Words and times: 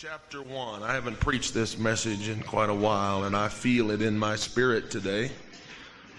chapter 0.00 0.40
1. 0.40 0.84
I 0.84 0.92
haven't 0.92 1.18
preached 1.18 1.54
this 1.54 1.76
message 1.76 2.28
in 2.28 2.40
quite 2.40 2.70
a 2.70 2.74
while, 2.74 3.24
and 3.24 3.34
I 3.34 3.48
feel 3.48 3.90
it 3.90 4.00
in 4.00 4.16
my 4.16 4.36
spirit 4.36 4.92
today. 4.92 5.28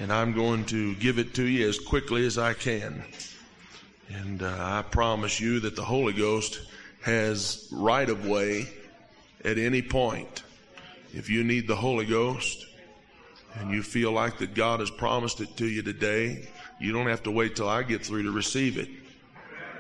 And 0.02 0.12
I'm 0.12 0.34
going 0.34 0.66
to 0.66 0.96
give 0.96 1.18
it 1.18 1.34
to 1.36 1.46
you 1.46 1.66
as 1.66 1.80
quickly 1.80 2.26
as 2.26 2.38
I 2.38 2.54
can. 2.56 3.06
And 4.10 4.44
uh, 4.44 4.54
I 4.60 4.82
promise 4.82 5.40
you 5.40 5.62
that 5.62 5.78
the 5.78 5.86
Holy 5.86 6.12
Ghost 6.12 6.60
has 7.04 7.70
right 7.72 8.10
of 8.10 8.28
way 8.28 8.68
at 9.46 9.58
any 9.58 9.82
point. 9.82 10.44
If 11.14 11.30
you 11.30 11.46
need 11.46 11.66
the 11.66 11.78
Holy 11.78 12.06
Ghost 12.06 12.66
and 13.54 13.72
you 13.72 13.82
feel 13.82 14.12
like 14.12 14.40
that 14.40 14.56
God 14.56 14.82
has 14.82 14.92
promised 14.92 15.40
it 15.40 15.56
to 15.56 15.66
you 15.66 15.84
today, 15.84 16.50
you 16.82 16.92
don't 16.92 17.08
have 17.08 17.24
to 17.24 17.32
wait 17.32 17.56
till 17.56 17.70
I 17.70 17.84
get 17.84 18.06
through 18.06 18.24
to 18.24 18.32
receive 18.32 18.78
it. 18.78 18.90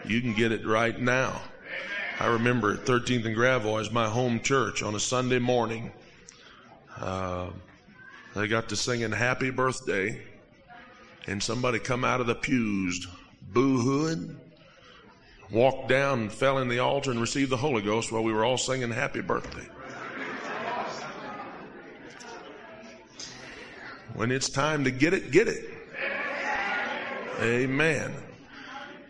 You 0.05 0.21
can 0.21 0.35
get 0.35 0.53
it 0.53 0.65
right 0.65 0.97
now. 0.97 1.41
I 2.21 2.27
remember 2.27 2.75
13th 2.75 3.25
and 3.27 3.35
Gravois, 3.35 3.89
my 3.93 4.09
home 4.09 4.41
church, 4.41 4.83
on 4.83 4.93
a 4.93 4.99
Sunday 4.99 5.39
morning. 5.39 5.89
Uh, 6.97 7.47
they 8.35 8.49
got 8.49 8.67
to 8.69 8.75
singing 8.75 9.13
Happy 9.13 9.51
Birthday, 9.51 10.21
and 11.27 11.41
somebody 11.41 11.79
come 11.79 12.03
out 12.03 12.19
of 12.19 12.27
the 12.27 12.35
pews, 12.35 13.07
boo-hooing, 13.53 14.37
walked 15.49 15.87
down 15.87 16.29
fell 16.29 16.57
in 16.57 16.67
the 16.67 16.79
altar 16.79 17.09
and 17.09 17.21
received 17.21 17.51
the 17.51 17.57
Holy 17.57 17.81
Ghost 17.81 18.11
while 18.11 18.23
we 18.23 18.33
were 18.33 18.43
all 18.43 18.57
singing 18.57 18.91
Happy 18.91 19.21
Birthday. 19.21 19.67
When 24.13 24.29
it's 24.29 24.49
time 24.49 24.83
to 24.83 24.91
get 24.91 25.13
it, 25.13 25.31
get 25.31 25.47
it. 25.47 25.63
Amen. 27.39 28.13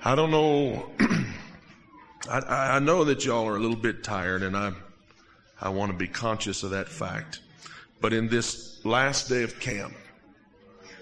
I 0.05 0.13
don't 0.13 0.29
know 0.29 0.91
I, 2.29 2.75
I 2.75 2.79
know 2.79 3.05
that 3.05 3.25
y'all 3.25 3.47
are 3.47 3.55
a 3.55 3.59
little 3.59 3.75
bit 3.75 4.03
tired, 4.03 4.43
and 4.43 4.55
I, 4.55 4.71
I 5.59 5.70
want 5.70 5.91
to 5.91 5.97
be 5.97 6.07
conscious 6.07 6.61
of 6.61 6.71
that 6.71 6.87
fact. 6.87 7.39
But 8.01 8.13
in 8.13 8.29
this 8.29 8.85
last 8.85 9.29
day 9.29 9.41
of 9.41 9.59
camp, 9.59 9.93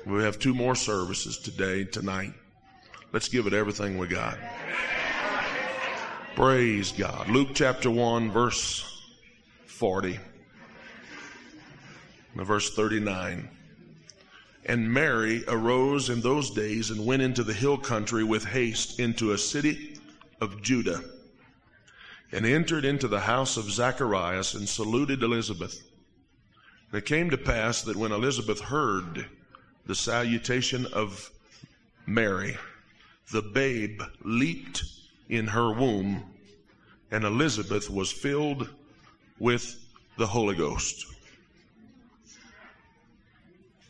we 0.05 0.23
have 0.23 0.39
two 0.39 0.53
more 0.53 0.73
services 0.73 1.37
today, 1.37 1.83
tonight. 1.83 2.31
Let's 3.11 3.27
give 3.27 3.45
it 3.45 3.51
everything 3.51 3.97
we 3.97 4.07
got. 4.07 4.37
Praise 6.35 6.93
God. 6.93 7.27
Luke 7.27 7.49
chapter 7.53 7.91
1, 7.91 8.31
verse 8.31 9.03
40, 9.65 10.19
verse 12.35 12.73
39. 12.73 13.49
And 14.65 14.93
Mary 14.93 15.43
arose 15.49 16.09
in 16.09 16.21
those 16.21 16.51
days 16.51 16.89
and 16.89 17.05
went 17.05 17.21
into 17.21 17.43
the 17.43 17.53
hill 17.53 17.77
country 17.77 18.23
with 18.23 18.45
haste 18.45 19.01
into 19.01 19.33
a 19.33 19.37
city 19.37 19.97
of 20.39 20.61
Judah 20.61 21.03
and 22.31 22.45
entered 22.45 22.85
into 22.85 23.07
the 23.07 23.21
house 23.21 23.57
of 23.57 23.71
Zacharias 23.71 24.53
and 24.53 24.67
saluted 24.67 25.23
Elizabeth. 25.23 25.81
And 26.91 26.99
it 26.99 27.05
came 27.05 27.29
to 27.29 27.37
pass 27.37 27.81
that 27.83 27.95
when 27.95 28.11
Elizabeth 28.11 28.59
heard 28.59 29.25
the 29.85 29.95
salutation 29.95 30.85
of 30.87 31.31
Mary, 32.05 32.57
the 33.31 33.41
babe 33.41 34.01
leaped 34.23 34.83
in 35.29 35.47
her 35.47 35.73
womb, 35.73 36.23
and 37.11 37.23
Elizabeth 37.23 37.89
was 37.89 38.11
filled 38.11 38.69
with 39.39 39.77
the 40.17 40.27
Holy 40.27 40.55
Ghost. 40.55 41.05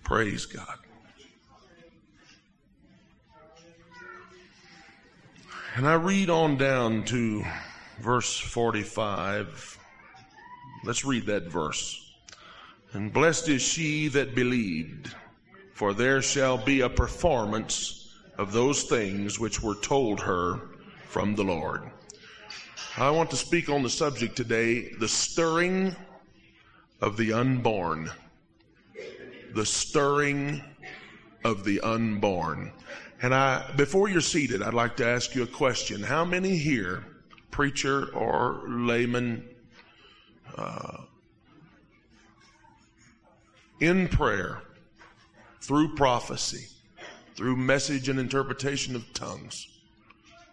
Praise 0.04 0.46
God. 0.46 0.78
And 5.76 5.88
I 5.88 5.94
read 5.94 6.30
on 6.30 6.58
down 6.58 7.04
to 7.06 7.46
verse 8.00 8.38
45. 8.38 9.78
Let's 10.84 11.06
read 11.06 11.26
that 11.26 11.48
verse. 11.48 12.04
And 12.94 13.12
blessed 13.12 13.50
is 13.50 13.62
she 13.62 14.08
that 14.10 14.36
believed, 14.36 15.14
for 15.74 15.94
there 15.94 16.22
shall 16.22 16.58
be 16.58 16.82
a 16.82 16.90
performance 16.90 18.16
of 18.38 18.54
those 18.54 18.84
things 18.84 19.40
which 19.40 19.62
were 19.62 19.76
told 19.76 20.20
her 20.22 20.62
from 21.08 21.36
the 21.36 21.44
Lord. 21.44 21.90
I 22.98 23.10
want 23.12 23.30
to 23.32 23.36
speak 23.36 23.70
on 23.70 23.84
the 23.84 23.90
subject 23.90 24.36
today 24.36 24.90
the 25.00 25.08
stirring 25.08 25.96
of 27.02 27.18
the 27.18 27.34
unborn. 27.34 28.10
The 29.54 29.66
stirring 29.66 30.64
of 31.44 31.64
the 31.64 31.82
unborn. 31.82 32.72
And 33.22 33.34
I, 33.34 33.72
before 33.76 34.10
you're 34.10 34.22
seated, 34.22 34.62
I'd 34.62 34.74
like 34.74 34.96
to 34.98 35.08
ask 35.08 35.34
you 35.36 35.44
a 35.44 35.48
question. 35.48 36.02
How 36.04 36.24
many 36.24 36.56
here 36.58 37.04
preacher 37.52 38.14
or 38.14 38.62
layman 38.68 39.48
uh, 40.58 40.98
in 43.80 44.08
prayer, 44.08 44.62
through 45.62 45.96
prophecy, 45.96 46.68
through 47.36 47.56
message 47.56 48.10
and 48.10 48.20
interpretation 48.20 48.96
of 48.96 49.14
tongues, 49.14 49.68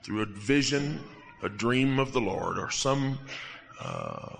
through 0.03 0.22
a 0.22 0.27
vision, 0.27 1.00
a 1.43 1.49
dream 1.49 1.99
of 1.99 2.12
the 2.12 2.21
Lord, 2.21 2.59
or 2.59 2.71
some 2.71 3.19
uh, 3.81 4.37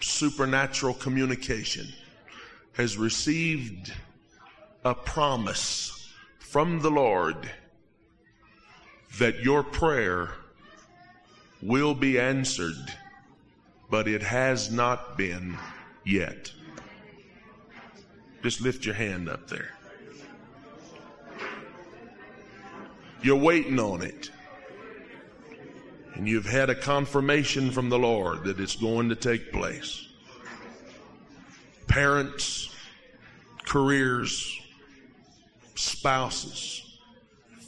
supernatural 0.00 0.94
communication, 0.94 1.86
has 2.72 2.96
received 2.96 3.92
a 4.84 4.94
promise 4.94 6.08
from 6.38 6.80
the 6.80 6.90
Lord 6.90 7.50
that 9.18 9.40
your 9.40 9.62
prayer 9.62 10.30
will 11.62 11.94
be 11.94 12.18
answered, 12.18 12.94
but 13.90 14.08
it 14.08 14.22
has 14.22 14.70
not 14.70 15.16
been 15.16 15.56
yet. 16.04 16.52
Just 18.42 18.60
lift 18.60 18.86
your 18.86 18.94
hand 18.94 19.28
up 19.28 19.48
there. 19.48 19.70
You're 23.22 23.36
waiting 23.36 23.78
on 23.78 24.02
it. 24.02 24.30
And 26.14 26.26
you've 26.28 26.46
had 26.46 26.70
a 26.70 26.74
confirmation 26.74 27.70
from 27.70 27.88
the 27.88 27.98
Lord 27.98 28.44
that 28.44 28.58
it's 28.60 28.76
going 28.76 29.10
to 29.10 29.14
take 29.14 29.52
place. 29.52 30.06
Parents, 31.86 32.74
careers, 33.64 34.58
spouses, 35.74 36.98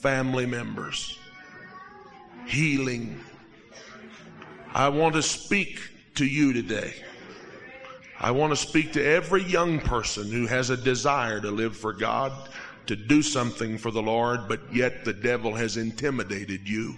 family 0.00 0.46
members, 0.46 1.18
healing, 2.46 3.20
I 4.74 4.88
want 4.88 5.14
to 5.16 5.22
speak 5.22 5.80
to 6.14 6.24
you 6.24 6.54
today. 6.54 6.94
I 8.18 8.30
want 8.30 8.52
to 8.52 8.56
speak 8.56 8.92
to 8.94 9.04
every 9.04 9.42
young 9.42 9.80
person 9.80 10.30
who 10.30 10.46
has 10.46 10.70
a 10.70 10.76
desire 10.76 11.40
to 11.40 11.50
live 11.50 11.76
for 11.76 11.92
God, 11.92 12.32
to 12.86 12.96
do 12.96 13.20
something 13.20 13.76
for 13.76 13.90
the 13.90 14.02
Lord, 14.02 14.48
but 14.48 14.60
yet 14.72 15.04
the 15.04 15.12
devil 15.12 15.54
has 15.54 15.76
intimidated 15.76 16.66
you, 16.66 16.96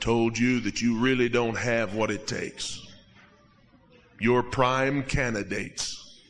told 0.00 0.38
you 0.38 0.60
that 0.60 0.80
you 0.80 0.98
really 0.98 1.28
don't 1.28 1.58
have 1.58 1.94
what 1.94 2.10
it 2.10 2.26
takes. 2.26 2.86
Your 4.18 4.42
prime 4.42 5.02
candidates 5.02 6.20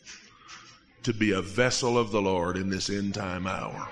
to 1.05 1.15
be 1.15 1.33
a 1.33 1.43
vessel 1.43 1.97
of 1.97 2.11
the 2.11 2.21
Lord 2.21 2.57
in 2.57 2.69
this 2.69 2.91
end 2.91 3.15
time 3.15 3.47
hour. 3.47 3.89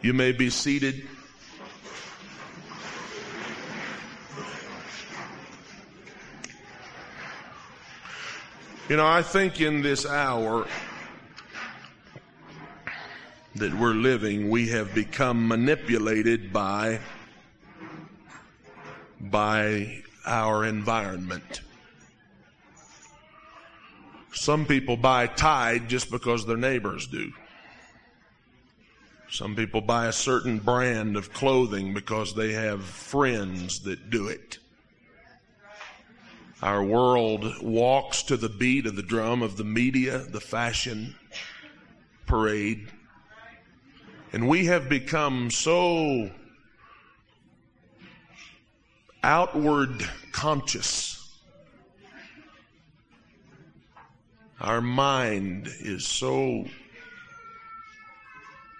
You 0.00 0.12
may 0.12 0.30
be 0.30 0.48
seated. 0.48 1.08
You 8.90 8.96
know, 8.96 9.06
I 9.06 9.22
think 9.22 9.60
in 9.60 9.82
this 9.82 10.04
hour 10.04 10.66
that 13.54 13.72
we're 13.72 13.94
living, 13.94 14.50
we 14.50 14.66
have 14.70 14.92
become 14.96 15.46
manipulated 15.46 16.52
by, 16.52 16.98
by 19.20 20.02
our 20.26 20.64
environment. 20.64 21.60
Some 24.32 24.66
people 24.66 24.96
buy 24.96 25.28
Tide 25.28 25.88
just 25.88 26.10
because 26.10 26.44
their 26.44 26.56
neighbors 26.56 27.06
do. 27.06 27.30
Some 29.30 29.54
people 29.54 29.82
buy 29.82 30.06
a 30.06 30.12
certain 30.12 30.58
brand 30.58 31.16
of 31.16 31.32
clothing 31.32 31.94
because 31.94 32.34
they 32.34 32.54
have 32.54 32.82
friends 32.82 33.82
that 33.82 34.10
do 34.10 34.26
it. 34.26 34.58
Our 36.62 36.84
world 36.84 37.62
walks 37.62 38.22
to 38.24 38.36
the 38.36 38.50
beat 38.50 38.84
of 38.84 38.94
the 38.94 39.02
drum 39.02 39.40
of 39.40 39.56
the 39.56 39.64
media, 39.64 40.18
the 40.18 40.42
fashion 40.42 41.14
parade. 42.26 42.86
And 44.34 44.46
we 44.46 44.66
have 44.66 44.86
become 44.86 45.50
so 45.50 46.30
outward 49.22 50.06
conscious. 50.32 51.34
Our 54.60 54.82
mind 54.82 55.68
is 55.80 56.06
so 56.06 56.66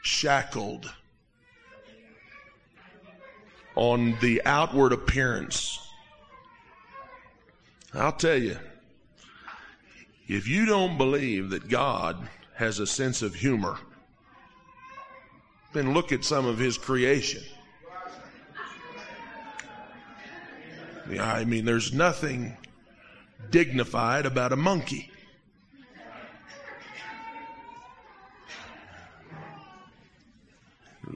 shackled 0.02 0.92
on 3.74 4.18
the 4.20 4.42
outward 4.44 4.92
appearance 4.92 5.78
I'll 7.92 8.12
tell 8.12 8.36
you, 8.36 8.56
if 10.28 10.46
you 10.46 10.64
don't 10.64 10.96
believe 10.96 11.50
that 11.50 11.68
God 11.68 12.28
has 12.54 12.78
a 12.78 12.86
sense 12.86 13.20
of 13.22 13.34
humor, 13.34 13.78
then 15.72 15.92
look 15.92 16.12
at 16.12 16.24
some 16.24 16.46
of 16.46 16.58
his 16.58 16.78
creation. 16.78 17.42
I 21.18 21.44
mean, 21.44 21.64
there's 21.64 21.92
nothing 21.92 22.56
dignified 23.50 24.26
about 24.26 24.52
a 24.52 24.56
monkey. 24.56 25.10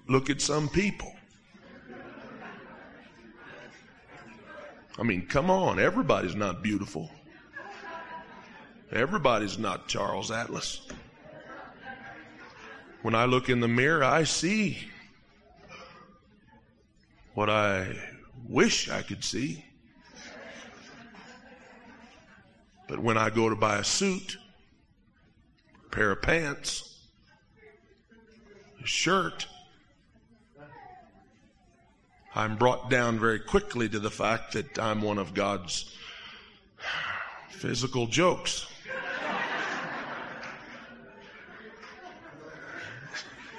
Look 0.09 0.29
at 0.29 0.41
some 0.41 0.69
people. 0.69 1.14
I 4.99 5.03
mean, 5.03 5.27
come 5.27 5.51
on, 5.51 5.79
everybody's 5.79 6.37
not 6.37 6.63
beautiful. 6.63 7.11
Everybody's 8.93 9.59
not 9.59 9.89
Charles 9.89 10.31
Atlas. 10.31 10.87
When 13.03 13.15
I 13.15 13.25
look 13.25 13.49
in 13.49 13.61
the 13.61 13.69
mirror, 13.69 14.05
I 14.05 14.25
see 14.25 14.79
what 17.35 17.51
I 17.51 17.97
wish 18.49 18.89
I 18.89 19.03
could 19.03 19.25
see. 19.25 19.65
But 22.87 23.01
when 23.01 23.19
I 23.19 23.31
go 23.31 23.49
to 23.49 23.57
buy 23.57 23.79
a 23.79 23.85
suit, 23.85 24.37
a 25.87 25.89
pair 25.89 26.13
of 26.13 26.23
pants, 26.23 27.01
a 28.83 28.87
shirt, 28.87 29.47
I'm 32.37 32.57
brought 32.57 32.91
down 32.91 33.21
very 33.21 33.39
quickly 33.39 33.89
to 33.89 34.01
the 34.01 34.11
fact 34.11 34.55
that 34.55 34.77
I'm 34.77 35.03
one 35.03 35.19
of 35.19 35.35
God's 35.35 35.95
physical 37.51 38.09
jokes. 38.09 38.67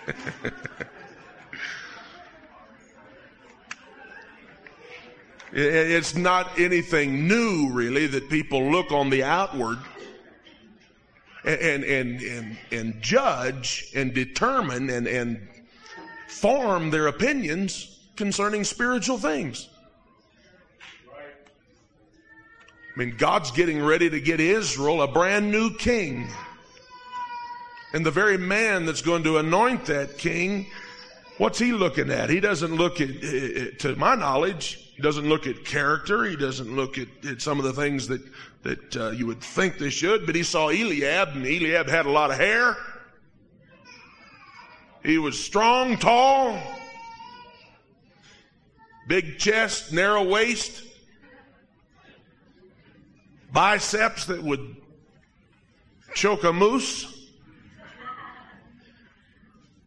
it's 5.53 6.15
not 6.15 6.59
anything 6.59 7.29
new, 7.29 7.71
really, 7.71 8.07
that 8.07 8.29
people 8.29 8.71
look 8.71 8.91
on 8.91 9.09
the 9.09 9.23
outward 9.23 9.77
and, 11.45 11.85
and, 11.85 12.21
and, 12.21 12.57
and, 12.71 13.01
judge 13.01 13.89
and 13.95 14.13
determine 14.13 14.89
and, 14.89 15.07
and 15.07 15.47
form 16.27 16.89
their 16.89 17.07
opinions 17.07 17.94
concerning 18.15 18.63
spiritual 18.63 19.17
things. 19.17 19.69
I 22.95 22.99
mean, 22.99 23.15
God's 23.17 23.51
getting 23.51 23.83
ready 23.83 24.09
to 24.09 24.21
get 24.21 24.39
Israel 24.39 25.01
a 25.01 25.07
brand 25.07 25.51
new 25.51 25.75
king. 25.75 26.29
And 27.93 28.05
the 28.05 28.11
very 28.11 28.37
man 28.37 28.85
that's 28.85 29.01
going 29.01 29.23
to 29.23 29.37
anoint 29.37 29.85
that 29.85 30.17
king, 30.17 30.67
what's 31.37 31.59
he 31.59 31.73
looking 31.73 32.09
at? 32.09 32.29
He 32.29 32.39
doesn't 32.39 32.75
look 32.75 33.01
at, 33.01 33.09
eh, 33.09 33.13
eh, 33.23 33.49
eh, 33.55 33.69
to 33.79 33.95
my 33.97 34.15
knowledge, 34.15 34.85
he 34.95 35.01
doesn't 35.01 35.27
look 35.27 35.45
at 35.45 35.65
character. 35.65 36.23
He 36.23 36.37
doesn't 36.37 36.73
look 36.73 36.97
at, 36.97 37.07
at 37.27 37.41
some 37.41 37.59
of 37.59 37.65
the 37.65 37.73
things 37.73 38.07
that, 38.07 38.21
that 38.63 38.95
uh, 38.95 39.09
you 39.11 39.27
would 39.27 39.41
think 39.41 39.77
they 39.77 39.89
should. 39.89 40.25
But 40.25 40.35
he 40.35 40.43
saw 40.43 40.69
Eliab, 40.69 41.29
and 41.29 41.45
Eliab 41.45 41.89
had 41.89 42.05
a 42.05 42.11
lot 42.11 42.31
of 42.31 42.37
hair. 42.37 42.77
He 45.03 45.17
was 45.17 45.37
strong, 45.37 45.97
tall, 45.97 46.57
big 49.07 49.37
chest, 49.37 49.91
narrow 49.91 50.23
waist, 50.23 50.83
biceps 53.51 54.25
that 54.25 54.41
would 54.41 54.75
choke 56.13 56.43
a 56.43 56.53
moose. 56.53 57.11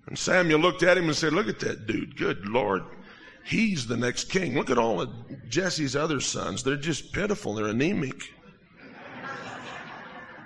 And 0.06 0.18
Samuel 0.18 0.60
looked 0.60 0.82
at 0.82 0.96
him 0.96 1.04
and 1.04 1.16
said, 1.16 1.32
Look 1.32 1.48
at 1.48 1.60
that 1.60 1.86
dude. 1.86 2.16
Good 2.16 2.48
Lord. 2.48 2.82
He's 3.44 3.86
the 3.86 3.96
next 3.96 4.30
king. 4.30 4.54
Look 4.54 4.70
at 4.70 4.78
all 4.78 5.00
of 5.00 5.10
Jesse's 5.48 5.96
other 5.96 6.20
sons. 6.20 6.62
They're 6.62 6.76
just 6.76 7.12
pitiful. 7.12 7.54
They're 7.54 7.66
anemic. 7.66 8.34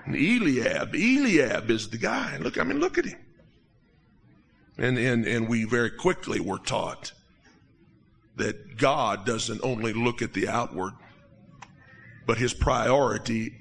And 0.04 0.16
Eliab, 0.16 0.94
Eliab 0.94 1.70
is 1.70 1.88
the 1.88 1.98
guy. 1.98 2.36
Look, 2.38 2.58
I 2.58 2.64
mean, 2.64 2.80
look 2.80 2.98
at 2.98 3.04
him. 3.04 3.18
And, 4.78 4.98
and, 4.98 5.26
and 5.26 5.48
we 5.48 5.64
very 5.64 5.90
quickly 5.90 6.40
were 6.40 6.58
taught 6.58 7.12
that 8.36 8.76
God 8.76 9.26
doesn't 9.26 9.60
only 9.62 9.92
look 9.92 10.22
at 10.22 10.32
the 10.32 10.48
outward, 10.48 10.92
but 12.26 12.38
his 12.38 12.54
priority 12.54 13.54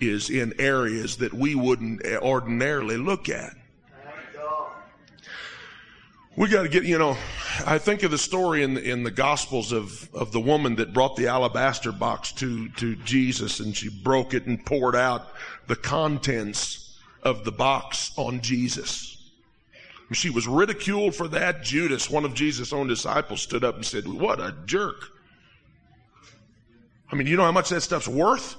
is 0.00 0.30
in 0.30 0.54
areas 0.58 1.16
that 1.16 1.34
we 1.34 1.54
wouldn't 1.54 2.04
ordinarily 2.04 2.96
look 2.96 3.28
at. 3.28 3.54
We 6.36 6.48
got 6.48 6.62
to 6.62 6.68
get, 6.68 6.84
you 6.84 6.98
know, 6.98 7.16
I 7.66 7.78
think 7.78 8.04
of 8.04 8.12
the 8.12 8.18
story 8.18 8.62
in 8.62 8.74
the, 8.74 8.88
in 8.88 9.02
the 9.02 9.10
Gospels 9.10 9.72
of, 9.72 10.08
of 10.14 10.30
the 10.30 10.38
woman 10.38 10.76
that 10.76 10.92
brought 10.92 11.16
the 11.16 11.26
alabaster 11.26 11.90
box 11.90 12.30
to, 12.34 12.68
to 12.76 12.94
Jesus 12.94 13.58
and 13.58 13.76
she 13.76 13.88
broke 13.88 14.34
it 14.34 14.46
and 14.46 14.64
poured 14.64 14.94
out 14.94 15.32
the 15.66 15.74
contents 15.74 16.96
of 17.24 17.44
the 17.44 17.50
box 17.50 18.12
on 18.16 18.40
Jesus. 18.40 19.17
She 20.12 20.30
was 20.30 20.48
ridiculed 20.48 21.14
for 21.14 21.28
that. 21.28 21.62
Judas, 21.62 22.08
one 22.08 22.24
of 22.24 22.32
Jesus' 22.32 22.72
own 22.72 22.86
disciples, 22.88 23.42
stood 23.42 23.62
up 23.62 23.74
and 23.74 23.84
said, 23.84 24.08
What 24.08 24.40
a 24.40 24.54
jerk. 24.64 25.12
I 27.10 27.16
mean, 27.16 27.26
you 27.26 27.36
know 27.36 27.44
how 27.44 27.52
much 27.52 27.68
that 27.70 27.82
stuff's 27.82 28.08
worth? 28.08 28.56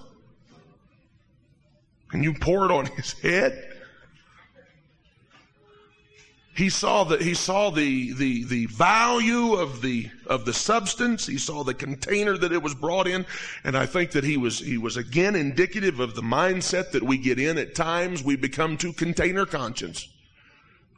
And 2.12 2.24
you 2.24 2.34
pour 2.34 2.66
it 2.66 2.72
on 2.72 2.86
his 2.98 3.14
head? 3.14 3.66
He 6.56 6.70
saw 6.70 7.06
the, 7.06 7.18
he 7.18 7.36
saw 7.36 7.70
the, 7.70 8.12
the, 8.12 8.44
the 8.44 8.66
value 8.66 9.54
of 9.54 9.82
the, 9.82 10.10
of 10.28 10.44
the 10.44 10.52
substance. 10.52 11.26
He 11.26 11.38
saw 11.38 11.64
the 11.64 11.74
container 11.74 12.38
that 12.38 12.52
it 12.52 12.62
was 12.62 12.76
brought 12.76 13.08
in. 13.08 13.26
And 13.64 13.78
I 13.78 13.86
think 13.86 14.12
that 14.12 14.26
he 14.26 14.36
was, 14.36 14.60
he 14.60 14.78
was 14.78 14.98
again 14.98 15.38
indicative 15.38 16.02
of 16.02 16.16
the 16.16 16.22
mindset 16.22 16.92
that 16.92 17.02
we 17.04 17.18
get 17.18 17.40
in 17.40 17.58
at 17.58 17.76
times. 17.76 18.24
We 18.24 18.36
become 18.36 18.76
too 18.76 18.92
container 18.92 19.46
conscious. 19.46 20.10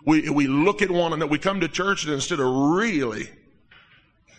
We, 0.05 0.29
we 0.29 0.47
look 0.47 0.81
at 0.81 0.89
one 0.89 1.13
another. 1.13 1.29
We 1.29 1.39
come 1.39 1.59
to 1.61 1.67
church 1.67 2.05
and 2.05 2.13
instead 2.13 2.39
of 2.39 2.47
really 2.47 3.29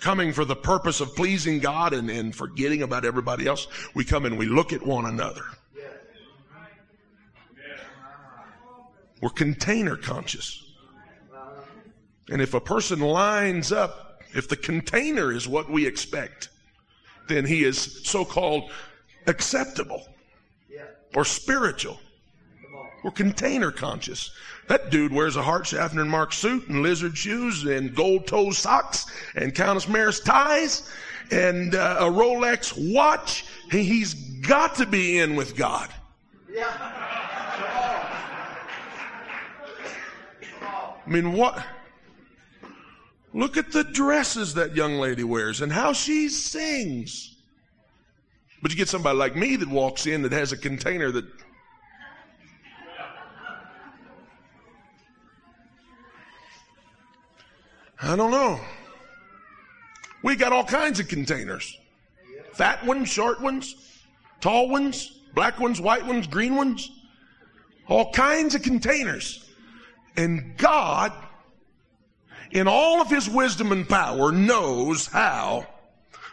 coming 0.01 0.33
for 0.33 0.45
the 0.45 0.57
purpose 0.57 1.01
of 1.01 1.15
pleasing 1.15 1.61
God 1.61 1.93
and, 1.93 2.11
and 2.11 2.35
forgetting 2.35 2.83
about 2.83 3.05
everybody 3.05 3.47
else, 3.47 3.69
we 3.95 4.05
come 4.05 4.25
and 4.25 4.37
we 4.37 4.47
look 4.47 4.73
at 4.73 4.85
one 4.85 5.07
another. 5.07 5.45
We're 9.21 9.31
container 9.31 9.97
conscious. 9.97 10.65
And 12.29 12.43
if 12.43 12.55
a 12.55 12.61
person 12.61 12.99
lines 13.01 13.71
up, 13.71 14.23
if 14.35 14.49
the 14.49 14.57
container 14.57 15.33
is 15.33 15.47
what 15.47 15.71
we 15.71 15.87
expect, 15.87 16.49
then 17.29 17.45
he 17.45 17.63
is 17.63 18.01
so 18.05 18.25
called 18.25 18.71
acceptable 19.27 20.09
or 21.15 21.25
spiritual. 21.25 22.01
We're 23.05 23.11
container 23.13 23.71
conscious. 23.71 24.31
That 24.69 24.91
dude 24.91 25.13
wears 25.13 25.37
a 25.37 25.43
Hart 25.43 25.67
Schaffner 25.67 26.03
and 26.03 26.11
Marx 26.11 26.39
suit 26.39 26.69
and 26.69 26.83
lizard 26.83 27.17
shoes 27.19 27.65
and 27.65 27.95
gold 27.95 28.27
toe 28.27 28.51
socks 28.51 29.07
and 29.35 29.55
Countess 29.55 29.89
Maris 29.89 30.21
ties 30.21 30.89
and 31.31 31.75
uh, 31.75 31.97
a 32.01 32.05
Rolex 32.05 32.93
watch. 32.93 33.45
He's 33.71 34.15
got 34.15 34.75
to 34.77 34.87
be 34.87 35.19
in 35.19 35.35
with 35.35 35.57
God. 35.57 35.91
Yeah. 36.51 36.71
I 41.05 41.11
mean, 41.11 41.33
what? 41.33 41.63
Look 43.35 43.57
at 43.57 43.73
the 43.73 43.85
dresses 43.85 44.55
that 44.55 44.77
young 44.77 44.99
lady 44.99 45.25
wears 45.25 45.63
and 45.63 45.73
how 45.73 45.93
she 45.93 46.29
sings. 46.29 47.37
But 48.61 48.71
you 48.71 48.77
get 48.77 48.89
somebody 48.89 49.19
like 49.19 49.35
me 49.35 49.57
that 49.57 49.69
walks 49.69 50.07
in 50.07 50.23
that 50.23 50.33
has 50.33 50.53
a 50.53 50.57
container 50.57 51.11
that 51.11 51.25
I 58.03 58.17
don't 58.17 58.33
know. 58.33 58.61
We 60.23 60.35
got 60.35 60.53
all 60.53 60.65
kinds 60.65 60.99
of 60.99 61.09
containers. 61.09 61.79
Fat 62.53 62.85
ones, 62.85 63.09
short 63.09 63.41
ones, 63.41 64.05
tall 64.41 64.69
ones, 64.69 65.21
black 65.35 65.61
ones, 65.61 65.81
white 65.81 66.05
ones, 66.05 66.27
green 66.27 66.57
ones. 66.57 66.91
All 67.89 68.11
kinds 68.13 68.55
of 68.55 68.63
containers. 68.63 69.49
And 70.17 70.57
God, 70.57 71.13
in 72.51 72.67
all 72.67 73.01
of 73.01 73.09
His 73.09 73.31
wisdom 73.31 73.73
and 73.73 73.89
power, 73.89 74.33
knows 74.33 75.07
how 75.07 75.67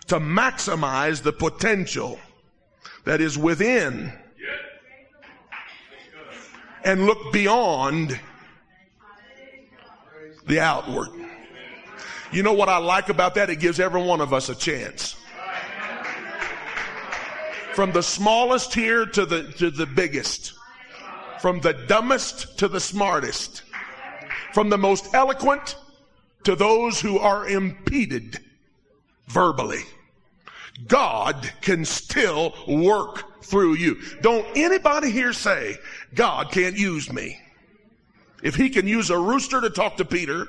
to 0.07 0.19
maximize 0.19 1.21
the 1.21 1.31
potential 1.31 2.19
that 3.05 3.21
is 3.21 3.38
within 3.38 4.11
and 6.83 7.05
look 7.05 7.31
beyond 7.31 8.19
the 10.47 10.59
outward. 10.59 11.09
You 12.31 12.43
know 12.43 12.53
what 12.53 12.69
I 12.69 12.77
like 12.77 13.09
about 13.09 13.36
that? 13.36 13.50
It 13.50 13.57
gives 13.57 13.79
every 13.79 14.01
one 14.01 14.21
of 14.21 14.33
us 14.33 14.50
a 14.50 14.55
chance. 14.55 15.15
From 17.74 17.91
the 17.91 18.03
smallest 18.03 18.74
here 18.74 19.05
to 19.05 19.25
the, 19.25 19.43
to 19.53 19.71
the 19.71 19.86
biggest. 19.86 20.53
From 21.41 21.62
the 21.62 21.74
dumbest 21.74 22.57
to 22.59 22.67
the 22.67 22.79
smartest. 22.79 23.63
From 24.53 24.69
the 24.69 24.77
most 24.77 25.13
eloquent 25.13 25.75
to 26.43 26.55
those 26.55 27.00
who 27.00 27.17
are 27.19 27.48
impeded 27.48 28.39
verbally. 29.27 29.83
God 30.88 31.51
can 31.62 31.83
still 31.83 32.53
work 32.67 33.43
through 33.43 33.75
you. 33.75 33.98
Don't 34.21 34.45
anybody 34.55 35.12
here 35.12 35.33
say, 35.33 35.77
God 36.13 36.51
can't 36.51 36.77
use 36.77 37.12
me. 37.12 37.39
If 38.43 38.55
he 38.55 38.69
can 38.69 38.88
use 38.88 39.09
a 39.09 39.19
rooster 39.19 39.62
to 39.62 39.69
talk 39.69 39.98
to 39.98 40.05
Peter, 40.05 40.48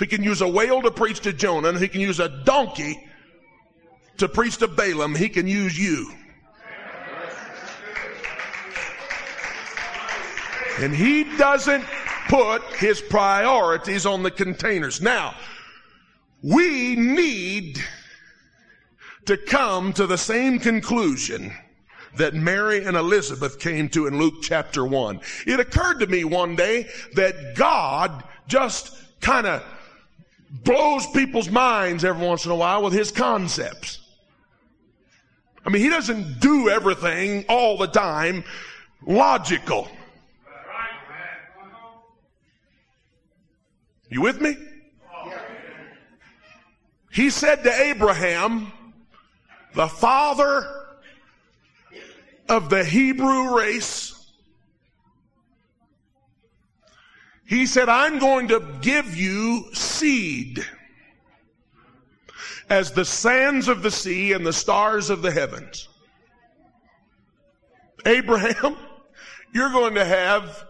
he 0.00 0.06
can 0.06 0.24
use 0.24 0.40
a 0.40 0.48
whale 0.48 0.82
to 0.82 0.90
preach 0.90 1.20
to 1.20 1.32
Jonah, 1.32 1.78
he 1.78 1.88
can 1.88 2.00
use 2.00 2.18
a 2.18 2.28
donkey 2.44 2.98
to 4.16 4.28
preach 4.28 4.56
to 4.58 4.68
Balaam, 4.68 5.14
he 5.14 5.28
can 5.28 5.46
use 5.46 5.78
you. 5.78 6.12
And 10.80 10.94
he 10.94 11.24
doesn't 11.36 11.84
put 12.28 12.62
his 12.76 13.00
priorities 13.00 14.06
on 14.06 14.22
the 14.22 14.30
containers. 14.30 15.02
Now, 15.02 15.34
we 16.42 16.96
need 16.96 17.78
to 19.26 19.36
come 19.36 19.92
to 19.92 20.06
the 20.06 20.16
same 20.16 20.58
conclusion 20.58 21.52
that 22.16 22.34
Mary 22.34 22.84
and 22.84 22.96
Elizabeth 22.96 23.58
came 23.58 23.88
to 23.90 24.06
in 24.06 24.18
Luke 24.18 24.42
chapter 24.42 24.84
1. 24.84 25.20
It 25.46 25.60
occurred 25.60 26.00
to 26.00 26.06
me 26.06 26.24
one 26.24 26.56
day 26.56 26.88
that 27.14 27.54
God 27.54 28.24
just 28.48 28.96
kind 29.20 29.46
of 29.46 29.62
blows 30.50 31.06
people's 31.08 31.48
minds 31.48 32.04
every 32.04 32.26
once 32.26 32.44
in 32.44 32.50
a 32.50 32.56
while 32.56 32.82
with 32.82 32.92
his 32.92 33.10
concepts. 33.10 34.00
I 35.64 35.70
mean, 35.70 35.82
he 35.82 35.88
doesn't 35.88 36.40
do 36.40 36.68
everything 36.68 37.44
all 37.48 37.76
the 37.76 37.86
time 37.86 38.44
logical. 39.06 39.88
You 44.08 44.22
with 44.22 44.40
me? 44.40 44.56
He 47.12 47.30
said 47.30 47.62
to 47.64 47.72
Abraham, 47.72 48.72
the 49.74 49.88
father 49.88 50.66
of 52.48 52.70
the 52.70 52.84
Hebrew 52.84 53.56
race, 53.56 54.19
he 57.50 57.66
said, 57.66 57.88
I'm 57.88 58.20
going 58.20 58.46
to 58.48 58.64
give 58.80 59.16
you 59.16 59.74
seed 59.74 60.64
as 62.68 62.92
the 62.92 63.04
sands 63.04 63.66
of 63.66 63.82
the 63.82 63.90
sea 63.90 64.34
and 64.34 64.46
the 64.46 64.52
stars 64.52 65.10
of 65.10 65.20
the 65.20 65.32
heavens. 65.32 65.88
Abraham, 68.06 68.76
you're 69.52 69.72
going 69.72 69.96
to 69.96 70.04
have 70.04 70.64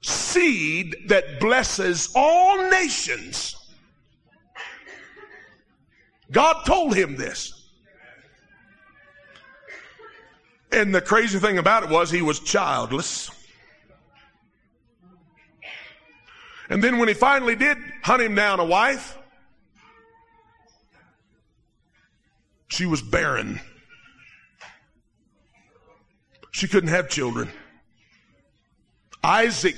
seed 0.00 0.94
that 1.08 1.40
blesses 1.40 2.12
all 2.14 2.70
nations. 2.70 3.56
God 6.30 6.62
told 6.66 6.94
him 6.94 7.16
this. 7.16 7.68
And 10.70 10.94
the 10.94 11.00
crazy 11.00 11.40
thing 11.40 11.58
about 11.58 11.82
it 11.82 11.88
was 11.88 12.12
he 12.12 12.22
was 12.22 12.38
childless. 12.38 13.39
And 16.70 16.82
then 16.82 16.98
when 16.98 17.08
he 17.08 17.14
finally 17.14 17.56
did 17.56 17.76
hunt 18.02 18.22
him 18.22 18.36
down 18.36 18.60
a 18.60 18.64
wife, 18.64 19.18
she 22.68 22.86
was 22.86 23.02
barren. 23.02 23.60
She 26.52 26.68
couldn't 26.68 26.90
have 26.90 27.08
children. 27.08 27.50
Isaac, 29.22 29.76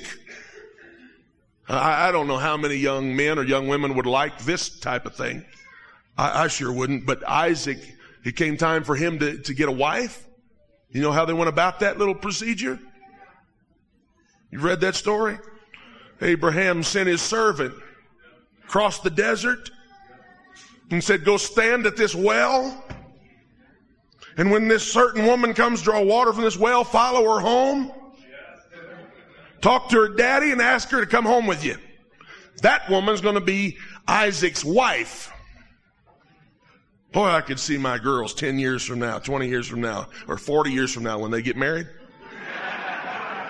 I, 1.67 2.09
I, 2.09 2.13
don't 2.13 2.29
know 2.29 2.37
how 2.37 2.57
many 2.57 2.77
young 2.77 3.17
men 3.17 3.39
or 3.39 3.43
young 3.43 3.69
women 3.69 3.95
would 3.97 4.07
like 4.07 4.39
this 4.41 4.79
type 4.79 5.07
of 5.07 5.17
thing. 5.17 5.45
I, 6.17 6.45
I 6.45 6.49
sure 6.49 6.73
wouldn't, 6.73 7.07
but 7.07 7.27
Isaac, 7.27 7.79
it 8.25 8.37
came 8.37 8.57
time 8.57 8.85
for 8.85 8.95
him 8.95 9.19
to, 9.19 9.39
to 9.39 9.55
get 9.55 9.69
a 9.69 9.73
wife. 9.73 10.29
You 10.91 11.01
know 11.01 11.11
how 11.11 11.25
they 11.25 11.33
went 11.33 11.49
about 11.49 11.81
that 11.81 11.99
little 11.99 12.15
procedure? 12.15 12.79
You 14.51 14.61
read 14.61 14.81
that 14.83 14.95
story? 14.95 15.39
Abraham 16.23 16.83
sent 16.83 17.09
his 17.09 17.21
servant 17.21 17.75
across 18.64 19.00
the 19.00 19.11
desert 19.11 19.71
and 20.91 21.02
said, 21.02 21.25
Go 21.25 21.37
stand 21.37 21.87
at 21.87 21.97
this 21.97 22.14
well. 22.14 22.85
And 24.37 24.50
when 24.50 24.69
this 24.69 24.91
certain 24.91 25.26
woman 25.26 25.52
comes 25.52 25.83
draw 25.83 26.00
water 26.00 26.33
from 26.33 26.45
this 26.45 26.57
well, 26.57 26.85
follow 26.85 27.35
her 27.35 27.41
home. 27.41 27.93
Talk 29.61 29.91
to 29.91 29.97
her 30.00 30.09
daddy 30.09 30.50
and 30.50 30.61
ask 30.61 30.88
her 30.91 31.00
to 31.00 31.07
come 31.07 31.25
home 31.25 31.47
with 31.47 31.64
you. 31.64 31.76
That 32.62 32.88
woman's 32.88 33.21
going 33.21 33.35
to 33.35 33.41
be 33.41 33.76
Isaac's 34.09 34.64
wife. 34.64 35.33
Boy, 37.12 37.26
I 37.26 37.43
could 37.43 37.61
see 37.61 37.76
my 37.76 37.99
girls 37.99 38.33
10 38.33 38.59
years 38.59 38.83
from 38.85 38.99
now, 38.99 39.19
20 39.19 39.47
years 39.49 39.69
from 39.69 39.83
now, 39.83 40.09
or 40.29 40.38
40 40.38 40.73
years 40.73 40.93
from 40.93 41.02
now 41.02 41.19
when 41.19 41.31
they 41.31 41.43
get 41.43 41.57
married. 41.57 41.87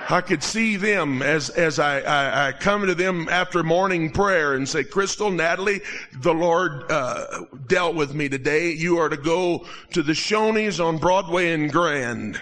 I 0.09 0.21
could 0.21 0.43
see 0.43 0.77
them 0.77 1.23
as, 1.23 1.49
as 1.51 1.79
I, 1.79 2.01
I, 2.01 2.49
I, 2.49 2.53
come 2.53 2.87
to 2.87 2.95
them 2.95 3.29
after 3.31 3.63
morning 3.63 4.11
prayer 4.11 4.55
and 4.55 4.69
say, 4.69 4.85
Crystal, 4.85 5.31
Natalie, 5.31 5.81
the 6.21 6.35
Lord 6.35 6.91
uh, 6.91 7.45
dealt 7.69 7.95
with 7.95 8.13
me 8.15 8.29
today. 8.29 8.73
You 8.73 8.99
are 8.99 9.09
to 9.09 9.17
go 9.17 9.65
to 9.93 10.03
the 10.03 10.13
Shoney's 10.13 10.81
on 10.81 10.99
Broadway 10.99 11.53
and 11.53 11.73
Grand. 11.73 12.41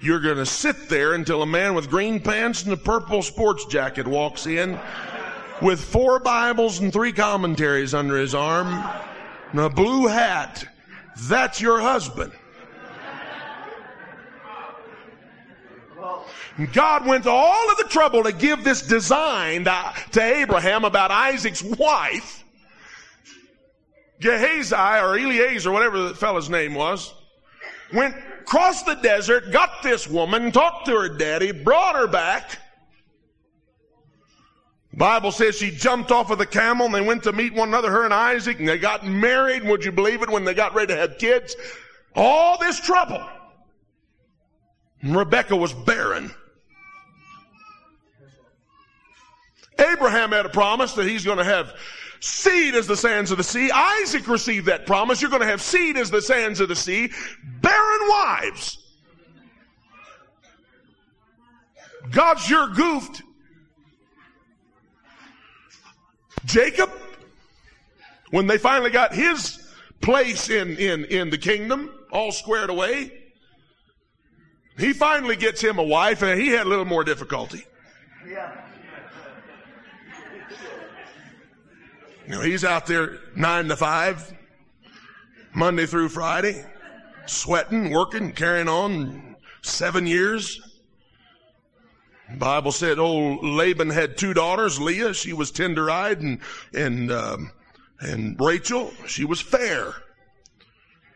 You're 0.00 0.20
going 0.20 0.36
to 0.36 0.46
sit 0.46 0.90
there 0.90 1.14
until 1.14 1.40
a 1.40 1.46
man 1.46 1.74
with 1.74 1.88
green 1.88 2.20
pants 2.20 2.62
and 2.64 2.72
a 2.72 2.76
purple 2.76 3.22
sports 3.22 3.64
jacket 3.64 4.06
walks 4.06 4.46
in 4.46 4.78
with 5.62 5.82
four 5.82 6.18
Bibles 6.18 6.80
and 6.80 6.92
three 6.92 7.12
commentaries 7.12 7.94
under 7.94 8.18
his 8.18 8.34
arm 8.34 8.68
and 9.52 9.60
a 9.60 9.70
blue 9.70 10.06
hat. 10.08 10.66
That's 11.22 11.60
your 11.60 11.80
husband. 11.80 12.32
God 16.72 17.06
went 17.06 17.24
to 17.24 17.30
all 17.30 17.70
of 17.70 17.78
the 17.78 17.84
trouble 17.84 18.22
to 18.24 18.32
give 18.32 18.62
this 18.62 18.82
design 18.82 19.64
to, 19.64 20.20
Abraham 20.20 20.84
about 20.84 21.10
Isaac's 21.10 21.62
wife. 21.62 22.44
Gehazi 24.20 24.74
or 24.74 25.18
Eliezer, 25.18 25.72
whatever 25.72 26.08
the 26.08 26.14
fellow's 26.14 26.48
name 26.48 26.74
was, 26.74 27.12
went 27.92 28.14
across 28.40 28.84
the 28.84 28.94
desert, 28.94 29.52
got 29.52 29.82
this 29.82 30.08
woman, 30.08 30.52
talked 30.52 30.86
to 30.86 30.92
her 30.92 31.08
daddy, 31.08 31.50
brought 31.50 31.96
her 31.96 32.06
back, 32.06 32.58
Bible 34.96 35.32
says 35.32 35.56
she 35.56 35.70
jumped 35.70 36.12
off 36.12 36.30
of 36.30 36.38
the 36.38 36.46
camel 36.46 36.86
and 36.86 36.94
they 36.94 37.00
went 37.00 37.24
to 37.24 37.32
meet 37.32 37.52
one 37.52 37.68
another, 37.68 37.90
her 37.90 38.04
and 38.04 38.14
Isaac, 38.14 38.58
and 38.60 38.68
they 38.68 38.78
got 38.78 39.04
married. 39.04 39.64
Would 39.64 39.84
you 39.84 39.92
believe 39.92 40.22
it 40.22 40.30
when 40.30 40.44
they 40.44 40.54
got 40.54 40.74
ready 40.74 40.94
to 40.94 41.00
have 41.00 41.18
kids? 41.18 41.56
All 42.14 42.58
this 42.58 42.78
trouble. 42.80 43.22
Rebecca 45.02 45.56
was 45.56 45.72
barren. 45.72 46.32
Abraham 49.78 50.32
had 50.32 50.46
a 50.46 50.50
promise 50.50 50.92
that 50.94 51.06
he's 51.06 51.24
going 51.24 51.38
to 51.38 51.44
have 51.44 51.74
seed 52.20 52.74
as 52.74 52.86
the 52.86 52.96
sands 52.96 53.30
of 53.30 53.38
the 53.38 53.44
sea. 53.44 53.70
Isaac 53.70 54.26
received 54.28 54.66
that 54.66 54.86
promise. 54.86 55.20
You're 55.20 55.30
going 55.30 55.42
to 55.42 55.48
have 55.48 55.60
seed 55.60 55.96
as 55.96 56.10
the 56.10 56.22
sands 56.22 56.60
of 56.60 56.68
the 56.68 56.76
sea. 56.76 57.10
Barren 57.60 58.08
wives. 58.08 58.78
God 62.10 62.38
sure 62.38 62.68
goofed 62.68 63.22
Jacob, 66.44 66.90
when 68.30 68.46
they 68.46 68.58
finally 68.58 68.90
got 68.90 69.14
his 69.14 69.72
place 70.00 70.50
in, 70.50 70.76
in, 70.76 71.04
in 71.06 71.30
the 71.30 71.38
kingdom 71.38 71.90
all 72.12 72.32
squared 72.32 72.70
away, 72.70 73.12
he 74.78 74.92
finally 74.92 75.36
gets 75.36 75.60
him 75.60 75.78
a 75.78 75.82
wife 75.82 76.22
and 76.22 76.40
he 76.40 76.48
had 76.48 76.66
a 76.66 76.68
little 76.68 76.84
more 76.84 77.04
difficulty. 77.04 77.64
Yeah. 78.28 78.63
You 82.26 82.32
know, 82.32 82.40
he's 82.40 82.64
out 82.64 82.86
there 82.86 83.18
nine 83.36 83.68
to 83.68 83.76
five, 83.76 84.32
Monday 85.54 85.84
through 85.84 86.08
Friday, 86.08 86.64
sweating, 87.26 87.90
working, 87.90 88.32
carrying 88.32 88.68
on 88.68 89.36
seven 89.60 90.06
years. 90.06 90.60
Bible 92.38 92.72
said 92.72 92.98
old 92.98 93.44
Laban 93.44 93.90
had 93.90 94.16
two 94.16 94.32
daughters, 94.32 94.80
Leah, 94.80 95.12
she 95.12 95.34
was 95.34 95.50
tender-eyed, 95.50 96.20
and, 96.22 96.40
and, 96.72 97.12
um, 97.12 97.52
and 98.00 98.40
Rachel, 98.40 98.92
she 99.06 99.26
was 99.26 99.42
fair. 99.42 99.92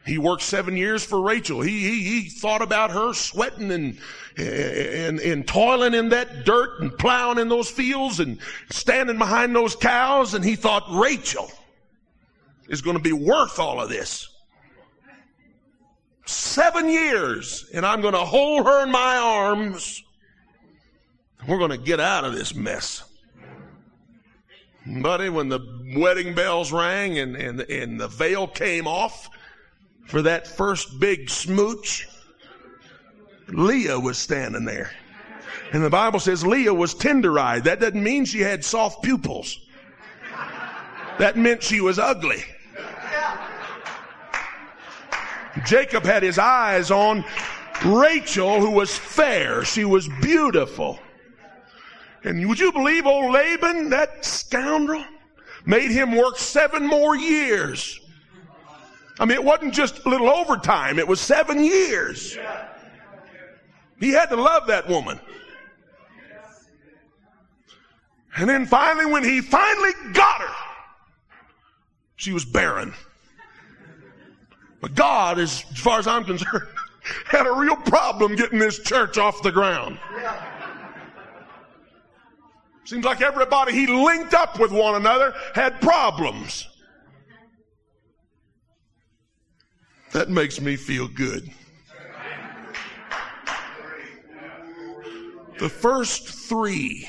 He 0.09 0.17
worked 0.17 0.43
seven 0.43 0.77
years 0.77 1.05
for 1.05 1.21
Rachel. 1.21 1.61
He, 1.61 1.81
he, 1.81 2.03
he 2.03 2.29
thought 2.31 2.63
about 2.63 2.91
her 2.91 3.13
sweating 3.13 3.71
and, 3.71 3.99
and, 4.39 5.21
and 5.21 5.47
toiling 5.47 5.93
in 5.93 6.09
that 6.09 6.47
dirt 6.47 6.81
and 6.81 6.97
plowing 6.97 7.39
in 7.39 7.49
those 7.51 7.71
fields 7.71 8.19
and 8.19 8.39
standing 8.71 9.19
behind 9.19 9.55
those 9.55 9.77
cows. 9.77 10.33
And 10.33 10.43
he 10.43 10.57
thought 10.57 10.85
Rachel 10.91 11.51
is 12.69 12.81
going 12.81 12.97
to 12.97 13.03
be 13.03 13.13
worth 13.13 13.59
all 13.59 13.81
of 13.81 13.91
this. 13.91 14.29
seven 16.25 16.89
years, 16.89 17.69
and 17.73 17.87
I'm 17.87 18.01
going 18.01 18.15
to 18.15 18.25
hold 18.25 18.67
her 18.67 18.83
in 18.85 18.91
my 18.91 19.17
arms. 19.17 20.03
We're 21.47 21.59
going 21.59 21.71
to 21.71 21.79
get 21.79 22.01
out 22.01 22.25
of 22.25 22.35
this 22.35 22.55
mess. 22.55 23.05
Buddy, 24.87 25.29
when 25.29 25.49
the 25.49 25.61
wedding 25.97 26.35
bells 26.35 26.73
rang 26.73 27.19
and, 27.19 27.37
and, 27.37 27.61
and 27.61 28.01
the 28.01 28.09
veil 28.09 28.47
came 28.47 28.87
off 28.87 29.29
for 30.09 30.23
that 30.23 30.47
first 30.47 30.99
big 30.99 31.29
smooch, 31.29 32.09
Leah 33.49 34.01
was 34.01 34.17
standing 34.17 34.65
there. 34.65 34.91
And 35.73 35.85
the 35.85 35.91
Bible 35.91 36.19
says 36.19 36.45
Leah 36.47 36.73
was 36.73 36.95
tender 36.95 37.39
eyed. 37.39 37.65
That 37.65 37.79
doesn't 37.79 38.03
mean 38.03 38.25
she 38.25 38.41
had 38.41 38.65
soft 38.65 39.03
pupils. 39.03 39.61
That 41.19 41.37
meant 41.37 41.63
she 41.63 41.83
was 41.83 41.99
ugly. 41.99 42.43
Jacob 45.67 46.05
had 46.05 46.23
his 46.23 46.39
eyes 46.39 46.91
on 46.91 47.23
Rachel, 47.85 48.61
who 48.61 48.71
was 48.71 48.97
fair. 48.97 49.63
She 49.65 49.85
was 49.85 50.09
beautiful. 50.23 50.99
And 52.25 52.49
would 52.49 52.59
you 52.59 52.73
believe 52.73 53.05
old 53.05 53.33
Laban, 53.33 53.91
that 53.91 54.25
scoundrel, 54.25 55.05
made 55.67 55.91
him 55.91 56.17
work 56.17 56.39
seven 56.39 56.87
more 56.87 57.15
years? 57.15 58.01
I 59.21 59.25
mean, 59.25 59.37
it 59.37 59.45
wasn't 59.45 59.75
just 59.75 60.05
a 60.05 60.09
little 60.09 60.29
overtime, 60.29 60.99
it 60.99 61.09
was 61.09 61.21
seven 61.21 61.63
years. 61.63 62.37
He 63.99 64.11
had 64.11 64.27
to 64.27 64.37
love 64.37 64.69
that 64.69 64.89
woman. 64.89 65.19
And 68.37 68.49
then 68.49 68.67
finally, 68.67 69.07
when 69.07 69.25
he 69.25 69.41
finally 69.41 69.91
got 70.13 70.41
her, 70.41 70.55
she 72.15 72.33
was 72.33 72.45
barren. 72.45 72.95
But 74.81 74.95
God, 74.95 75.41
as 75.41 75.61
far 75.61 75.99
as 75.99 76.07
I'm 76.07 76.25
concerned, 76.25 76.69
had 77.27 77.47
a 77.47 77.53
real 77.53 77.75
problem 77.75 78.37
getting 78.37 78.61
this 78.61 78.79
church 78.79 79.19
off 79.19 79.43
the 79.43 79.51
ground. 79.51 79.99
Seems 82.85 83.05
like 83.05 83.21
everybody 83.21 83.73
he 83.73 83.87
linked 83.87 84.35
up 84.35 84.59
with 84.61 84.71
one 84.71 84.95
another 84.95 85.35
had 85.55 85.81
problems. 85.81 86.69
That 90.13 90.31
makes 90.31 90.61
me 90.61 90.77
feel 90.77 91.07
good. 91.09 91.51
The 95.59 95.69
first 95.69 96.29
three 96.29 97.09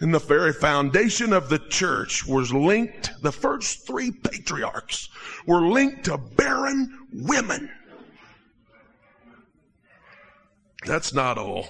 in 0.00 0.10
the 0.10 0.18
very 0.18 0.52
foundation 0.52 1.32
of 1.32 1.48
the 1.48 1.58
church 1.58 2.26
was 2.26 2.52
linked, 2.52 3.12
the 3.22 3.30
first 3.30 3.86
three 3.86 4.10
patriarchs 4.10 5.08
were 5.46 5.68
linked 5.68 6.04
to 6.06 6.18
barren 6.18 7.06
women. 7.12 7.70
That's 10.84 11.14
not 11.14 11.38
all. 11.38 11.68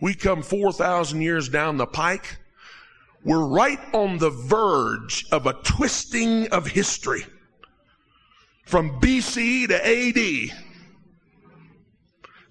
We 0.00 0.14
come 0.14 0.42
4,000 0.42 1.20
years 1.20 1.48
down 1.48 1.76
the 1.76 1.86
pike. 1.86 2.38
We're 3.24 3.44
right 3.44 3.80
on 3.92 4.18
the 4.18 4.30
verge 4.30 5.26
of 5.32 5.46
a 5.46 5.54
twisting 5.64 6.46
of 6.52 6.68
history 6.68 7.24
from 8.68 9.00
BC 9.00 9.66
to 9.68 10.50
AD. 10.52 10.58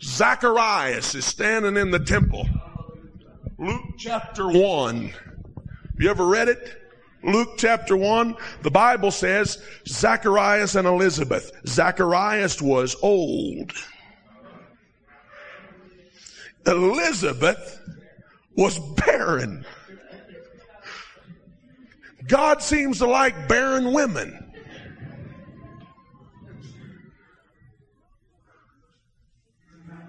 Zacharias 0.02 1.14
is 1.14 1.26
standing 1.26 1.78
in 1.78 1.92
the 1.92 2.00
temple. 2.00 2.48
Luke 3.60 3.84
chapter 4.00 4.48
1. 4.48 5.14
You 6.00 6.10
ever 6.10 6.26
read 6.26 6.48
it? 6.48 6.82
Luke 7.24 7.52
chapter 7.58 7.96
1, 7.96 8.36
the 8.64 8.72
Bible 8.72 9.12
says 9.12 9.62
Zacharias 9.88 10.76
and 10.76 10.88
Elizabeth. 10.88 11.52
Zacharias 11.68 12.62
was 12.64 12.96
old. 13.04 13.74
Elizabeth 16.66 17.80
was 18.56 18.80
barren. 18.96 19.64
God 22.28 22.64
seems 22.64 22.98
to 23.00 23.08
like 23.08 23.48
barren 23.48 23.94
women. 23.94 24.47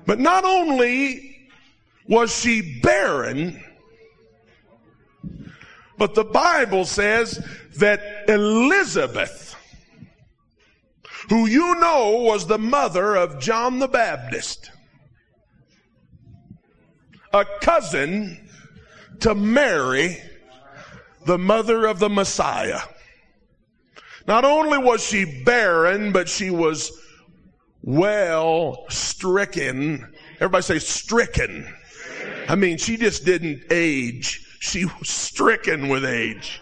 But 0.08 0.18
not 0.18 0.46
only 0.46 1.50
was 2.06 2.34
she 2.34 2.80
barren, 2.80 3.62
but 5.98 6.14
the 6.14 6.24
Bible 6.24 6.86
says 6.86 7.46
that 7.76 8.24
Elizabeth, 8.26 9.54
who 11.28 11.44
you 11.44 11.74
know 11.74 12.22
was 12.22 12.46
the 12.46 12.56
mother 12.56 13.16
of 13.16 13.38
John 13.38 13.80
the 13.80 13.86
Baptist, 13.86 14.70
a 17.34 17.44
cousin 17.60 18.48
to 19.20 19.34
Mary, 19.34 20.22
the 21.26 21.36
mother 21.36 21.84
of 21.84 21.98
the 21.98 22.08
Messiah. 22.08 22.80
Not 24.26 24.46
only 24.46 24.78
was 24.78 25.04
she 25.04 25.42
barren, 25.44 26.12
but 26.12 26.30
she 26.30 26.48
was 26.48 26.92
well 27.82 28.86
stricken. 28.88 30.12
Everybody 30.36 30.62
say 30.62 30.78
stricken. 30.78 31.72
I 32.48 32.54
mean, 32.54 32.78
she 32.78 32.96
just 32.96 33.24
didn't 33.24 33.64
age. 33.70 34.44
She 34.60 34.84
was 34.84 35.08
stricken 35.08 35.88
with 35.88 36.04
age. 36.04 36.60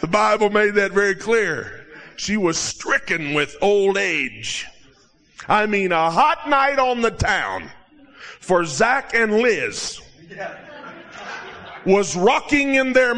The 0.00 0.06
Bible 0.06 0.50
made 0.50 0.74
that 0.74 0.92
very 0.92 1.14
clear. 1.14 1.86
She 2.16 2.36
was 2.36 2.58
stricken 2.58 3.34
with 3.34 3.56
old 3.60 3.96
age. 3.96 4.66
I 5.48 5.66
mean, 5.66 5.92
a 5.92 6.10
hot 6.10 6.48
night 6.48 6.78
on 6.78 7.00
the 7.00 7.10
town 7.10 7.70
for 8.40 8.64
Zach 8.64 9.14
and 9.14 9.38
Liz 9.38 10.00
was 11.86 12.16
rocking 12.16 12.74
in 12.74 12.92
their 12.92 13.14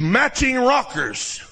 matching 0.00 0.56
rockers. 0.56 1.42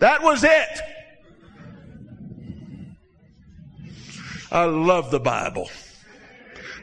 That 0.00 0.22
was 0.22 0.44
it. 0.44 0.80
I 4.50 4.64
love 4.64 5.10
the 5.10 5.20
Bible. 5.20 5.70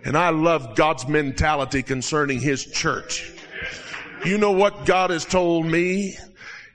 And 0.03 0.15
I 0.17 0.29
love 0.29 0.75
God's 0.75 1.07
mentality 1.07 1.81
concerning 1.81 2.39
His 2.39 2.65
church. 2.65 3.31
You 4.23 4.37
know 4.37 4.51
what 4.51 4.85
God 4.85 5.09
has 5.09 5.25
told 5.25 5.65
me? 5.65 6.17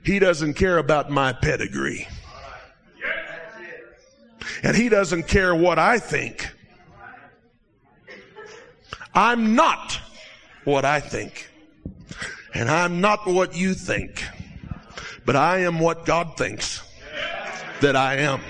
He 0.03 0.19
doesn't 0.19 0.55
care 0.55 0.77
about 0.77 1.09
my 1.09 1.31
pedigree. 1.33 2.07
And 4.63 4.75
he 4.75 4.89
doesn't 4.89 5.27
care 5.27 5.55
what 5.55 5.79
I 5.79 5.97
think. 5.97 6.49
I'm 9.13 9.55
not 9.55 9.99
what 10.63 10.85
I 10.85 10.99
think. 10.99 11.49
And 12.53 12.69
I'm 12.69 13.01
not 13.01 13.25
what 13.27 13.55
you 13.55 13.73
think. 13.73 14.23
But 15.31 15.39
I 15.39 15.59
am 15.59 15.79
what 15.79 16.05
God 16.05 16.35
thinks 16.35 16.83
that 17.79 17.95
I 17.95 18.15
am. 18.15 18.41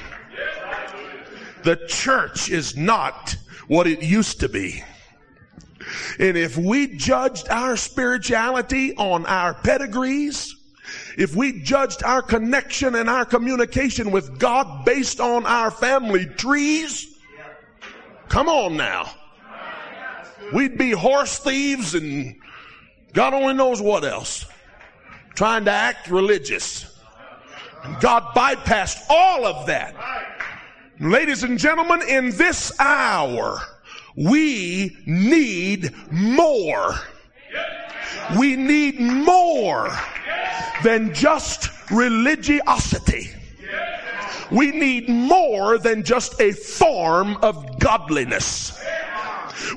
The 1.62 1.76
church 1.76 2.50
is 2.50 2.76
not 2.76 3.36
what 3.68 3.86
it 3.86 4.02
used 4.02 4.40
to 4.40 4.50
be. 4.50 4.84
And 6.18 6.36
if 6.36 6.58
we 6.58 6.88
judged 6.88 7.50
our 7.50 7.78
spirituality 7.78 8.96
on 8.96 9.28
our 9.28 9.54
pedigrees, 9.54 10.56
if 11.20 11.36
we 11.36 11.62
judged 11.62 12.02
our 12.02 12.24
connection 12.24 12.96
and 12.96 13.08
our 13.08 13.26
communication 13.26 14.10
with 14.10 14.40
God 14.40 14.84
based 14.84 15.20
on 15.20 15.46
our 15.46 15.70
family 15.70 16.26
trees, 16.26 17.16
come 18.28 18.50
on 18.50 18.76
now. 18.76 19.08
We'd 20.52 20.80
be 20.80 20.90
horse 20.90 21.38
thieves 21.38 21.94
and 21.94 22.38
God 23.14 23.36
only 23.36 23.54
knows 23.54 23.80
what 23.80 24.04
else. 24.04 24.48
Trying 25.36 25.66
to 25.66 25.72
act 25.72 26.10
religious. 26.10 26.86
And 27.84 28.00
God 28.00 28.24
bypassed 28.36 29.00
all 29.10 29.46
of 29.46 29.66
that. 29.68 29.96
Ladies 31.00 31.44
and 31.44 31.58
gentlemen, 31.58 32.02
in 32.08 32.30
this 32.32 32.72
hour, 32.80 33.60
we 34.16 34.96
need 35.06 35.92
more. 36.12 36.96
We 38.38 38.56
need 38.56 39.00
more 39.00 39.90
than 40.84 41.14
just 41.14 41.70
religiosity. 41.90 43.32
We 44.52 44.72
need 44.72 45.10
more 45.10 45.78
than 45.78 46.04
just 46.04 46.40
a 46.40 46.52
form 46.52 47.38
of 47.38 47.80
godliness. 47.80 48.78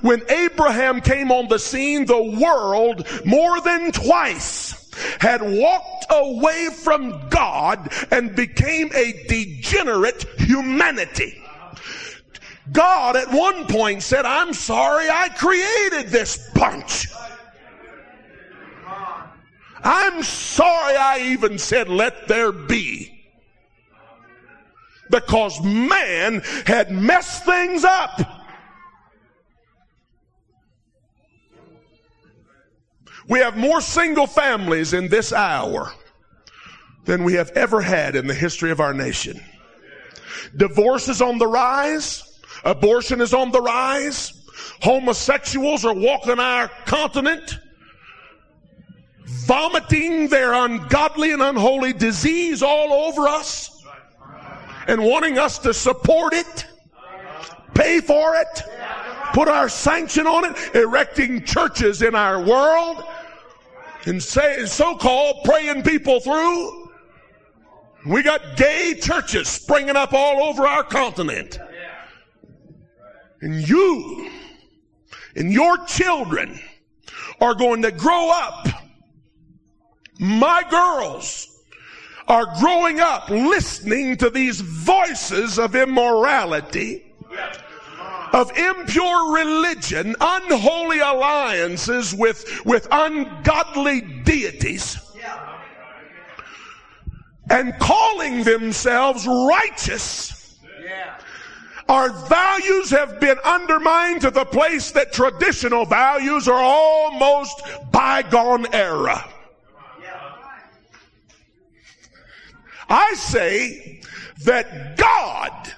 When 0.03 0.23
Abraham 0.29 1.01
came 1.01 1.31
on 1.31 1.49
the 1.49 1.59
scene, 1.59 2.07
the 2.07 2.23
world 2.23 3.07
more 3.25 3.61
than 3.61 3.93
twice 3.93 4.84
had 5.21 5.43
walked 5.43 6.07
away 6.11 6.69
from 6.71 7.29
God 7.29 7.93
and 8.11 8.35
became 8.35 8.91
a 8.95 9.25
degenerate 9.29 10.25
humanity. 10.39 11.41
God 12.73 13.17
at 13.17 13.31
one 13.31 13.67
point 13.67 14.03
said, 14.03 14.25
I'm 14.25 14.55
sorry 14.55 15.09
I 15.09 15.29
created 15.31 16.11
this 16.11 16.51
bunch. 16.55 17.09
I'm 19.83 20.23
sorry 20.23 20.97
I 20.97 21.19
even 21.33 21.59
said, 21.59 21.89
let 21.89 22.27
there 22.27 22.53
be. 22.53 23.11
Because 25.11 25.63
man 25.63 26.41
had 26.67 26.91
messed 26.91 27.45
things 27.45 27.85
up. 27.85 28.44
We 33.29 33.39
have 33.39 33.57
more 33.57 33.81
single 33.81 34.27
families 34.27 34.93
in 34.93 35.09
this 35.09 35.33
hour 35.33 35.93
than 37.05 37.25
we 37.25 37.35
have 37.35 37.51
ever 37.51 37.81
had 37.81 38.17
in 38.17 38.27
the 38.27 38.35
history 38.35 38.71
of 38.71 38.81
our 38.81 38.95
nation. 38.95 39.41
Divorce 40.57 41.09
is 41.09 41.23
on 41.23 41.39
the 41.39 41.47
rise. 41.47 42.41
Abortion 42.65 43.21
is 43.21 43.35
on 43.35 43.51
the 43.51 43.61
rise. 43.61 44.33
Homosexuals 44.83 45.85
are 45.85 45.95
walking 45.95 46.39
our 46.39 46.69
continent, 46.87 47.59
vomiting 49.27 50.29
their 50.29 50.53
ungodly 50.53 51.33
and 51.33 51.43
unholy 51.43 51.93
disease 51.93 52.63
all 52.63 52.93
over 52.93 53.29
us 53.29 53.83
and 54.87 55.03
wanting 55.03 55.39
us 55.39 55.59
to 55.59 55.73
support 55.73 56.35
it, 56.35 56.67
pay 57.75 58.01
for 58.01 58.37
it, 58.37 58.63
put 59.35 59.49
our 59.49 59.69
sanction 59.69 60.27
on 60.27 60.45
it, 60.45 60.75
erecting 60.77 61.45
churches 61.45 62.01
in 62.03 62.15
our 62.15 62.41
world 62.41 63.05
and 64.07 64.23
say 64.23 64.65
so-called 64.65 65.39
praying 65.45 65.83
people 65.83 66.21
through. 66.21 66.91
We 68.07 68.23
got 68.23 68.57
gay 68.57 68.95
churches 69.01 69.49
springing 69.49 69.97
up 69.97 70.13
all 70.13 70.45
over 70.45 70.67
our 70.67 70.85
continent. 70.85 71.59
And 73.41 73.69
you 73.69 74.31
and 75.35 75.53
your 75.53 75.85
children 75.87 76.61
are 77.41 77.55
going 77.55 77.83
to 77.83 77.91
grow 77.91 78.31
up. 78.31 78.69
My 80.21 80.63
girls 80.71 81.61
are 82.29 82.47
growing 82.61 83.01
up 83.01 83.29
listening 83.31 84.17
to 84.19 84.31
these 84.31 84.61
voices 84.61 85.59
of 85.59 85.75
immorality 85.75 87.15
of 88.35 88.51
impure 88.59 89.33
religion, 89.33 90.17
unholy 90.21 90.99
alliances 90.99 92.13
with, 92.13 92.67
with 92.67 92.89
ungodly 92.91 94.01
deities, 94.25 94.99
and 97.49 97.79
calling 97.79 98.43
themselves 98.43 99.25
righteous. 99.27 100.59
Our 101.89 102.11
values 102.27 102.91
have 102.91 103.21
been 103.21 103.39
undermined 103.45 104.23
to 104.23 104.31
the 104.31 104.47
place 104.47 104.91
that 104.93 105.13
traditional 105.13 105.85
values 105.85 106.49
are 106.49 106.61
almost 106.61 107.63
bygone 107.93 108.67
era. 108.75 109.31
I 112.89 113.15
say 113.15 114.01
that 114.45 114.97
God 114.97 115.73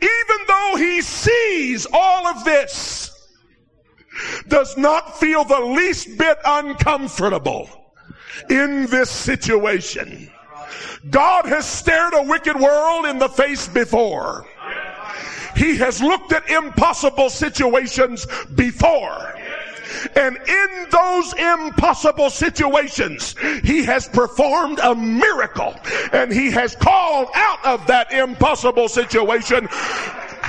even 0.00 0.46
though 0.46 0.74
he 0.76 1.00
sees 1.00 1.86
all 1.92 2.26
of 2.26 2.44
this, 2.44 3.10
does 4.48 4.76
not 4.76 5.18
feel 5.18 5.44
the 5.44 5.60
least 5.60 6.16
bit 6.18 6.38
uncomfortable 6.44 7.68
in 8.48 8.86
this 8.86 9.10
situation. 9.10 10.30
God 11.10 11.46
has 11.46 11.66
stared 11.66 12.14
a 12.14 12.22
wicked 12.22 12.58
world 12.58 13.06
in 13.06 13.18
the 13.18 13.28
face 13.28 13.68
before. 13.68 14.46
He 15.56 15.76
has 15.76 16.02
looked 16.02 16.32
at 16.32 16.48
impossible 16.48 17.30
situations 17.30 18.26
before. 18.54 19.33
And 20.16 20.36
in 20.36 20.86
those 20.90 21.32
impossible 21.34 22.30
situations, 22.30 23.34
he 23.62 23.84
has 23.84 24.08
performed 24.08 24.78
a 24.80 24.94
miracle 24.94 25.74
and 26.12 26.32
he 26.32 26.50
has 26.50 26.74
called 26.76 27.28
out 27.34 27.64
of 27.64 27.86
that 27.86 28.12
impossible 28.12 28.88
situation 28.88 29.68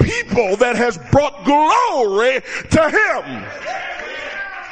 people 0.01 0.55
that 0.57 0.75
has 0.75 0.97
brought 1.11 1.43
glory 1.45 2.41
to 2.71 2.89
him. 2.89 3.45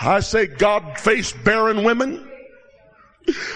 I 0.02 0.20
say 0.20 0.48
God 0.48 1.00
faced 1.00 1.42
barren 1.44 1.84
women. 1.84 2.30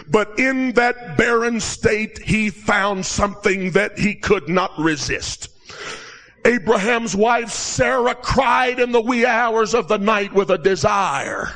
But 0.09 0.39
in 0.39 0.73
that 0.73 1.17
barren 1.17 1.59
state, 1.59 2.19
he 2.19 2.49
found 2.49 3.05
something 3.05 3.71
that 3.71 3.99
he 3.99 4.15
could 4.15 4.47
not 4.47 4.71
resist. 4.79 5.49
Abraham's 6.47 7.13
wife 7.13 7.49
Sarah 7.49 8.15
cried 8.15 8.79
in 8.79 8.93
the 8.93 9.01
wee 9.01 9.25
hours 9.25 9.73
of 9.73 9.89
the 9.89 9.97
night 9.97 10.31
with 10.31 10.49
a 10.49 10.57
desire, 10.57 11.51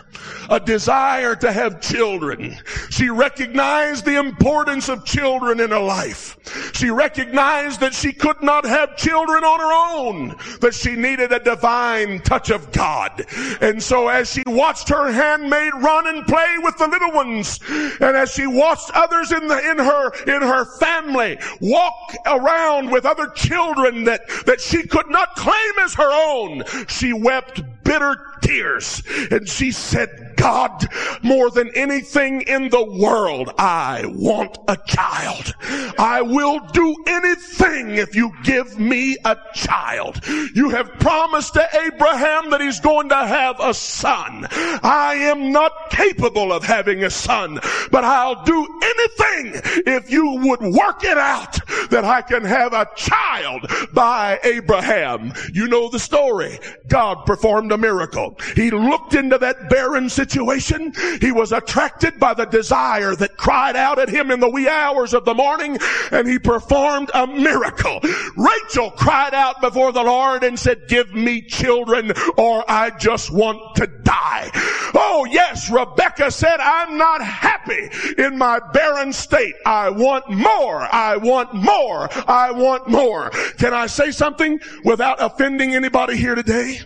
a 0.50 0.60
desire 0.60 1.36
to 1.36 1.52
have 1.52 1.82
children. 1.82 2.58
She 2.90 3.10
recognized 3.10 4.06
the 4.06 4.18
importance 4.20 4.90
of 4.90 5.06
children 5.06 5.60
in 5.60 5.72
her 5.72 5.80
life. 5.80 6.38
She 6.74 6.90
recognized 6.90 7.80
that 7.80 7.94
she 7.94 8.12
could 8.12 8.42
not 8.42 8.66
have 8.66 8.98
children 8.98 9.44
on 9.44 9.60
her 9.60 9.98
own, 9.98 10.36
that 10.60 10.74
she 10.74 10.96
needed 10.96 11.32
a 11.32 11.40
divine 11.40 12.20
touch 12.22 12.50
of 12.50 12.72
God. 12.72 13.26
And 13.62 13.82
so 13.82 14.08
as 14.08 14.32
she 14.32 14.44
watched 14.46 14.90
her 14.90 15.12
handmaid 15.12 15.74
run 15.76 16.08
and 16.08 16.26
play 16.26 16.56
with 16.60 16.78
the 16.78 16.88
little 16.88 17.12
ones, 17.12 17.60
and 17.70 18.16
as 18.16 18.32
she 18.32 18.48
watched 18.48 18.92
others 18.94 19.32
in 19.32 19.48
the, 19.48 19.58
in 19.70 19.78
her, 19.78 20.12
in 20.24 20.42
her 20.42 20.66
family 20.66 21.38
walk 21.60 22.14
around 22.26 22.92
with 22.92 23.06
other 23.06 23.28
children 23.30 24.04
that, 24.06 24.22
that 24.46 24.60
she 24.60 24.84
could 24.84 25.10
not 25.10 25.36
claim 25.36 25.74
as 25.82 25.94
her 25.94 26.12
own. 26.12 26.64
She 26.88 27.14
wept 27.14 27.62
bitter 27.84 28.17
tears. 28.41 29.04
And 29.30 29.48
she 29.48 29.72
said, 29.72 30.31
God, 30.42 30.88
more 31.22 31.52
than 31.52 31.70
anything 31.76 32.42
in 32.42 32.70
the 32.70 32.84
world, 32.84 33.52
I 33.60 34.06
want 34.08 34.58
a 34.68 34.76
child. 34.88 35.54
I 36.00 36.24
will 36.24 36.60
do 36.74 36.96
anything 37.06 37.92
if 37.92 38.16
you 38.16 38.32
give 38.44 38.80
me 38.80 39.18
a 39.24 39.38
child. 39.54 40.20
You 40.56 40.70
have 40.70 40.94
promised 40.94 41.54
to 41.54 41.68
Abraham 41.86 42.50
that 42.50 42.60
he's 42.60 42.80
going 42.80 43.10
to 43.10 43.18
have 43.28 43.58
a 43.60 43.72
son. 43.76 44.48
I 44.82 45.14
am 45.32 45.52
not 45.52 45.92
capable 45.92 46.52
of 46.52 46.64
having 46.64 47.04
a 47.04 47.12
son, 47.12 47.60
but 47.92 48.04
I'll 48.04 48.44
do 48.44 48.80
anything 48.84 49.62
if 49.86 50.10
you 50.10 50.40
would 50.44 50.62
work 50.62 51.04
it 51.04 51.20
out 51.20 51.60
that 51.92 52.04
I 52.04 52.24
can 52.24 52.44
have 52.46 52.74
a 52.74 52.90
child 52.96 53.70
by 53.94 54.40
Abraham. 54.44 55.34
You 55.54 55.68
know 55.68 55.88
the 55.90 56.00
story. 56.00 56.58
God 56.88 57.28
performed 57.28 57.72
a 57.72 57.78
miracle. 57.78 58.40
He 58.56 58.72
looked 58.72 59.14
into 59.14 59.38
that 59.38 59.70
barren 59.70 60.10
situation. 60.10 60.31
He 60.32 61.32
was 61.32 61.52
attracted 61.52 62.20
by 62.20 62.34
the 62.34 62.46
desire 62.46 63.15
that 63.15 63.38
cried 63.38 63.76
out 63.76 64.00
at 64.00 64.10
him 64.10 64.32
in 64.32 64.39
the 64.39 64.50
wee 64.50 64.67
hours 64.67 65.13
of 65.13 65.26
the 65.26 65.34
morning 65.34 65.78
and 66.12 66.28
he 66.28 66.39
performed 66.39 67.12
a 67.13 67.28
miracle. 67.28 68.00
Rachel 68.38 68.91
cried 68.91 69.34
out 69.34 69.62
before 69.62 69.91
the 69.91 70.04
Lord 70.04 70.44
and 70.44 70.58
said, 70.58 70.88
give 70.88 71.13
me 71.13 71.41
children 71.41 72.12
or 72.38 72.63
I 72.70 72.91
just 72.91 73.32
want 73.32 73.76
to 73.76 73.88
die. 73.88 74.50
Oh 74.94 75.28
yes, 75.30 75.70
Rebecca 75.70 76.32
said, 76.32 76.60
I'm 76.60 76.98
not 76.98 77.22
happy 77.22 77.89
in 78.17 78.38
my 78.38 78.60
barren 78.74 79.13
state. 79.13 79.56
I 79.65 79.89
want 79.89 80.30
more. 80.30 80.82
I 80.94 81.17
want 81.17 81.54
more. 81.54 82.10
I 82.28 82.52
want 82.52 82.88
more. 82.88 83.30
Can 83.58 83.74
I 83.74 83.88
say 83.88 84.12
something 84.12 84.60
without 84.84 85.22
offending 85.22 85.76
anybody 85.76 86.17
here 86.17 86.36
today? 86.36 86.80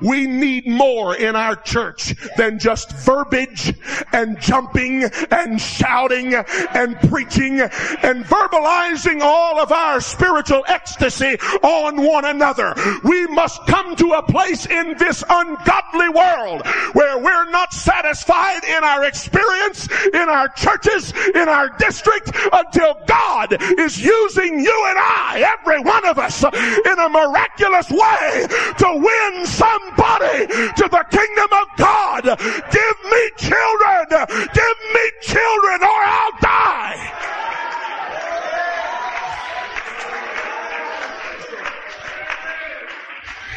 We 0.00 0.26
need 0.26 0.66
more 0.66 1.14
in 1.14 1.36
our 1.36 1.56
church 1.56 2.14
than 2.36 2.58
just 2.58 2.92
verbiage 2.92 3.74
and 4.12 4.40
jumping 4.40 5.04
and 5.30 5.60
shouting 5.60 6.34
and 6.34 6.98
preaching 7.08 7.60
and 7.60 8.24
verbalizing 8.24 9.20
all 9.20 9.58
of 9.60 9.72
our 9.72 10.00
spiritual 10.00 10.64
ecstasy 10.68 11.38
on 11.62 12.02
one 12.02 12.24
another. 12.24 12.74
We 13.04 13.26
must 13.26 13.64
come 13.66 13.96
to 13.96 14.12
a 14.12 14.22
place 14.22 14.66
in 14.66 14.96
this 14.98 15.22
ungodly 15.28 16.08
world 16.08 16.66
where 16.94 17.18
we're 17.18 17.50
not 17.50 17.72
satisfied 17.72 18.64
in 18.64 18.84
our 18.84 19.04
experience, 19.04 19.88
in 20.12 20.28
our 20.28 20.48
churches, 20.48 21.12
in 21.34 21.48
our 21.48 21.68
district 21.78 22.32
until 22.52 22.96
God 23.06 23.56
is 23.78 24.02
using 24.02 24.60
you 24.60 24.86
and 24.88 24.98
I, 24.98 25.56
every 25.58 25.80
one 25.80 26.06
of 26.06 26.18
us, 26.18 26.42
in 26.42 26.98
a 26.98 27.08
miraculous 27.08 27.90
way 27.90 28.46
to 28.78 28.86
win 28.96 29.46
some 29.46 29.89
somebody 29.90 30.46
to 30.46 30.88
the 30.88 31.04
kingdom 31.10 31.48
of 31.52 31.68
God. 31.76 32.22
Give 32.70 32.96
me 33.10 33.30
children. 33.36 34.26
Give 34.52 34.78
me 34.94 35.10
children 35.22 35.82
or 35.82 36.00
I'll 36.04 36.32
die. 36.40 37.16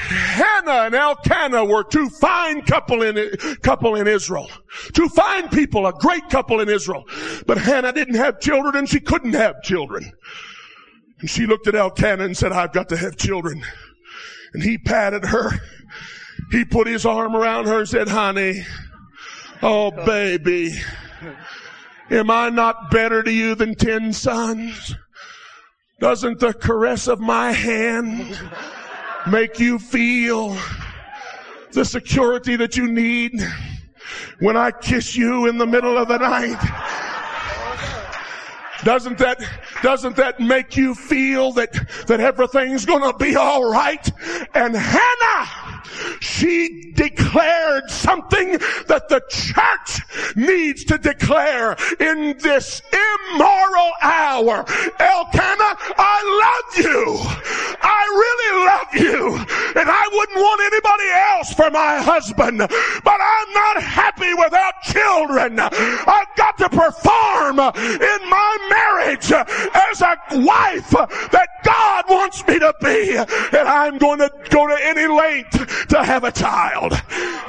Hannah 0.05 0.85
and 0.85 0.95
Elkanah 0.95 1.65
were 1.65 1.83
two 1.83 2.09
fine 2.09 2.61
couple 2.61 3.03
in, 3.03 3.29
couple 3.61 3.95
in 3.95 4.07
Israel. 4.07 4.49
Two 4.93 5.07
fine 5.09 5.47
people, 5.49 5.85
a 5.87 5.93
great 5.93 6.29
couple 6.29 6.59
in 6.59 6.69
Israel. 6.69 7.03
But 7.45 7.57
Hannah 7.57 7.93
didn't 7.93 8.15
have 8.15 8.39
children 8.39 8.75
and 8.75 8.89
she 8.89 8.99
couldn't 8.99 9.33
have 9.33 9.61
children. 9.63 10.11
And 11.19 11.29
she 11.29 11.45
looked 11.45 11.67
at 11.67 11.75
Elkanah 11.75 12.25
and 12.25 12.37
said, 12.37 12.51
I've 12.51 12.73
got 12.73 12.89
to 12.89 12.97
have 12.97 13.15
children. 13.15 13.63
And 14.53 14.61
he 14.61 14.77
patted 14.77 15.25
her 15.25 15.51
he 16.51 16.65
put 16.65 16.87
his 16.87 17.05
arm 17.05 17.35
around 17.35 17.67
her 17.67 17.79
and 17.79 17.89
said, 17.89 18.07
honey, 18.07 18.63
oh 19.61 19.91
baby, 19.91 20.73
Am 22.13 22.29
I 22.29 22.49
not 22.49 22.91
better 22.91 23.23
to 23.23 23.31
you 23.31 23.55
than 23.55 23.75
ten 23.75 24.13
sons? 24.13 24.95
Doesn't 25.99 26.39
the 26.39 26.53
caress 26.53 27.07
of 27.07 27.19
my 27.19 27.51
hand 27.51 28.37
make 29.31 29.59
you 29.59 29.79
feel 29.79 30.55
the 31.71 31.85
security 31.85 32.55
that 32.57 32.75
you 32.75 32.87
need 32.87 33.41
when 34.39 34.57
I 34.57 34.71
kiss 34.71 35.15
you 35.15 35.47
in 35.47 35.57
the 35.57 35.65
middle 35.65 35.97
of 35.97 36.07
the 36.07 36.17
night? 36.17 36.59
Doesn't 38.83 39.17
that, 39.19 39.39
doesn't 39.81 40.17
that 40.17 40.41
make 40.41 40.75
you 40.75 40.93
feel 40.93 41.53
that, 41.53 41.71
that 42.07 42.19
everything's 42.19 42.85
gonna 42.85 43.13
be 43.13 43.37
alright? 43.37 44.11
And 44.53 44.75
Hannah, 44.75 45.62
she 46.19 46.91
declared 46.95 47.89
something 47.89 48.57
that 48.87 49.09
the 49.09 49.21
church 49.29 50.35
needs 50.35 50.83
to 50.85 50.97
declare 50.97 51.75
in 51.99 52.37
this 52.39 52.81
immoral 52.91 53.91
hour. 54.01 54.65
Elkanah, 54.99 55.75
I 55.97 56.17
love 56.43 56.85
you. 56.85 57.17
I 57.81 58.03
really 58.23 58.51
love 58.65 58.91
you. 59.07 59.37
And 59.79 59.89
I 59.89 60.07
wouldn't 60.13 60.37
want 60.37 60.61
anybody 60.61 61.09
else 61.33 61.53
for 61.53 61.69
my 61.71 61.97
husband. 62.01 62.59
But 62.59 63.19
I'm 63.19 63.53
not 63.53 63.83
happy 63.83 64.33
without 64.33 64.73
children. 64.83 65.59
I've 65.59 66.35
got 66.35 66.57
to 66.59 66.69
perform 66.69 67.59
in 67.59 68.29
my 68.29 68.51
marriage 68.69 69.31
as 69.31 70.01
a 70.01 70.17
wife 70.45 70.91
that 70.91 71.49
God 71.63 71.92
wants 72.09 72.45
me 72.47 72.59
to 72.59 72.73
be. 72.81 73.15
And 73.17 73.67
I'm 73.67 73.97
going 73.97 74.19
to 74.19 74.31
go 74.49 74.67
to 74.67 74.77
any 74.81 75.07
length 75.07 75.87
to 75.87 76.03
have 76.03 76.23
a 76.23 76.31
child. 76.31 76.93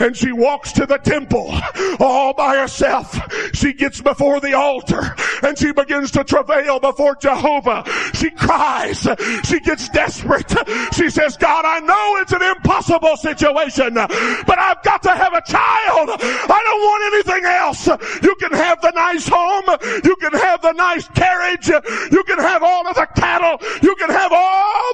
And 0.00 0.16
she 0.16 0.32
walks 0.32 0.72
to 0.72 0.86
the 0.86 0.98
temple 0.98 1.52
all 2.00 2.34
by 2.34 2.56
herself. 2.56 3.18
She 3.54 3.72
gets 3.72 4.00
before 4.00 4.40
the 4.40 4.54
altar 4.54 5.14
and 5.42 5.58
she 5.58 5.72
begins 5.72 6.10
to 6.12 6.24
travail 6.24 6.80
before 6.80 7.16
Jehovah. 7.16 7.84
She 8.14 8.30
cries. 8.30 9.06
She 9.44 9.60
gets 9.60 9.88
desperate. 9.90 10.52
She 10.92 11.10
says, 11.10 11.36
God, 11.36 11.64
I 11.64 11.80
know 11.80 12.16
it's 12.20 12.32
an 12.32 12.42
impossible 12.42 13.16
situation, 13.16 13.94
but 13.94 14.58
I've 14.58 14.82
got 14.82 15.02
to 15.04 15.10
have 15.10 15.32
a 15.32 15.42
child. 15.42 16.10
I 16.20 16.60
don't 16.64 16.82
want 16.82 17.14
anything 17.14 17.44
else. 17.44 17.86
You 18.22 18.34
can 18.36 18.52
have 18.52 18.80
the 18.80 18.92
nice 18.94 19.28
home. 19.28 19.64
You 20.04 20.16
can 20.16 20.32
have 20.32 20.62
the 20.62 20.72
nice 20.72 21.08
carriage. 21.08 21.68
You 21.68 22.24
can 22.24 22.38
have 22.38 22.62
all 22.62 22.86
of 22.86 22.96
the 22.96 23.06
cattle. 23.14 23.58
You 23.82 23.94
can 23.96 24.10
have 24.10 24.32
all 24.32 24.43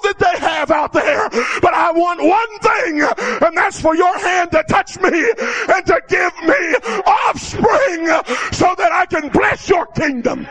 that 0.02 0.18
they 0.18 0.38
have 0.40 0.70
out 0.70 0.92
there. 0.92 1.28
But 1.60 1.74
I 1.74 1.92
want 1.92 2.22
one 2.22 2.58
thing, 2.60 3.02
and 3.46 3.56
that's 3.56 3.80
for 3.80 3.94
your 3.94 4.16
hand 4.18 4.50
to 4.52 4.64
touch 4.68 4.98
me 5.00 5.08
and 5.08 5.86
to 5.86 6.00
give 6.08 6.32
me 6.42 6.74
offspring 7.06 8.06
so 8.52 8.74
that 8.76 8.90
I 8.92 9.06
can 9.06 9.28
bless 9.30 9.68
your 9.68 9.86
kingdom. 9.86 10.46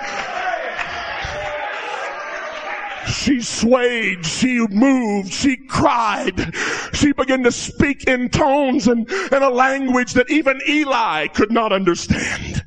She 3.08 3.42
swayed, 3.42 4.26
she 4.26 4.60
moved, 4.68 5.34
she 5.34 5.58
cried. 5.58 6.54
She 6.94 7.12
began 7.12 7.44
to 7.44 7.52
speak 7.52 8.06
in 8.06 8.30
tones 8.30 8.88
and, 8.88 9.10
and 9.10 9.44
a 9.44 9.50
language 9.50 10.14
that 10.14 10.30
even 10.30 10.60
Eli 10.68 11.28
could 11.28 11.52
not 11.52 11.74
understand. 11.74 12.64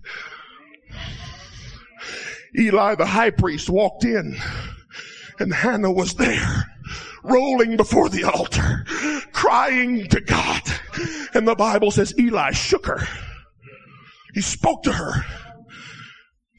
Eli 2.59 2.95
the 2.97 3.07
high 3.07 3.31
priest 3.31 3.71
walked 3.71 4.05
in 4.05 4.37
and 5.43 5.53
Hannah 5.53 5.91
was 5.91 6.15
there 6.15 6.67
rolling 7.25 7.77
before 7.77 8.09
the 8.09 8.25
altar, 8.25 8.87
crying 9.33 10.09
to 10.09 10.21
God. 10.21 10.63
And 11.35 11.47
the 11.47 11.57
Bible 11.57 11.91
says 11.91 12.15
Eli 12.19 12.53
shook 12.53 12.87
her. 12.87 13.01
He 14.35 14.41
spoke 14.41 14.85
to 14.85 14.93
her. 14.93 15.25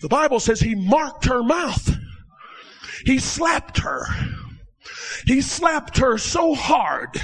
The 0.01 0.09
Bible 0.09 0.41
says 0.41 0.59
he 0.59 0.75
marked 0.75 1.25
her 1.25 1.41
mouth. 1.43 1.95
He 3.05 3.19
slapped 3.19 3.79
her. 3.79 4.05
He 5.25 5.39
slapped 5.39 5.97
her 5.99 6.17
so 6.17 6.53
hard, 6.53 7.21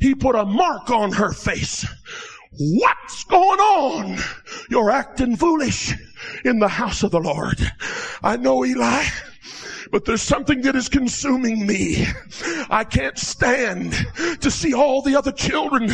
he 0.00 0.16
put 0.16 0.34
a 0.34 0.44
mark 0.44 0.90
on 0.90 1.12
her 1.12 1.32
face. 1.32 1.86
What's 2.58 3.22
going 3.24 3.60
on? 3.60 4.18
You're 4.70 4.90
acting 4.90 5.36
foolish 5.36 5.94
in 6.44 6.58
the 6.58 6.68
house 6.68 7.04
of 7.04 7.12
the 7.12 7.20
Lord. 7.20 7.60
I 8.24 8.36
know 8.36 8.64
Eli 8.64 9.04
but 9.96 10.04
there's 10.04 10.20
something 10.20 10.60
that 10.60 10.76
is 10.76 10.90
consuming 10.90 11.66
me. 11.66 12.06
I 12.68 12.84
can't 12.84 13.16
stand 13.16 13.94
to 14.42 14.50
see 14.50 14.74
all 14.74 15.00
the 15.00 15.16
other 15.16 15.32
children. 15.32 15.88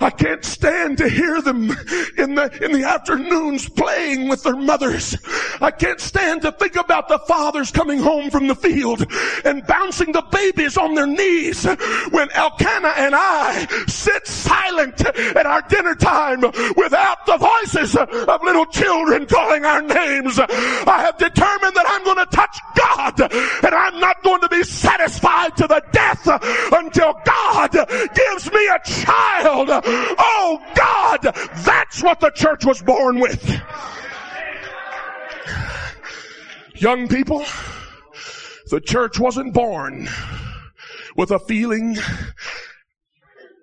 I 0.00 0.08
can't 0.08 0.42
stand 0.42 0.96
to 0.96 1.08
hear 1.10 1.42
them 1.42 1.70
in 2.16 2.34
the, 2.34 2.64
in 2.64 2.72
the 2.72 2.84
afternoons 2.88 3.68
playing 3.68 4.30
with 4.30 4.42
their 4.42 4.56
mothers. 4.56 5.18
I 5.60 5.70
can't 5.70 6.00
stand 6.00 6.40
to 6.42 6.52
think 6.52 6.76
about 6.76 7.08
the 7.08 7.18
fathers 7.28 7.70
coming 7.70 7.98
home 7.98 8.30
from 8.30 8.46
the 8.46 8.54
field 8.54 9.04
and 9.44 9.66
bouncing 9.66 10.12
the 10.12 10.22
babies 10.32 10.78
on 10.78 10.94
their 10.94 11.06
knees 11.06 11.66
when 12.10 12.30
Elkanah 12.30 12.94
and 12.96 13.14
I 13.14 13.66
sit 13.86 14.26
silent 14.26 15.04
at 15.04 15.44
our 15.44 15.60
dinner 15.68 15.94
time 15.94 16.40
without 16.40 17.26
the 17.26 17.36
voices 17.36 17.96
of 17.96 18.42
little 18.42 18.64
children 18.64 19.26
calling 19.26 19.66
our 19.66 19.82
names. 19.82 20.38
I 20.38 21.02
have 21.04 21.18
determined 21.18 21.74
that 21.74 21.91
to 25.62 25.68
the 25.68 25.82
death 25.92 26.26
until 26.72 27.14
God 27.24 27.70
gives 28.14 28.52
me 28.52 28.66
a 28.66 28.80
child. 28.84 29.68
Oh 30.18 30.60
God, 30.74 31.20
that's 31.64 32.02
what 32.02 32.18
the 32.18 32.30
church 32.30 32.64
was 32.64 32.82
born 32.82 33.20
with. 33.20 33.48
Young 36.74 37.06
people, 37.06 37.44
the 38.70 38.80
church 38.80 39.20
wasn't 39.20 39.54
born 39.54 40.08
with 41.16 41.30
a 41.30 41.38
feeling 41.38 41.96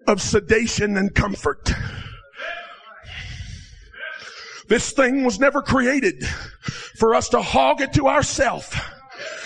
of 0.07 0.21
sedation 0.21 0.95
and 0.95 1.13
comfort. 1.13 1.73
This 4.69 4.91
thing 4.93 5.25
was 5.25 5.39
never 5.39 5.61
created 5.61 6.25
for 6.97 7.13
us 7.13 7.27
to 7.29 7.41
hog 7.41 7.81
it 7.81 7.91
to 7.93 8.07
ourselves 8.07 8.73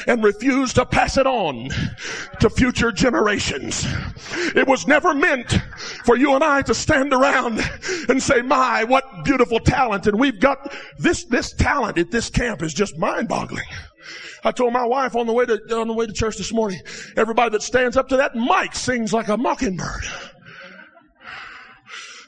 and 0.07 0.23
refuse 0.23 0.73
to 0.73 0.85
pass 0.85 1.17
it 1.17 1.27
on 1.27 1.69
to 2.39 2.49
future 2.49 2.91
generations. 2.91 3.85
It 4.55 4.67
was 4.67 4.87
never 4.87 5.13
meant 5.13 5.59
for 6.05 6.15
you 6.15 6.35
and 6.35 6.43
I 6.43 6.61
to 6.63 6.73
stand 6.73 7.13
around 7.13 7.59
and 8.09 8.21
say, 8.21 8.41
my, 8.41 8.83
what 8.83 9.23
beautiful 9.23 9.59
talent. 9.59 10.07
And 10.07 10.19
we've 10.19 10.39
got 10.39 10.73
this, 10.97 11.25
this 11.25 11.53
talent 11.53 11.97
at 11.97 12.11
this 12.11 12.29
camp 12.29 12.61
is 12.61 12.73
just 12.73 12.97
mind 12.97 13.27
boggling. 13.27 13.65
I 14.43 14.51
told 14.51 14.73
my 14.73 14.85
wife 14.85 15.15
on 15.15 15.25
the 15.25 15.33
way 15.33 15.45
to, 15.45 15.59
on 15.77 15.87
the 15.87 15.93
way 15.93 16.05
to 16.05 16.11
church 16.11 16.37
this 16.37 16.51
morning, 16.51 16.81
everybody 17.15 17.51
that 17.51 17.61
stands 17.61 17.95
up 17.95 18.09
to 18.09 18.17
that 18.17 18.35
mic 18.35 18.75
sings 18.75 19.13
like 19.13 19.29
a 19.29 19.37
mockingbird 19.37 20.03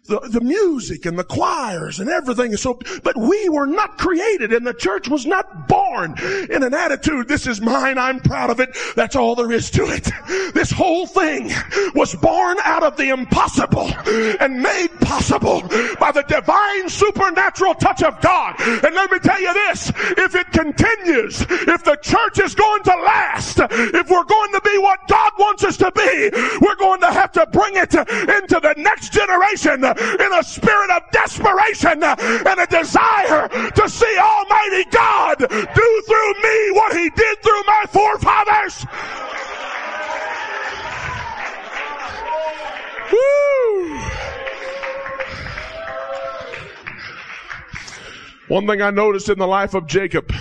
the, 0.07 0.19
the 0.29 0.41
music 0.41 1.05
and 1.05 1.17
the 1.17 1.23
choirs 1.23 1.99
and 1.99 2.09
everything 2.09 2.51
is 2.51 2.61
so, 2.61 2.79
but 3.03 3.17
we 3.17 3.49
were 3.49 3.65
not 3.65 3.97
created 3.97 4.53
and 4.53 4.65
the 4.65 4.73
church 4.73 5.09
was 5.09 5.25
not 5.25 5.67
born 5.67 6.15
in 6.49 6.63
an 6.63 6.73
attitude, 6.73 7.27
this 7.27 7.47
is 7.47 7.59
mine, 7.59 7.97
I'm 7.97 8.19
proud 8.19 8.49
of 8.49 8.59
it, 8.59 8.75
that's 8.95 9.15
all 9.15 9.35
there 9.35 9.51
is 9.51 9.71
to 9.71 9.85
it. 9.85 10.09
This 10.53 10.71
whole 10.71 11.07
thing 11.07 11.51
was 11.95 12.13
born 12.15 12.57
out 12.63 12.83
of 12.83 12.97
the 12.97 13.09
impossible 13.09 13.91
and 14.39 14.61
made 14.61 14.89
possible 15.01 15.61
by 15.99 16.11
the 16.11 16.23
divine 16.27 16.89
supernatural 16.89 17.73
touch 17.75 18.03
of 18.03 18.19
God. 18.21 18.55
And 18.59 18.93
let 18.93 19.11
me 19.11 19.19
tell 19.19 19.41
you 19.41 19.53
this, 19.53 19.91
if 19.95 20.35
it 20.35 20.51
continues, 20.51 21.41
if 21.41 21.83
the 21.83 21.97
church 22.01 22.39
is 22.39 22.53
going 22.53 22.83
to 22.83 22.95
last, 22.95 23.59
if 23.59 24.09
we're 24.09 24.23
going 24.23 24.51
to 24.53 24.61
be 24.63 24.77
what 24.77 24.99
God 25.07 25.31
wants 25.39 25.63
us 25.63 25.77
to 25.77 25.91
be, 25.95 26.29
we're 26.61 26.75
going 26.75 27.01
to 27.01 27.11
have 27.11 27.31
to 27.33 27.47
bring 27.47 27.75
it 27.75 27.93
into 27.95 28.59
the 28.61 28.75
next 28.77 29.11
generation 29.11 29.94
in 29.97 30.33
a 30.33 30.43
spirit 30.43 30.89
of 30.91 31.03
desperation 31.11 32.03
and 32.03 32.59
a 32.59 32.67
desire 32.67 33.47
to 33.47 33.89
see 33.89 34.17
Almighty 34.17 34.85
God 34.91 35.37
do 35.39 36.03
through 36.07 36.33
me 36.43 36.71
what 36.71 36.95
He 36.95 37.09
did 37.09 37.41
through 37.41 37.63
my 37.67 37.85
forefathers. 37.89 38.85
Woo! 43.11 43.99
One 48.47 48.67
thing 48.67 48.81
I 48.81 48.91
noticed 48.91 49.29
in 49.29 49.39
the 49.39 49.47
life 49.47 49.73
of 49.73 49.87
Jacob, 49.87 50.31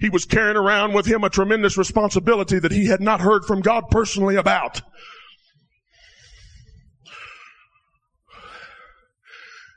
he 0.00 0.08
was 0.08 0.24
carrying 0.24 0.56
around 0.56 0.94
with 0.94 1.06
him 1.06 1.24
a 1.24 1.30
tremendous 1.30 1.76
responsibility 1.76 2.60
that 2.60 2.70
he 2.70 2.86
had 2.86 3.00
not 3.00 3.20
heard 3.20 3.44
from 3.44 3.60
God 3.60 3.90
personally 3.90 4.36
about. 4.36 4.82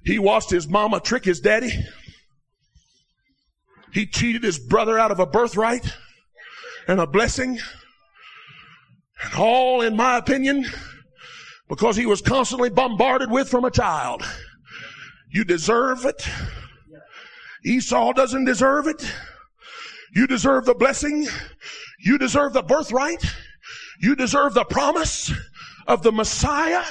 He 0.03 0.19
watched 0.19 0.49
his 0.49 0.67
mama 0.67 0.99
trick 0.99 1.25
his 1.25 1.39
daddy. 1.39 1.71
He 3.93 4.05
cheated 4.05 4.43
his 4.43 4.57
brother 4.57 4.97
out 4.97 5.11
of 5.11 5.19
a 5.19 5.25
birthright 5.25 5.85
and 6.87 6.99
a 6.99 7.07
blessing. 7.07 7.59
And 9.23 9.33
all, 9.37 9.81
in 9.81 9.95
my 9.95 10.17
opinion, 10.17 10.65
because 11.69 11.95
he 11.95 12.05
was 12.05 12.21
constantly 12.21 12.69
bombarded 12.69 13.29
with 13.29 13.49
from 13.49 13.65
a 13.65 13.71
child. 13.71 14.23
You 15.29 15.43
deserve 15.43 16.05
it. 16.05 16.27
Esau 17.63 18.13
doesn't 18.13 18.45
deserve 18.45 18.87
it. 18.87 19.13
You 20.13 20.27
deserve 20.27 20.65
the 20.65 20.73
blessing. 20.73 21.27
You 21.99 22.17
deserve 22.17 22.53
the 22.53 22.63
birthright. 22.63 23.23
You 23.99 24.15
deserve 24.15 24.53
the 24.53 24.65
promise 24.65 25.31
of 25.87 26.01
the 26.01 26.11
Messiah 26.11 26.83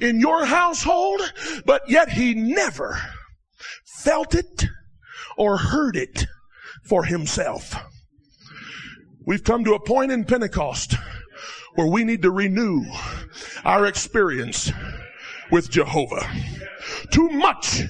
in 0.00 0.20
your 0.20 0.44
household, 0.44 1.20
but 1.64 1.88
yet 1.88 2.10
he 2.10 2.34
never 2.34 3.00
felt 3.84 4.34
it 4.34 4.66
or 5.36 5.56
heard 5.56 5.96
it 5.96 6.26
for 6.84 7.04
himself. 7.04 7.74
We've 9.26 9.44
come 9.44 9.64
to 9.64 9.74
a 9.74 9.80
point 9.80 10.10
in 10.10 10.24
Pentecost 10.24 10.94
where 11.74 11.86
we 11.86 12.02
need 12.02 12.22
to 12.22 12.30
renew 12.30 12.82
our 13.64 13.86
experience 13.86 14.72
with 15.50 15.70
Jehovah. 15.70 16.28
Too 17.10 17.28
much 17.28 17.82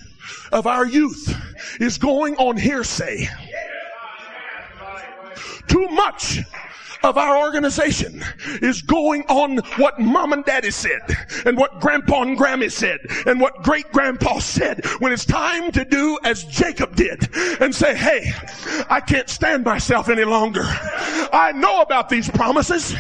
of 0.53 0.67
our 0.67 0.87
youth 0.87 1.35
is 1.81 1.99
going 1.99 2.37
on 2.37 2.57
hearsay. 2.57 3.29
Too 5.69 5.89
much 5.89 6.41
of 7.03 7.17
our 7.17 7.39
organization 7.39 8.25
is 8.63 8.83
going 8.83 9.23
on 9.29 9.59
what 9.77 9.99
mom 9.99 10.33
and 10.33 10.45
daddy 10.45 10.71
said 10.71 11.01
and 11.47 11.57
what 11.57 11.81
grandpa 11.81 12.23
and 12.23 12.39
grammy 12.39 12.71
said 12.71 13.01
and 13.27 13.41
what 13.41 13.63
great 13.63 13.91
grandpa 13.93 14.39
said 14.39 14.85
when 14.99 15.13
it's 15.13 15.25
time 15.25 15.71
to 15.73 15.85
do 15.85 16.19
as 16.25 16.45
Jacob 16.45 16.97
did 16.97 17.29
and 17.61 17.75
say, 17.75 17.95
Hey, 17.95 18.33
I 18.89 19.01
can't 19.01 19.29
stand 19.29 19.65
myself 19.65 20.09
any 20.09 20.25
longer. 20.25 20.63
I 20.65 21.53
know 21.55 21.83
about 21.83 22.09
these 22.09 22.29
promises. 22.31 22.95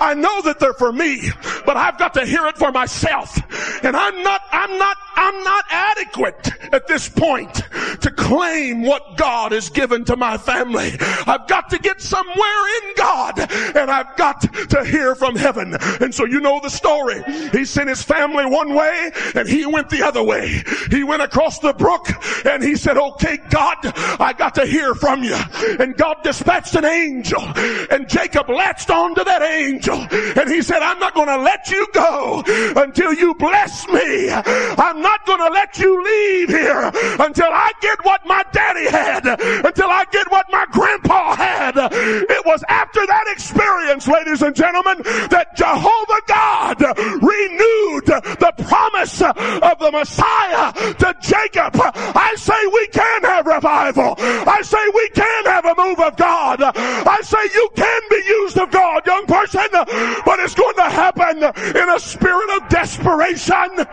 I 0.00 0.14
know 0.14 0.42
that 0.42 0.58
they're 0.58 0.74
for 0.74 0.92
me, 0.92 1.30
but 1.66 1.76
I've 1.76 1.98
got 1.98 2.14
to 2.14 2.26
hear 2.26 2.46
it 2.46 2.56
for 2.56 2.70
myself. 2.72 3.38
And 3.84 3.96
I'm 3.96 4.22
not, 4.22 4.42
I'm 4.52 4.78
not, 4.78 4.96
I'm 5.16 5.44
not 5.44 5.64
adequate 5.70 6.50
at 6.72 6.86
this 6.86 7.08
point 7.08 7.62
to 8.00 8.10
claim 8.10 8.82
what 8.82 9.16
God 9.16 9.52
has 9.52 9.68
given 9.70 10.04
to 10.06 10.16
my 10.16 10.36
family. 10.38 10.92
I've 11.26 11.46
got 11.48 11.70
to 11.70 11.78
get 11.78 12.00
somewhere 12.00 12.82
in 12.82 12.94
God 12.96 13.39
and 13.40 13.90
I've 13.90 14.16
got 14.16 14.40
to 14.70 14.84
hear 14.84 15.14
from 15.14 15.36
heaven. 15.36 15.76
And 16.00 16.14
so 16.14 16.24
you 16.24 16.40
know 16.40 16.60
the 16.60 16.70
story. 16.70 17.22
He 17.52 17.64
sent 17.64 17.88
his 17.88 18.02
family 18.02 18.46
one 18.46 18.74
way 18.74 19.10
and 19.34 19.48
he 19.48 19.66
went 19.66 19.90
the 19.90 20.02
other 20.02 20.22
way. 20.22 20.62
He 20.90 21.04
went 21.04 21.22
across 21.22 21.58
the 21.58 21.72
brook 21.72 22.08
and 22.44 22.62
he 22.62 22.76
said, 22.76 22.96
okay, 22.96 23.38
God, 23.50 23.76
I 24.20 24.32
got 24.36 24.54
to 24.56 24.66
hear 24.66 24.94
from 24.94 25.22
you. 25.22 25.36
And 25.78 25.96
God 25.96 26.16
dispatched 26.22 26.74
an 26.74 26.84
angel 26.84 27.42
and 27.90 28.08
Jacob 28.08 28.48
latched 28.48 28.90
on 28.90 29.14
to 29.14 29.24
that 29.24 29.42
angel 29.42 30.06
and 30.10 30.50
he 30.50 30.62
said, 30.62 30.82
I'm 30.82 30.98
not 30.98 31.14
going 31.14 31.28
to 31.28 31.38
let 31.38 31.70
you 31.70 31.86
go 31.92 32.42
until 32.76 33.12
you 33.12 33.34
bless 33.34 33.86
me. 33.88 34.30
I'm 34.30 35.00
not 35.00 35.26
going 35.26 35.38
to 35.38 35.48
let 35.48 35.78
you 35.78 36.02
leave 36.02 36.48
here 36.48 36.90
until 37.18 37.50
I 37.50 37.72
get 37.80 37.98
what 38.04 38.20
my 38.26 38.42
daddy 38.52 38.88
had, 38.88 39.26
until 39.26 39.88
I 39.88 40.04
get 40.10 40.30
what 40.30 40.46
my 40.50 40.66
grandpa 40.70 41.36
had. 41.36 41.74
It 41.76 42.46
was 42.46 42.64
after 42.68 43.06
that 43.06 43.29
experience, 43.32 44.08
ladies 44.08 44.42
and 44.42 44.54
gentlemen, 44.54 45.02
that 45.30 45.56
Jehovah 45.56 46.20
God 46.26 46.80
renewed 47.22 48.06
the 48.06 48.52
promise 48.64 49.22
of 49.22 49.78
the 49.78 49.90
Messiah 49.92 50.72
to 50.94 51.14
Jacob. 51.20 51.72
I 51.76 52.34
say 52.36 52.66
we 52.72 52.86
can 52.88 53.22
have 53.24 53.46
revival. 53.46 54.14
I 54.18 54.62
say 54.62 54.78
we 54.94 55.08
can 55.10 55.44
have 55.46 55.64
a 55.64 55.74
move 55.76 56.00
of 56.00 56.16
God. 56.16 56.60
I 56.62 57.20
say 57.22 57.38
you 57.54 57.68
can 57.76 58.02
be 58.10 58.22
used 58.26 58.58
of 58.58 58.70
God, 58.70 59.06
young 59.06 59.26
person, 59.26 59.68
but 59.72 60.38
it's 60.40 60.54
going 60.54 60.76
to 60.76 60.90
happen 60.90 61.38
in 61.38 61.88
a 61.88 61.98
spirit 61.98 62.50
of 62.56 62.68
desperation. 62.68 63.86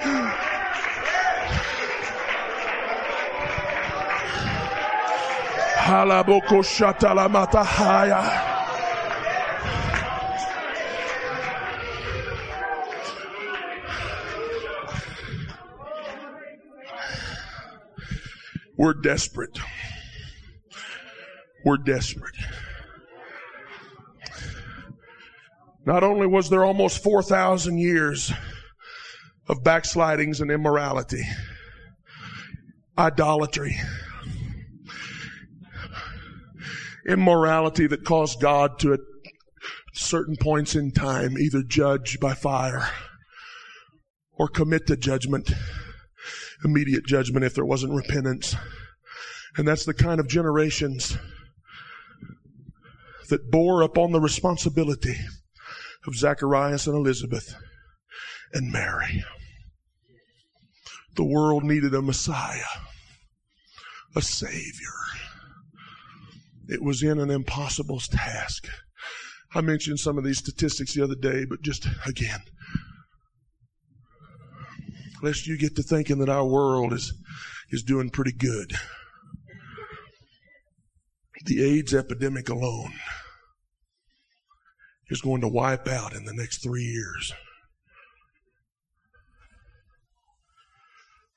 Halaboko 5.87 6.61
matahaya. 7.29 8.56
We're 18.77 18.93
desperate. 18.93 19.57
We're 21.65 21.77
desperate. 21.77 22.35
Not 25.85 26.03
only 26.03 26.27
was 26.27 26.49
there 26.49 26.63
almost 26.63 27.01
4,000 27.01 27.79
years 27.79 28.31
of 29.49 29.63
backslidings 29.63 30.41
and 30.41 30.51
immorality, 30.51 31.23
idolatry, 32.97 33.79
immorality 37.07 37.87
that 37.87 38.03
caused 38.03 38.39
God 38.39 38.77
to 38.79 38.93
at 38.93 38.99
certain 39.93 40.35
points 40.35 40.75
in 40.75 40.91
time 40.91 41.37
either 41.37 41.63
judge 41.63 42.19
by 42.19 42.35
fire 42.35 42.87
or 44.33 44.47
commit 44.47 44.85
to 44.87 44.97
judgment 44.97 45.51
immediate 46.63 47.05
judgment 47.05 47.45
if 47.45 47.53
there 47.53 47.65
wasn't 47.65 47.93
repentance. 47.93 48.55
And 49.57 49.67
that's 49.67 49.85
the 49.85 49.93
kind 49.93 50.19
of 50.19 50.27
generations 50.27 51.17
that 53.29 53.51
bore 53.51 53.81
upon 53.81 54.11
the 54.11 54.21
responsibility 54.21 55.17
of 56.05 56.15
Zacharias 56.15 56.87
and 56.87 56.95
Elizabeth 56.95 57.55
and 58.53 58.71
Mary. 58.71 59.23
The 61.15 61.23
world 61.23 61.63
needed 61.63 61.93
a 61.93 62.01
Messiah, 62.01 62.61
a 64.15 64.21
Savior. 64.21 64.93
It 66.69 66.83
was 66.83 67.01
in 67.01 67.19
an 67.19 67.31
impossible 67.31 67.99
task. 67.99 68.67
I 69.53 69.61
mentioned 69.61 69.99
some 69.99 70.17
of 70.17 70.23
these 70.23 70.37
statistics 70.37 70.93
the 70.93 71.03
other 71.03 71.15
day, 71.15 71.45
but 71.45 71.61
just 71.61 71.87
again, 72.05 72.41
lest 75.21 75.47
you 75.47 75.57
get 75.57 75.75
to 75.75 75.83
thinking 75.83 76.19
that 76.19 76.29
our 76.29 76.45
world 76.45 76.93
is, 76.93 77.13
is 77.71 77.83
doing 77.83 78.09
pretty 78.09 78.31
good. 78.31 78.73
The 81.45 81.63
AIDS 81.63 81.93
epidemic 81.93 82.49
alone 82.49 82.93
is 85.09 85.21
going 85.21 85.41
to 85.41 85.47
wipe 85.47 85.87
out 85.87 86.13
in 86.13 86.25
the 86.25 86.33
next 86.33 86.61
three 86.61 86.83
years 86.83 87.33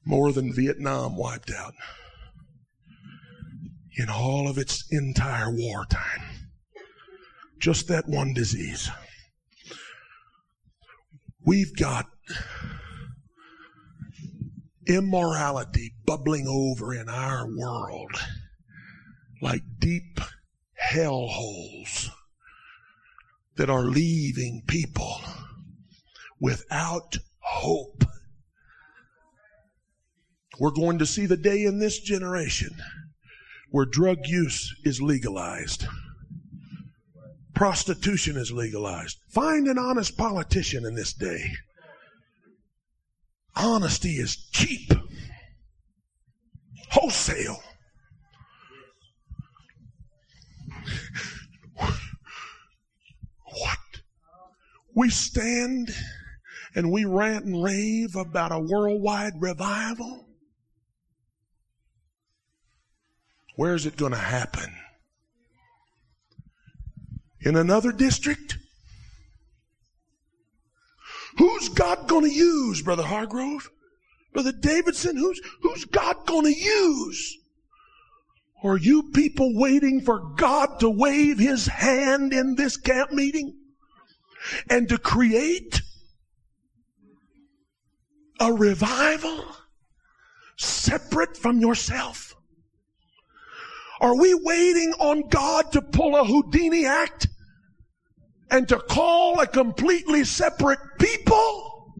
more 0.05 0.33
than 0.33 0.53
Vietnam 0.53 1.17
wiped 1.17 1.53
out 1.53 1.75
in 3.97 4.09
all 4.09 4.49
of 4.49 4.59
its 4.59 4.85
entire 4.91 5.51
wartime. 5.51 6.23
Just 7.59 7.89
that 7.89 8.09
one 8.09 8.33
disease. 8.33 8.91
We've 11.45 11.75
got 11.77 12.07
immorality 14.97 15.95
bubbling 16.05 16.49
over 16.49 16.93
in 16.93 17.09
our 17.09 17.47
world 17.49 18.11
like 19.41 19.63
deep 19.79 20.21
hell 20.75 21.29
holes 21.29 22.11
that 23.57 23.71
are 23.71 23.85
leaving 23.85 24.63
people 24.67 25.21
without 26.41 27.17
hope. 27.39 28.05
We're 30.59 30.71
going 30.71 30.99
to 30.99 31.07
see 31.07 31.27
the 31.27 31.37
day 31.37 31.65
in 31.65 31.79
this 31.79 32.01
generation 32.01 32.71
where 33.71 33.87
drug 33.87 34.27
use 34.27 34.75
is 34.85 35.01
legalized. 35.01 35.87
Prostitution 37.55 38.37
is 38.37 38.51
legalized. 38.51 39.19
Find 39.29 39.69
an 39.69 39.79
honest 39.79 40.17
politician 40.17 40.85
in 40.85 40.95
this 40.95 41.13
day 41.13 41.53
Honesty 43.57 44.17
is 44.19 44.37
cheap. 44.37 44.93
Wholesale. 46.91 47.63
What? 53.45 53.79
We 54.95 55.11
stand 55.11 55.95
and 56.75 56.93
we 56.93 57.05
rant 57.05 57.45
and 57.45 57.63
rave 57.63 58.17
about 58.17 58.53
a 58.53 58.59
worldwide 58.59 59.41
revival? 59.41 60.27
Where 63.57 63.75
is 63.75 63.87
it 63.87 63.97
going 63.97 64.13
to 64.13 64.19
happen? 64.19 64.73
In 67.41 67.57
another 67.57 67.93
district? 67.93 68.59
Who's 71.39 71.69
God 71.69 72.09
going 72.09 72.25
to 72.25 72.35
use, 72.35 72.83
Brother 72.83 73.03
Hargrove? 73.03 73.71
Brother 74.33 74.53
Davidson, 74.53 75.17
who's, 75.17 75.41
who's 75.63 75.85
God 75.85 76.27
going 76.27 76.45
to 76.45 76.59
use? 76.59 77.39
Or 78.63 78.75
are 78.75 78.79
you 78.79 79.11
people 79.13 79.59
waiting 79.59 80.01
for 80.03 80.21
God 80.37 80.81
to 80.81 80.91
wave 80.91 81.39
his 81.39 81.67
hand 81.67 82.33
in 82.33 82.55
this 82.57 82.77
camp 82.77 83.13
meeting 83.13 83.57
and 84.69 84.89
to 84.89 84.99
create 84.99 85.81
a 88.39 88.53
revival 88.53 89.45
separate 90.57 91.37
from 91.37 91.61
yourself? 91.61 92.37
Are 94.01 94.17
we 94.17 94.35
waiting 94.35 94.93
on 94.99 95.29
God 95.29 95.73
to 95.73 95.83
pull 95.83 96.17
a 96.17 96.25
Houdini 96.25 96.87
act 96.87 97.29
and 98.51 98.69
to 98.69 98.79
call 98.79 99.41
a 99.41 99.47
completely 99.47 100.25
separate 100.25 100.79
people 100.99 101.95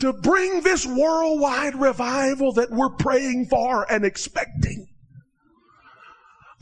to 0.00 0.12
bring 0.12 0.60
this 0.60 0.86
worldwide 0.86 1.74
revival 1.74 2.52
that 2.52 2.70
we're 2.70 2.90
praying 2.90 3.46
for 3.46 3.90
and 3.90 4.04
expecting? 4.04 4.86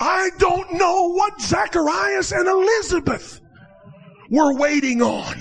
I 0.00 0.30
don't 0.38 0.74
know 0.74 1.12
what 1.12 1.40
Zacharias 1.40 2.32
and 2.32 2.48
Elizabeth 2.48 3.40
were 4.30 4.56
waiting 4.56 5.02
on. 5.02 5.36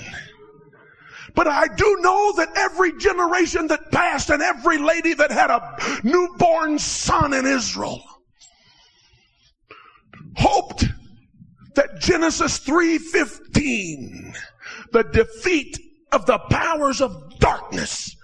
But 1.34 1.48
I 1.48 1.66
do 1.66 1.98
know 2.00 2.32
that 2.36 2.56
every 2.56 2.96
generation 2.96 3.66
that 3.66 3.90
passed 3.90 4.30
and 4.30 4.40
every 4.40 4.78
lady 4.78 5.14
that 5.14 5.32
had 5.32 5.50
a 5.50 5.76
newborn 6.04 6.78
son 6.78 7.32
in 7.32 7.44
Israel 7.44 8.02
hoped 10.36 10.84
that 11.74 12.00
Genesis 12.00 12.58
3:15 12.58 14.34
the 14.92 15.02
defeat 15.04 15.78
of 16.12 16.26
the 16.26 16.38
powers 16.50 17.00
of 17.00 17.38
darkness 17.38 18.16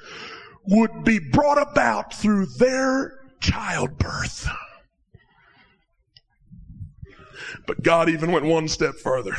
would 0.66 1.04
be 1.04 1.18
brought 1.18 1.60
about 1.60 2.14
through 2.14 2.46
their 2.46 3.18
childbirth. 3.40 4.48
But 7.66 7.82
God 7.82 8.08
even 8.08 8.32
went 8.32 8.46
one 8.46 8.68
step 8.68 8.94
further. 8.94 9.36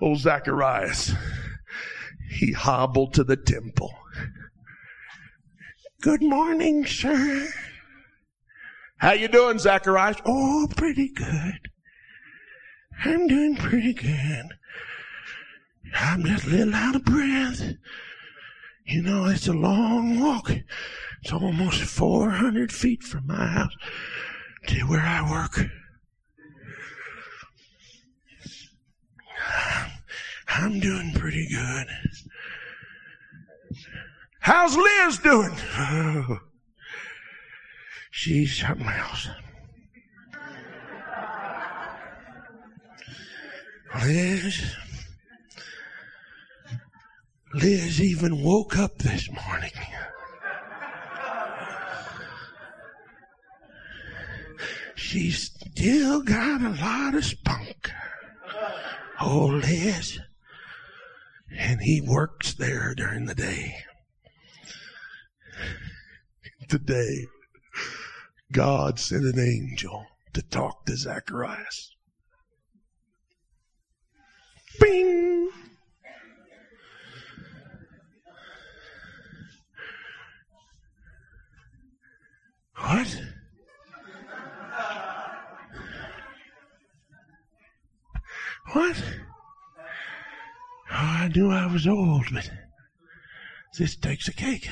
Old 0.00 0.18
Zacharias, 0.18 1.12
he 2.30 2.52
hobbled 2.52 3.14
to 3.14 3.24
the 3.24 3.36
temple. 3.36 3.92
Good 6.00 6.22
morning, 6.22 6.84
sir. 6.86 7.48
How 8.98 9.12
you 9.12 9.28
doing, 9.28 9.58
Zacharias? 9.58 10.18
Oh, 10.24 10.68
pretty 10.76 11.08
good. 11.08 11.70
I'm 13.02 13.26
doing 13.26 13.56
pretty 13.56 13.94
good. 13.94 14.48
I'm 15.94 16.24
just 16.24 16.46
a 16.46 16.50
little 16.50 16.74
out 16.74 16.96
of 16.96 17.04
breath. 17.04 17.74
You 18.86 19.02
know, 19.02 19.26
it's 19.26 19.48
a 19.48 19.52
long 19.52 20.20
walk. 20.20 20.50
It's 21.22 21.32
almost 21.32 21.82
400 21.82 22.70
feet 22.70 23.02
from 23.02 23.26
my 23.26 23.46
house 23.46 23.74
to 24.68 24.80
where 24.82 25.00
I 25.00 25.30
work. 25.30 25.60
I'm 30.48 30.80
doing 30.80 31.12
pretty 31.14 31.48
good. 31.48 31.86
How's 34.40 34.76
Liz 34.76 35.18
doing? 35.18 35.56
Oh, 35.78 36.38
she's 38.10 38.58
something 38.58 38.86
else. 38.86 39.28
Liz, 44.02 44.74
Liz 47.54 48.00
even 48.02 48.42
woke 48.42 48.76
up 48.76 48.98
this 48.98 49.30
morning. 49.30 49.70
She's 54.96 55.52
still 55.52 56.22
got 56.22 56.60
a 56.60 56.70
lot 56.70 57.14
of 57.14 57.24
spunk. 57.24 57.90
Oh, 59.20 59.46
Liz. 59.46 60.18
And 61.56 61.80
he 61.80 62.00
works 62.00 62.54
there 62.54 62.94
during 62.96 63.26
the 63.26 63.34
day. 63.34 63.76
Today, 66.68 67.26
God 68.50 68.98
sent 68.98 69.24
an 69.24 69.38
angel 69.38 70.04
to 70.32 70.42
talk 70.42 70.84
to 70.86 70.96
Zacharias. 70.96 71.93
Bing! 74.80 75.50
What? 82.76 83.20
What? 88.72 89.04
I 90.90 91.28
knew 91.28 91.50
I 91.50 91.66
was 91.66 91.86
old, 91.86 92.26
but 92.32 92.50
this 93.78 93.96
takes 93.96 94.28
a 94.28 94.32
cake. 94.32 94.68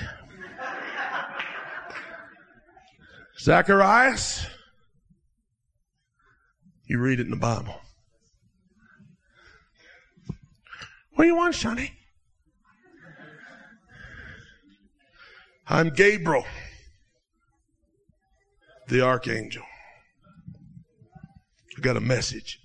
Zacharias, 3.38 4.46
you 6.86 6.98
read 6.98 7.18
it 7.18 7.24
in 7.24 7.30
the 7.30 7.36
Bible. 7.36 7.81
What 11.14 11.24
do 11.24 11.28
you 11.28 11.36
want, 11.36 11.54
Sonny? 11.54 11.92
I'm 15.68 15.90
Gabriel, 15.90 16.44
the 18.88 19.02
archangel. 19.02 19.62
I 21.76 21.80
got 21.80 21.96
a 21.96 22.00
message 22.00 22.60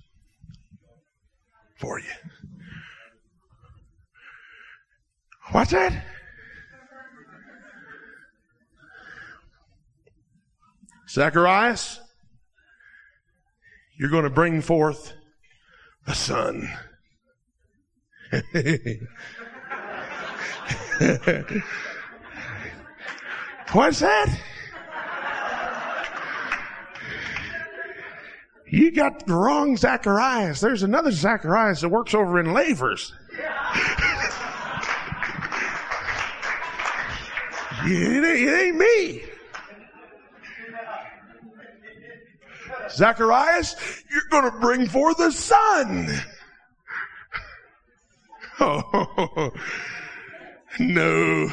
for 1.76 1.98
you. 1.98 2.06
What's 5.52 5.70
that? 5.70 6.04
Zacharias, 11.08 12.00
you're 13.98 14.10
going 14.10 14.24
to 14.24 14.30
bring 14.30 14.60
forth 14.60 15.14
a 16.06 16.14
son. 16.14 16.68
What's 23.72 24.00
that? 24.00 24.38
You 28.66 28.92
got 28.92 29.26
the 29.26 29.34
wrong 29.34 29.78
Zacharias. 29.78 30.60
There's 30.60 30.82
another 30.82 31.10
Zacharias 31.10 31.80
that 31.80 31.88
works 31.88 32.12
over 32.12 32.38
in 32.38 32.52
Lavers. 32.52 33.14
it, 37.86 37.86
ain't, 37.86 38.26
it 38.26 38.60
ain't 38.60 38.76
me. 38.76 39.22
Zacharias, 42.90 44.04
you're 44.10 44.20
going 44.30 44.52
to 44.52 44.58
bring 44.58 44.86
forth 44.86 45.18
a 45.20 45.32
son. 45.32 46.10
Oh, 48.60 49.50
no, 50.80 51.50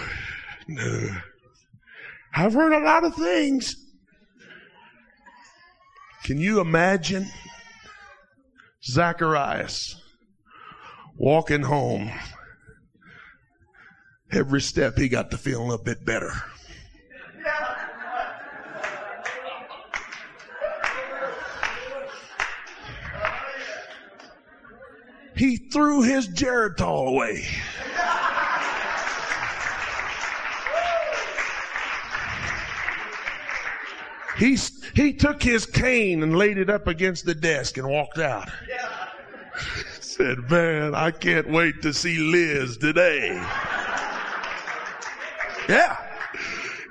no. 0.68 1.10
I've 2.36 2.54
heard 2.54 2.74
a 2.74 2.84
lot 2.84 3.04
of 3.04 3.16
things. 3.16 3.76
Can 6.24 6.40
you 6.40 6.60
imagine 6.60 7.28
Zacharias 8.84 9.96
walking 11.18 11.62
home? 11.62 12.12
Every 14.32 14.60
step 14.62 14.98
he 14.98 15.08
got 15.08 15.32
to 15.32 15.38
feel 15.38 15.72
a 15.72 15.82
bit 15.82 16.04
better. 16.04 16.32
He 25.36 25.58
threw 25.58 26.02
his 26.02 26.28
Geritol 26.30 27.10
away. 27.10 27.46
He, 34.38 34.58
he 34.94 35.14
took 35.14 35.42
his 35.42 35.66
cane 35.66 36.22
and 36.22 36.38
laid 36.38 36.58
it 36.58 36.70
up 36.70 36.88
against 36.88 37.26
the 37.26 37.36
desk 37.36 37.78
and 37.78 37.88
walked 37.88 38.18
out. 38.18 38.50
Said, 40.02 40.50
man, 40.50 40.94
I 40.94 41.12
can't 41.12 41.50
wait 41.50 41.82
to 41.82 41.94
see 41.94 42.18
Liz 42.18 42.78
today. 42.78 43.30
Yeah. 45.68 45.98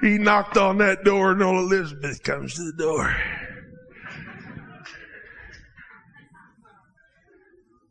He 0.01 0.19
knocked 0.19 0.57
on 0.57 0.79
that 0.79 1.05
door 1.05 1.33
and 1.33 1.43
old 1.43 1.73
Elizabeth 1.73 2.23
comes 2.23 2.55
to 2.55 2.65
the 2.65 2.73
door. 2.73 3.15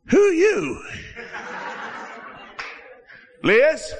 Who 0.08 0.18
you? 0.18 0.82
Liz? 3.42 3.94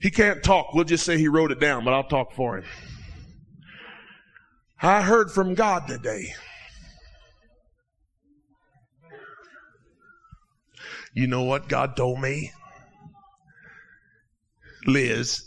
He 0.00 0.10
can't 0.10 0.42
talk. 0.42 0.74
We'll 0.74 0.84
just 0.84 1.04
say 1.04 1.18
he 1.18 1.28
wrote 1.28 1.50
it 1.50 1.60
down, 1.60 1.84
but 1.84 1.94
I'll 1.94 2.04
talk 2.04 2.32
for 2.32 2.58
him. 2.58 2.64
I 4.80 5.02
heard 5.02 5.30
from 5.30 5.54
God 5.54 5.88
today. 5.88 6.34
You 11.14 11.26
know 11.26 11.44
what 11.44 11.68
God 11.68 11.96
told 11.96 12.20
me? 12.20 12.52
Liz. 14.86 15.46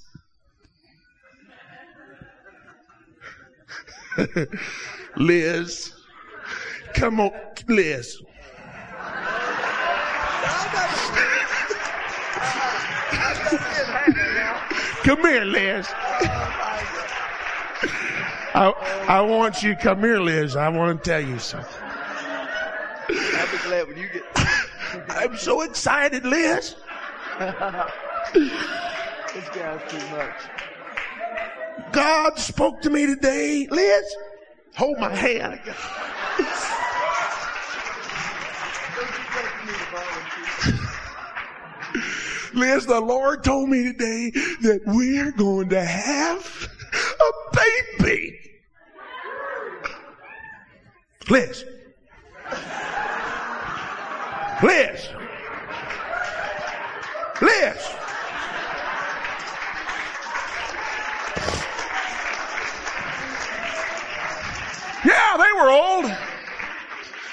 Liz, 5.16 5.94
come 6.94 7.20
on, 7.20 7.32
Liz. 7.68 8.22
come 15.04 15.22
here, 15.22 15.46
Liz. 15.46 15.88
I, 18.52 18.74
I 19.08 19.22
want 19.22 19.64
you, 19.64 19.76
come 19.76 20.00
here, 20.00 20.20
Liz. 20.20 20.56
I 20.56 20.70
want 20.70 21.04
to 21.04 21.10
tell 21.10 21.22
you 21.22 21.40
something. 21.40 21.84
I'll 23.10 23.52
be 23.52 23.58
glad 23.64 23.88
when 23.88 23.98
you 23.98 24.10
get. 24.14 24.24
I'm 25.10 25.38
so 25.38 25.62
excited, 25.62 26.26
Liz. 26.26 26.76
this 27.40 27.50
guy's 29.54 29.92
too 29.92 30.08
much. 30.10 30.36
God 31.92 32.38
spoke 32.38 32.82
to 32.82 32.90
me 32.90 33.06
today. 33.06 33.68
Liz, 33.70 34.16
hold 34.76 35.00
my 35.00 35.16
hand. 35.16 35.62
Liz, 42.60 42.86
the 42.86 43.00
Lord 43.00 43.42
told 43.44 43.70
me 43.70 43.84
today 43.86 44.32
that 44.62 44.82
we're 44.86 45.32
going 45.32 45.70
to 45.70 45.82
have 45.82 46.70
a 46.94 47.56
baby. 47.98 48.38
Liz. 51.30 51.64
Liz. 54.62 55.10
Liz. 57.42 57.96
Yeah, 65.06 65.38
they 65.38 65.54
were 65.56 65.70
old. 65.70 66.14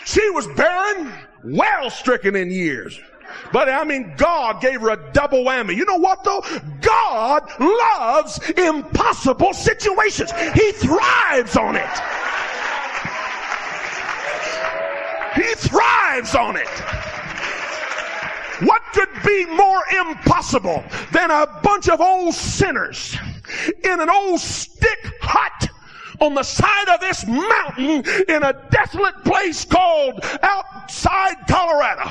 She 0.05 0.31
was 0.31 0.47
barren, 0.49 1.13
well 1.43 1.91
stricken 1.91 2.37
in 2.37 2.49
years. 2.53 3.01
But 3.53 3.69
I 3.69 3.85
mean, 3.85 4.15
God 4.17 4.61
gave 4.61 4.81
her 4.81 4.91
a 4.91 5.13
double 5.13 5.45
whammy. 5.45 5.77
You 5.77 5.85
know 5.85 5.97
what 5.97 6.25
though? 6.25 6.45
God 6.81 7.43
loves 7.61 8.51
impossible 8.51 9.55
situations. 9.55 10.33
He 10.55 10.73
thrives 10.73 11.57
on 11.57 11.77
it. 11.77 12.01
He 15.35 15.55
thrives 15.55 16.35
on 16.35 16.57
it. 16.57 16.69
What 18.67 18.83
could 18.95 19.09
be 19.25 19.45
more 19.45 19.83
impossible 20.01 20.83
than 21.13 21.31
a 21.31 21.47
bunch 21.63 21.91
of 21.91 22.01
old 22.01 22.35
sinners 22.35 23.17
in 23.85 24.01
an 24.01 24.09
old 24.09 24.41
stick 24.41 25.13
hut 25.21 25.69
on 26.21 26.35
the 26.35 26.43
side 26.43 26.89
of 26.89 27.01
this 27.01 27.27
mountain 27.27 28.03
in 28.29 28.43
a 28.43 28.55
desolate 28.71 29.23
place 29.25 29.67
called 29.67 30.25
outside 30.43 31.37
Colorado? 31.47 32.11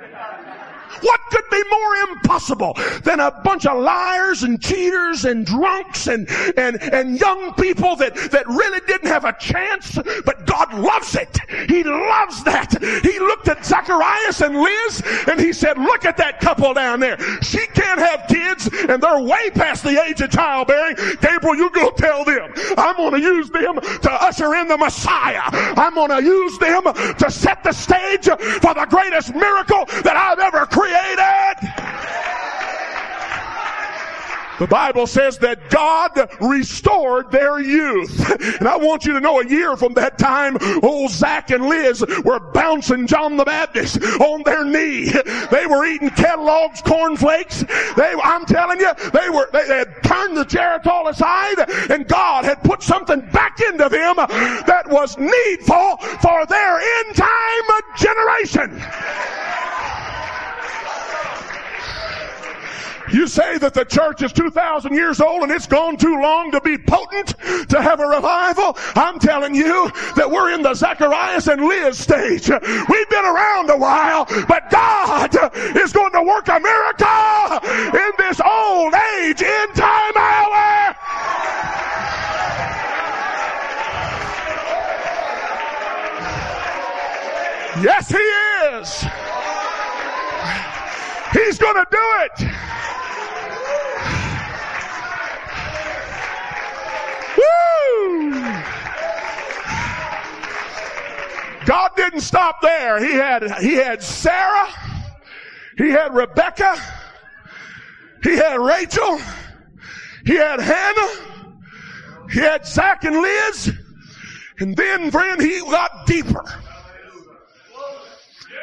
Thank 0.00 0.12
you. 0.74 0.79
What 1.00 1.20
could 1.30 1.48
be 1.50 1.62
more 1.70 1.94
impossible 2.10 2.74
than 3.04 3.20
a 3.20 3.30
bunch 3.30 3.66
of 3.66 3.78
liars 3.78 4.42
and 4.42 4.60
cheaters 4.60 5.24
and 5.24 5.46
drunks 5.46 6.06
and, 6.08 6.28
and, 6.56 6.82
and 6.82 7.18
young 7.18 7.54
people 7.54 7.96
that, 7.96 8.14
that 8.30 8.46
really 8.48 8.80
didn't 8.86 9.08
have 9.08 9.24
a 9.24 9.32
chance, 9.38 9.98
but 10.24 10.46
God 10.46 10.74
loves 10.74 11.14
it. 11.14 11.38
He 11.68 11.84
loves 11.84 12.42
that. 12.44 12.76
He 13.02 13.18
looked 13.18 13.48
at 13.48 13.64
Zacharias 13.64 14.40
and 14.40 14.56
Liz 14.56 15.02
and 15.28 15.40
he 15.40 15.52
said, 15.52 15.78
look 15.78 16.04
at 16.04 16.16
that 16.16 16.40
couple 16.40 16.74
down 16.74 17.00
there. 17.00 17.18
She 17.42 17.66
can't 17.68 18.00
have 18.00 18.26
kids 18.28 18.68
and 18.88 19.02
they're 19.02 19.22
way 19.22 19.50
past 19.50 19.84
the 19.84 20.02
age 20.02 20.20
of 20.20 20.30
childbearing. 20.30 20.96
Gabriel, 21.20 21.56
you 21.56 21.70
go 21.70 21.90
tell 21.90 22.24
them. 22.24 22.52
I'm 22.76 22.96
going 22.96 23.12
to 23.12 23.20
use 23.20 23.50
them 23.50 23.80
to 23.80 24.10
usher 24.10 24.54
in 24.54 24.68
the 24.68 24.76
Messiah. 24.76 25.42
I'm 25.44 25.94
going 25.94 26.10
to 26.10 26.22
use 26.22 26.58
them 26.58 26.82
to 26.84 27.30
set 27.30 27.62
the 27.62 27.72
stage 27.72 28.24
for 28.24 28.74
the 28.74 28.86
greatest 28.88 29.34
miracle 29.34 29.84
that 30.02 30.16
I've 30.16 30.38
ever 30.38 30.66
created. 30.66 30.79
The 34.60 34.66
Bible 34.66 35.06
says 35.06 35.38
that 35.38 35.70
God 35.70 36.10
restored 36.38 37.30
their 37.30 37.60
youth. 37.60 38.30
And 38.60 38.68
I 38.68 38.76
want 38.76 39.06
you 39.06 39.14
to 39.14 39.20
know 39.20 39.40
a 39.40 39.46
year 39.46 39.74
from 39.74 39.94
that 39.94 40.18
time, 40.18 40.58
old 40.82 41.10
Zach 41.10 41.50
and 41.50 41.64
Liz 41.66 42.04
were 42.24 42.38
bouncing 42.38 43.06
John 43.06 43.38
the 43.38 43.44
Baptist 43.46 44.02
on 44.20 44.42
their 44.42 44.66
knee. 44.66 45.12
They 45.50 45.64
were 45.64 45.86
eating 45.86 46.10
Kellogg's 46.10 46.82
cornflakes. 46.82 47.64
They, 47.96 48.14
I'm 48.22 48.44
telling 48.44 48.80
you, 48.80 48.92
they 49.14 49.30
were, 49.30 49.48
they 49.50 49.66
had 49.66 50.02
turned 50.04 50.36
the 50.36 50.44
Geritol 50.44 51.08
aside 51.08 51.58
and 51.90 52.06
God 52.06 52.44
had 52.44 52.62
put 52.62 52.82
something 52.82 53.20
back 53.30 53.60
into 53.60 53.88
them 53.88 54.16
that 54.16 54.84
was 54.90 55.16
needful 55.16 55.96
for 56.20 56.44
their 56.44 56.80
end 56.80 57.16
time 57.16 57.80
generation. 57.96 58.82
You 63.12 63.26
say 63.26 63.58
that 63.58 63.74
the 63.74 63.84
church 63.84 64.22
is 64.22 64.32
2,000 64.32 64.94
years 64.94 65.20
old 65.20 65.42
and 65.42 65.50
it's 65.50 65.66
gone 65.66 65.96
too 65.96 66.20
long 66.20 66.52
to 66.52 66.60
be 66.60 66.78
potent, 66.78 67.34
to 67.68 67.82
have 67.82 68.00
a 68.00 68.06
revival. 68.06 68.76
I'm 68.94 69.18
telling 69.18 69.54
you 69.54 69.90
that 70.16 70.30
we're 70.30 70.52
in 70.52 70.62
the 70.62 70.74
Zacharias 70.74 71.48
and 71.48 71.62
Liz 71.62 71.98
stage. 71.98 72.48
We've 72.48 73.10
been 73.10 73.24
around 73.24 73.70
a 73.70 73.76
while, 73.76 74.26
but 74.46 74.70
God 74.70 75.34
is 75.76 75.92
going 75.92 76.12
to 76.12 76.22
work 76.22 76.48
a 76.48 76.60
miracle 76.60 77.98
in 77.98 78.12
this 78.18 78.40
old 78.40 78.94
age, 78.94 79.42
in 79.42 79.66
time 79.74 80.16
hour. 80.16 80.96
Yes, 87.82 88.10
He 88.10 88.18
is. 88.76 89.04
He's 91.32 91.58
going 91.58 91.76
to 91.76 91.86
do 91.90 91.98
it. 92.24 92.50
Woo! 97.40 98.30
God 101.66 101.90
didn't 101.96 102.20
stop 102.20 102.60
there. 102.62 103.02
He 103.02 103.12
had, 103.12 103.60
he 103.60 103.74
had 103.74 104.02
Sarah. 104.02 104.68
He 105.76 105.90
had 105.90 106.14
Rebecca. 106.14 106.76
He 108.22 108.36
had 108.36 108.60
Rachel. 108.60 109.20
He 110.26 110.34
had 110.34 110.60
Hannah. 110.60 111.30
He 112.30 112.40
had 112.40 112.66
Zach 112.66 113.04
and 113.04 113.16
Liz. 113.16 113.72
And 114.58 114.76
then, 114.76 115.10
friend, 115.10 115.40
he 115.40 115.60
got 115.60 116.06
deeper. 116.06 116.44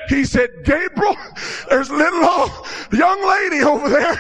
He 0.10 0.24
said, 0.24 0.50
Gabriel, 0.64 1.18
there's 1.70 1.90
a 1.90 1.96
little 1.96 2.24
old 2.24 2.52
young 2.94 3.28
lady 3.28 3.64
over 3.64 3.90
there 3.90 4.16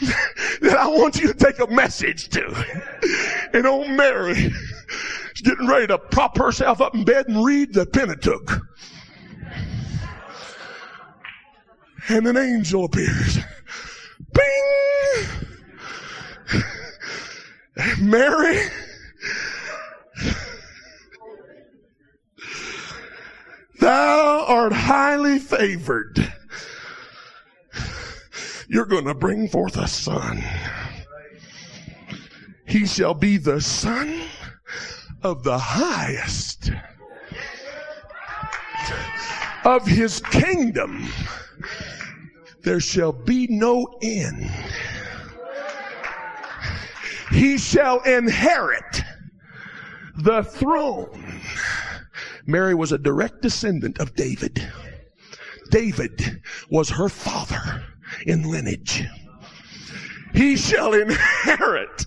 that 0.62 0.76
I 0.78 0.86
want 0.86 1.20
you 1.20 1.28
to 1.28 1.34
take 1.34 1.58
a 1.58 1.66
message 1.66 2.28
to. 2.30 2.82
And 3.56 3.66
old 3.66 3.88
Mary 3.88 4.32
is 4.34 4.52
getting 5.42 5.66
ready 5.66 5.86
to 5.86 5.96
prop 5.96 6.36
herself 6.36 6.82
up 6.82 6.94
in 6.94 7.04
bed 7.04 7.26
and 7.28 7.42
read 7.42 7.72
the 7.72 7.86
Pentateuch. 7.86 8.60
And 12.10 12.26
an 12.26 12.36
angel 12.36 12.84
appears. 12.84 13.38
Bing! 14.34 15.24
Mary, 17.98 18.68
thou 23.80 24.44
art 24.46 24.74
highly 24.74 25.38
favored. 25.38 26.30
You're 28.68 28.84
going 28.84 29.06
to 29.06 29.14
bring 29.14 29.48
forth 29.48 29.78
a 29.78 29.88
son. 29.88 30.44
He 32.66 32.86
shall 32.86 33.14
be 33.14 33.36
the 33.36 33.60
son 33.60 34.22
of 35.22 35.44
the 35.44 35.58
highest 35.58 36.72
of 39.64 39.86
his 39.86 40.20
kingdom. 40.20 41.08
There 42.62 42.80
shall 42.80 43.12
be 43.12 43.46
no 43.48 43.86
end. 44.02 44.50
He 47.30 47.58
shall 47.58 48.00
inherit 48.02 49.02
the 50.18 50.42
throne. 50.42 51.40
Mary 52.46 52.74
was 52.74 52.92
a 52.92 52.98
direct 52.98 53.42
descendant 53.42 53.98
of 53.98 54.14
David. 54.14 54.66
David 55.70 56.42
was 56.70 56.90
her 56.90 57.08
father 57.08 57.84
in 58.26 58.50
lineage. 58.50 59.04
He 60.32 60.56
shall 60.56 60.92
inherit 60.94 62.06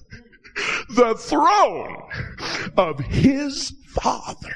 the 0.90 1.16
throne 1.16 2.10
of 2.78 3.00
his 3.00 3.74
father, 3.88 4.56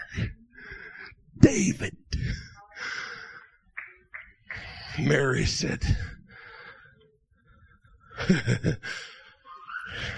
David. 1.39 1.97
Mary 4.99 5.45
said, 5.45 5.83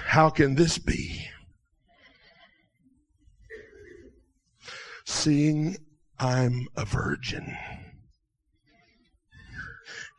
How 0.05 0.29
can 0.29 0.55
this 0.55 0.77
be? 0.77 1.25
seeing 5.25 5.75
I'm 6.19 6.67
a 6.75 6.85
virgin. 6.85 7.57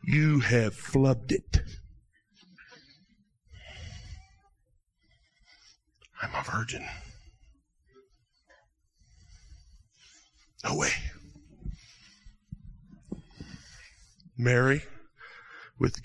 You 0.03 0.39
have 0.41 0.75
flubbed 0.75 1.31
it. 1.31 1.61
I'm 6.21 6.33
a 6.33 6.43
virgin. 6.43 6.85
No 10.63 10.75
way. 10.75 10.89
Mary 14.37 14.83
with 15.79 16.01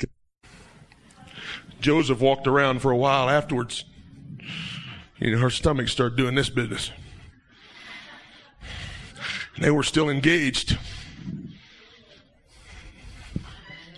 Joseph 1.80 2.20
walked 2.20 2.46
around 2.46 2.80
for 2.80 2.90
a 2.90 2.96
while 2.96 3.28
afterwards. 3.28 3.84
You 5.18 5.32
know, 5.32 5.38
her 5.38 5.50
stomach 5.50 5.88
started 5.88 6.16
doing 6.16 6.34
this 6.34 6.50
business. 6.50 6.90
And 9.54 9.64
they 9.64 9.70
were 9.70 9.82
still 9.82 10.08
engaged. 10.08 10.78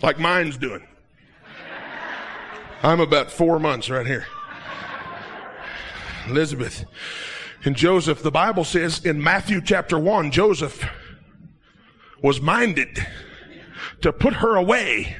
Like 0.03 0.19
mine's 0.19 0.57
doing. 0.57 0.87
I'm 2.83 3.01
about 3.01 3.31
four 3.31 3.59
months 3.59 3.89
right 3.89 4.07
here. 4.07 4.27
Elizabeth 6.29 6.85
and 7.65 7.77
Joseph, 7.77 8.23
the 8.23 8.31
Bible 8.31 8.65
says 8.65 9.05
in 9.05 9.23
Matthew 9.23 9.63
chapter 9.63 9.99
1, 9.99 10.31
Joseph 10.31 10.85
was 12.23 12.41
minded 12.41 13.07
to 14.03 14.13
put 14.13 14.35
her 14.35 14.57
away 14.57 15.17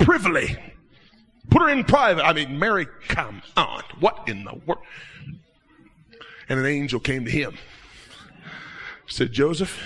privily. 0.00 0.56
Put 1.48 1.62
her 1.62 1.68
in 1.68 1.84
private. 1.84 2.24
I 2.24 2.32
mean, 2.32 2.58
Mary, 2.58 2.86
come 3.08 3.42
on. 3.56 3.82
What 4.00 4.28
in 4.28 4.44
the 4.44 4.54
world? 4.66 4.82
And 6.48 6.58
an 6.58 6.66
angel 6.66 6.98
came 6.98 7.24
to 7.24 7.30
him. 7.30 7.56
Said, 9.06 9.32
Joseph, 9.32 9.80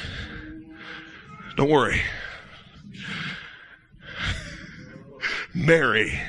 don't 1.56 1.70
worry. 1.70 2.00
Mary 5.54 6.20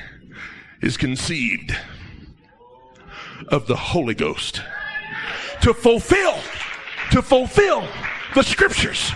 is 0.80 0.96
conceived 0.96 1.76
of 3.48 3.66
the 3.66 3.76
Holy 3.76 4.14
Ghost 4.14 4.62
to 5.62 5.72
fulfill, 5.74 6.38
to 7.12 7.22
fulfill 7.22 7.86
the 8.34 8.42
scriptures 8.42 9.12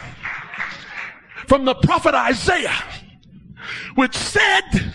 from 1.47 1.65
the 1.65 1.75
prophet 1.75 2.15
Isaiah, 2.15 2.77
which 3.95 4.17
said, 4.17 4.95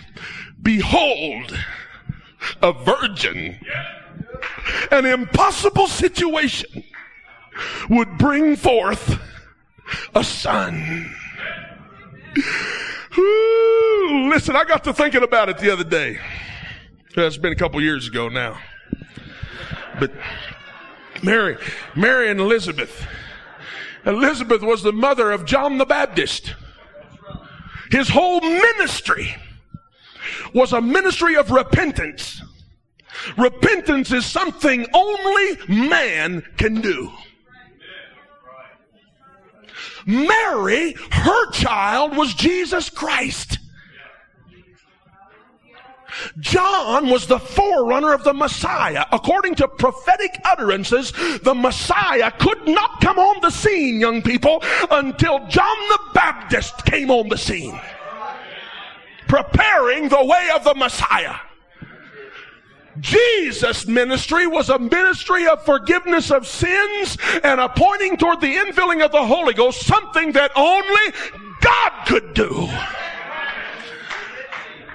behold, 0.61 1.57
a 2.61 2.73
virgin, 2.73 3.59
an 4.91 5.05
impossible 5.05 5.87
situation 5.87 6.83
would 7.89 8.17
bring 8.17 8.55
forth 8.55 9.19
a 10.13 10.23
son. 10.23 11.13
Ooh, 13.17 14.29
listen, 14.29 14.55
I 14.55 14.65
got 14.65 14.83
to 14.85 14.93
thinking 14.93 15.23
about 15.23 15.49
it 15.49 15.57
the 15.57 15.71
other 15.71 15.83
day. 15.83 16.19
That's 17.15 17.37
been 17.37 17.53
a 17.53 17.55
couple 17.55 17.81
years 17.81 18.07
ago 18.07 18.27
now. 18.27 18.57
But 19.99 20.11
Mary, 21.23 21.57
Mary 21.95 22.29
and 22.29 22.39
Elizabeth. 22.39 23.05
Elizabeth 24.05 24.61
was 24.61 24.83
the 24.83 24.91
mother 24.91 25.31
of 25.31 25.45
John 25.45 25.77
the 25.77 25.85
Baptist. 25.85 26.53
His 27.91 28.09
whole 28.09 28.41
ministry 28.41 29.35
was 30.53 30.73
a 30.73 30.81
ministry 30.81 31.35
of 31.35 31.51
repentance. 31.51 32.41
Repentance 33.37 34.11
is 34.11 34.25
something 34.25 34.85
only 34.93 35.57
man 35.67 36.43
can 36.57 36.81
do. 36.81 37.11
Mary, 40.05 40.95
her 41.11 41.51
child 41.51 42.15
was 42.15 42.33
Jesus 42.33 42.89
Christ. 42.89 43.57
John 46.39 47.09
was 47.09 47.27
the 47.27 47.39
forerunner 47.39 48.13
of 48.13 48.23
the 48.23 48.33
Messiah. 48.33 49.05
According 49.11 49.55
to 49.55 49.67
prophetic 49.67 50.39
utterances, 50.43 51.11
the 51.43 51.55
Messiah 51.55 52.31
could 52.31 52.67
not 52.67 53.01
come 53.01 53.19
on 53.19 53.41
the 53.41 53.49
scene, 53.49 53.99
young 53.99 54.21
people, 54.21 54.63
until 54.91 55.45
John 55.47 55.77
the 55.89 55.99
Baptist 56.13 56.85
came 56.85 57.11
on 57.11 57.29
the 57.29 57.37
scene. 57.37 57.79
Preparing 59.27 60.09
the 60.09 60.23
way 60.23 60.49
of 60.55 60.63
the 60.63 60.75
Messiah. 60.75 61.35
Jesus' 62.99 63.87
ministry 63.87 64.47
was 64.47 64.69
a 64.69 64.79
ministry 64.79 65.47
of 65.47 65.63
forgiveness 65.65 66.31
of 66.31 66.47
sins 66.47 67.17
and 67.43 67.59
a 67.59 67.67
pointing 67.67 68.17
toward 68.17 68.39
the 68.39 68.55
infilling 68.55 69.03
of 69.03 69.11
the 69.11 69.25
Holy 69.25 69.53
Ghost, 69.53 69.85
something 69.85 70.31
that 70.31 70.51
only 70.55 71.13
God 71.61 72.05
could 72.05 72.33
do. 72.33 72.69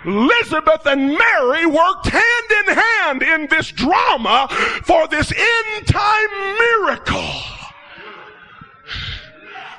Elizabeth 0.05 0.87
and 0.87 1.17
Mary 1.17 1.67
worked 1.67 2.07
hand 2.07 2.69
in 2.69 2.75
hand 2.75 3.23
in 3.23 3.47
this 3.49 3.71
drama 3.71 4.49
for 4.85 5.07
this 5.09 5.33
end 5.33 5.87
time 5.87 6.57
miracle. 6.59 7.31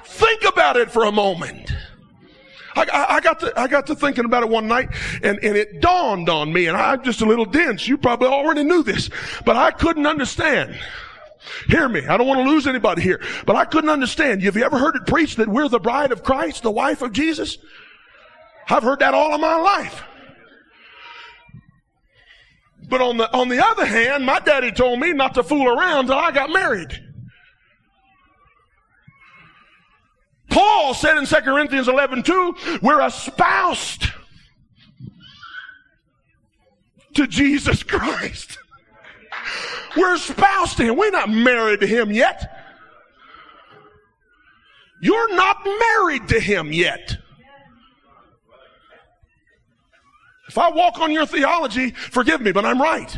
Think 0.05 0.43
about 0.43 0.77
it 0.77 0.91
for 0.91 1.05
a 1.05 1.11
moment. 1.11 1.73
I, 2.75 3.05
I, 3.09 3.19
got 3.19 3.39
to, 3.41 3.59
I 3.59 3.67
got 3.67 3.87
to 3.87 3.95
thinking 3.95 4.23
about 4.23 4.43
it 4.43 4.49
one 4.49 4.67
night 4.67 4.89
and, 5.23 5.39
and 5.43 5.57
it 5.57 5.81
dawned 5.81 6.29
on 6.29 6.53
me 6.53 6.67
and 6.67 6.77
I'm 6.77 7.03
just 7.03 7.21
a 7.21 7.25
little 7.25 7.45
dense. 7.45 7.87
You 7.87 7.97
probably 7.97 8.27
already 8.27 8.63
knew 8.63 8.81
this, 8.83 9.09
but 9.45 9.57
I 9.57 9.71
couldn't 9.71 10.05
understand. 10.05 10.79
Hear 11.67 11.89
me. 11.89 12.05
I 12.05 12.17
don't 12.17 12.27
want 12.27 12.39
to 12.39 12.49
lose 12.49 12.67
anybody 12.67 13.01
here, 13.01 13.19
but 13.45 13.55
I 13.55 13.65
couldn't 13.65 13.89
understand. 13.89 14.43
Have 14.43 14.55
you 14.55 14.63
ever 14.63 14.77
heard 14.77 14.95
it 14.95 15.05
preached 15.07 15.37
that 15.37 15.47
we're 15.47 15.67
the 15.67 15.79
bride 15.79 16.11
of 16.11 16.23
Christ, 16.23 16.63
the 16.63 16.71
wife 16.71 17.01
of 17.01 17.11
Jesus? 17.11 17.57
I've 18.69 18.83
heard 18.83 18.99
that 18.99 19.13
all 19.13 19.33
of 19.33 19.41
my 19.41 19.55
life. 19.57 20.03
But 22.91 22.99
on 22.99 23.15
the, 23.15 23.33
on 23.33 23.47
the 23.47 23.65
other 23.65 23.85
hand, 23.85 24.25
my 24.25 24.41
daddy 24.41 24.69
told 24.69 24.99
me 24.99 25.13
not 25.13 25.33
to 25.35 25.43
fool 25.43 25.65
around 25.65 26.07
till 26.07 26.17
I 26.17 26.29
got 26.31 26.49
married. 26.49 26.91
Paul 30.49 30.93
said 30.93 31.15
in 31.15 31.25
2 31.25 31.35
Corinthians 31.37 31.87
11, 31.87 32.23
2, 32.23 32.55
we're 32.81 33.01
espoused 33.07 34.07
to 37.13 37.25
Jesus 37.27 37.81
Christ. 37.81 38.57
We're 39.95 40.15
espoused 40.15 40.75
to 40.75 40.83
Him. 40.83 40.97
We're 40.97 41.11
not 41.11 41.29
married 41.29 41.79
to 41.79 41.87
Him 41.87 42.11
yet. 42.11 42.57
You're 45.01 45.33
not 45.33 45.65
married 45.65 46.27
to 46.27 46.41
Him 46.41 46.73
yet. 46.73 47.19
If 50.51 50.57
I 50.57 50.69
walk 50.69 50.99
on 50.99 51.13
your 51.13 51.25
theology, 51.25 51.91
forgive 51.91 52.41
me, 52.41 52.51
but 52.51 52.65
I'm 52.65 52.81
right. 52.81 53.17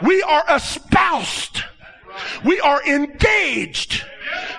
We 0.00 0.22
are 0.22 0.42
espoused. 0.48 1.62
We 2.46 2.58
are 2.60 2.82
engaged 2.86 4.02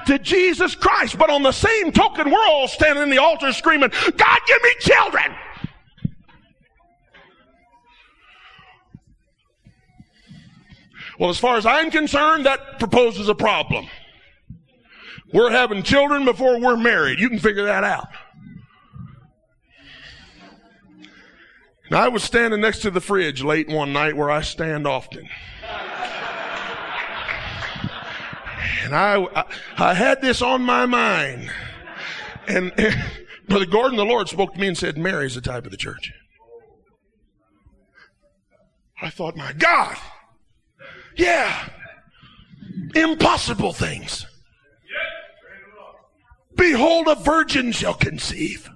to 0.06 0.20
Jesus 0.20 0.76
Christ. 0.76 1.18
But 1.18 1.32
on 1.32 1.42
the 1.42 1.54
same 1.54 1.92
token, 1.92 2.30
we're 2.30 2.46
all 2.46 2.68
standing 2.68 3.02
in 3.02 3.10
the 3.10 3.18
altar 3.18 3.52
screaming, 3.52 3.90
God, 3.90 4.40
give 4.46 4.62
me 4.62 4.70
children. 4.80 5.36
Well, 11.18 11.32
as 11.32 11.40
far 11.40 11.58
as 11.58 11.66
I'm 11.66 11.90
concerned, 11.90 12.46
that 12.46 12.78
proposes 12.78 13.28
a 13.28 13.34
problem. 13.34 13.88
We're 15.34 15.50
having 15.50 15.82
children 15.82 16.26
before 16.26 16.60
we're 16.60 16.78
married. 16.78 17.18
You 17.18 17.28
can 17.28 17.40
figure 17.40 17.66
that 17.66 17.84
out. 17.84 18.08
Now, 21.92 22.06
I 22.06 22.08
was 22.08 22.24
standing 22.24 22.62
next 22.62 22.80
to 22.84 22.90
the 22.90 23.02
fridge 23.02 23.44
late 23.44 23.68
one 23.68 23.92
night 23.92 24.16
where 24.16 24.32
I 24.32 24.44
stand 24.44 24.88
often. 24.88 25.28
And 28.86 28.96
I, 28.96 29.28
I, 29.36 29.44
I 29.78 29.94
had 29.94 30.22
this 30.22 30.42
on 30.42 30.62
my 30.62 30.86
mind. 30.86 31.52
And, 32.48 32.72
and 32.78 32.96
Brother 33.50 33.66
Gordon, 33.66 33.98
the 33.98 34.06
Lord 34.06 34.30
spoke 34.30 34.54
to 34.54 34.60
me 34.60 34.68
and 34.68 34.78
said, 34.78 34.98
Mary's 34.98 35.36
the 35.36 35.42
type 35.42 35.66
of 35.66 35.72
the 35.72 35.78
church. 35.78 36.14
I 39.02 39.10
thought, 39.10 39.36
my 39.36 39.52
God. 39.52 39.98
Yeah. 41.18 41.68
Impossible 42.96 43.74
things. 43.74 44.26
Behold, 46.56 47.10
a 47.10 47.16
virgin 47.16 47.74
shall 47.74 47.96
conceive 47.96 48.70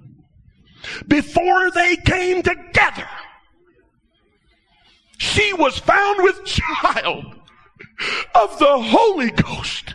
before 1.06 1.70
they 1.70 1.96
came 1.96 2.42
together, 2.42 3.08
she 5.18 5.52
was 5.54 5.78
found 5.78 6.22
with 6.22 6.44
child 6.44 7.24
of 8.34 8.58
the 8.58 8.78
Holy 8.82 9.30
Ghost. 9.30 9.94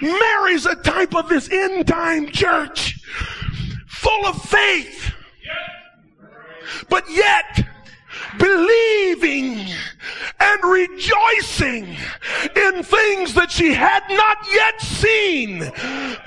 Mary's 0.00 0.66
a 0.66 0.76
type 0.76 1.14
of 1.14 1.28
this 1.28 1.50
end 1.50 1.86
time 1.86 2.28
church 2.28 3.00
full 3.86 4.26
of 4.26 4.40
faith. 4.42 5.12
But 6.88 7.04
yet, 7.10 7.66
believing 8.38 9.66
and 10.40 10.64
rejoicing 10.64 11.96
in 12.56 12.82
things 12.82 13.34
that 13.34 13.50
she 13.50 13.72
had 13.72 14.02
not 14.10 14.38
yet 14.52 14.80
seen. 14.80 15.60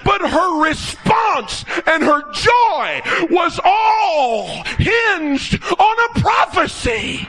But 0.04 0.22
her 0.22 0.62
response 0.64 1.66
and 1.86 2.04
her 2.04 2.22
joy 2.32 3.02
was 3.30 3.60
all 3.64 4.64
hinged 4.78 5.62
on 5.64 6.10
a 6.10 6.20
prophecy. 6.20 7.28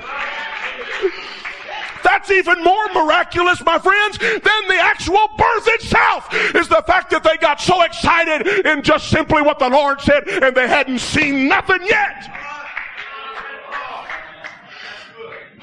That's 2.03 2.31
even 2.31 2.63
more 2.63 2.89
miraculous, 2.95 3.63
my 3.65 3.79
friends, 3.79 4.19
than 4.19 4.69
the 4.69 4.79
actual 4.79 5.29
birth 5.37 5.69
itself 5.69 6.29
is 6.55 6.69
the 6.69 6.83
fact 6.87 7.11
that 7.11 7.23
they 7.23 7.37
got 7.37 7.61
so 7.61 7.83
excited 7.83 8.67
in 8.67 8.83
just 8.83 9.09
simply 9.09 9.43
what 9.43 9.59
the 9.59 9.69
Lord 9.69 10.01
said 10.01 10.29
and 10.29 10.55
they 10.55 10.67
hadn't 10.67 10.99
seen 10.99 11.49
nothing 11.49 11.81
yet. 11.87 12.42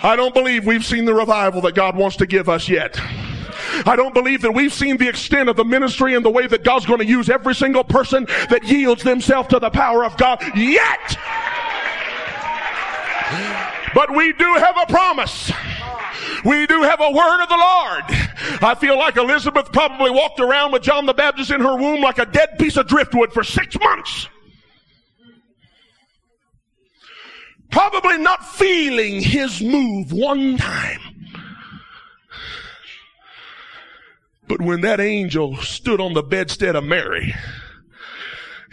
I 0.01 0.15
don't 0.15 0.33
believe 0.33 0.65
we've 0.65 0.85
seen 0.85 1.05
the 1.05 1.13
revival 1.13 1.61
that 1.61 1.75
God 1.75 1.95
wants 1.95 2.15
to 2.17 2.25
give 2.25 2.47
us 2.47 2.69
yet. 2.69 2.99
I 3.85 3.95
don't 3.95 4.13
believe 4.13 4.41
that 4.41 4.53
we've 4.53 4.73
seen 4.73 4.97
the 4.97 5.07
extent 5.07 5.49
of 5.49 5.55
the 5.55 5.65
ministry 5.65 6.15
and 6.15 6.23
the 6.23 6.29
way 6.29 6.47
that 6.47 6.63
God's 6.63 6.85
going 6.85 6.99
to 6.99 7.05
use 7.05 7.29
every 7.29 7.53
single 7.53 7.83
person 7.83 8.25
that 8.49 8.63
yields 8.63 9.03
themselves 9.03 9.49
to 9.49 9.59
the 9.59 9.69
power 9.69 10.05
of 10.05 10.15
God 10.17 10.41
yet. 10.55 11.17
But 13.93 14.15
we 14.15 14.33
do 14.33 14.53
have 14.53 14.75
a 14.81 14.85
promise. 14.85 15.51
We 16.45 16.65
do 16.67 16.81
have 16.83 17.01
a 17.01 17.11
word 17.11 17.43
of 17.43 17.49
the 17.49 17.57
Lord. 17.57 18.03
I 18.61 18.75
feel 18.79 18.97
like 18.97 19.17
Elizabeth 19.17 19.71
probably 19.71 20.11
walked 20.11 20.39
around 20.39 20.71
with 20.71 20.83
John 20.83 21.05
the 21.05 21.13
Baptist 21.13 21.51
in 21.51 21.59
her 21.59 21.75
womb 21.75 22.01
like 22.01 22.19
a 22.19 22.25
dead 22.25 22.57
piece 22.57 22.77
of 22.77 22.87
driftwood 22.87 23.33
for 23.33 23.43
six 23.43 23.77
months. 23.79 24.27
Probably 27.71 28.17
not 28.17 28.45
feeling 28.45 29.21
his 29.21 29.61
move 29.61 30.11
one 30.11 30.57
time. 30.57 30.99
But 34.47 34.61
when 34.61 34.81
that 34.81 34.99
angel 34.99 35.57
stood 35.57 36.01
on 36.01 36.13
the 36.13 36.23
bedstead 36.23 36.75
of 36.75 36.83
Mary 36.83 37.35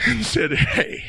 and 0.07 0.24
said, 0.24 0.53
Hey, 0.53 1.05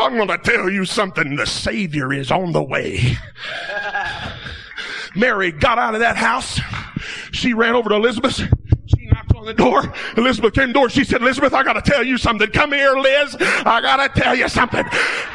I'm 0.00 0.16
going 0.16 0.28
to 0.28 0.38
tell 0.38 0.70
you 0.70 0.84
something. 0.84 1.36
The 1.36 1.46
Savior 1.46 2.12
is 2.12 2.30
on 2.30 2.52
the 2.52 2.62
way. 2.62 3.16
Mary 5.14 5.52
got 5.52 5.78
out 5.78 5.94
of 5.94 6.00
that 6.00 6.16
house. 6.16 6.60
She 7.32 7.52
ran 7.52 7.74
over 7.74 7.88
to 7.90 7.96
Elizabeth 7.96 8.40
the 9.46 9.54
door. 9.54 9.92
Elizabeth 10.16 10.54
came 10.54 10.64
to 10.64 10.68
the 10.68 10.72
door. 10.74 10.90
She 10.90 11.04
said, 11.04 11.22
Elizabeth, 11.22 11.54
I 11.54 11.62
got 11.62 11.74
to 11.74 11.90
tell 11.90 12.02
you 12.02 12.18
something. 12.18 12.50
Come 12.50 12.72
here, 12.72 12.96
Liz. 12.96 13.36
I 13.40 13.80
got 13.80 14.14
to 14.14 14.20
tell 14.20 14.34
you 14.34 14.48
something. 14.48 14.84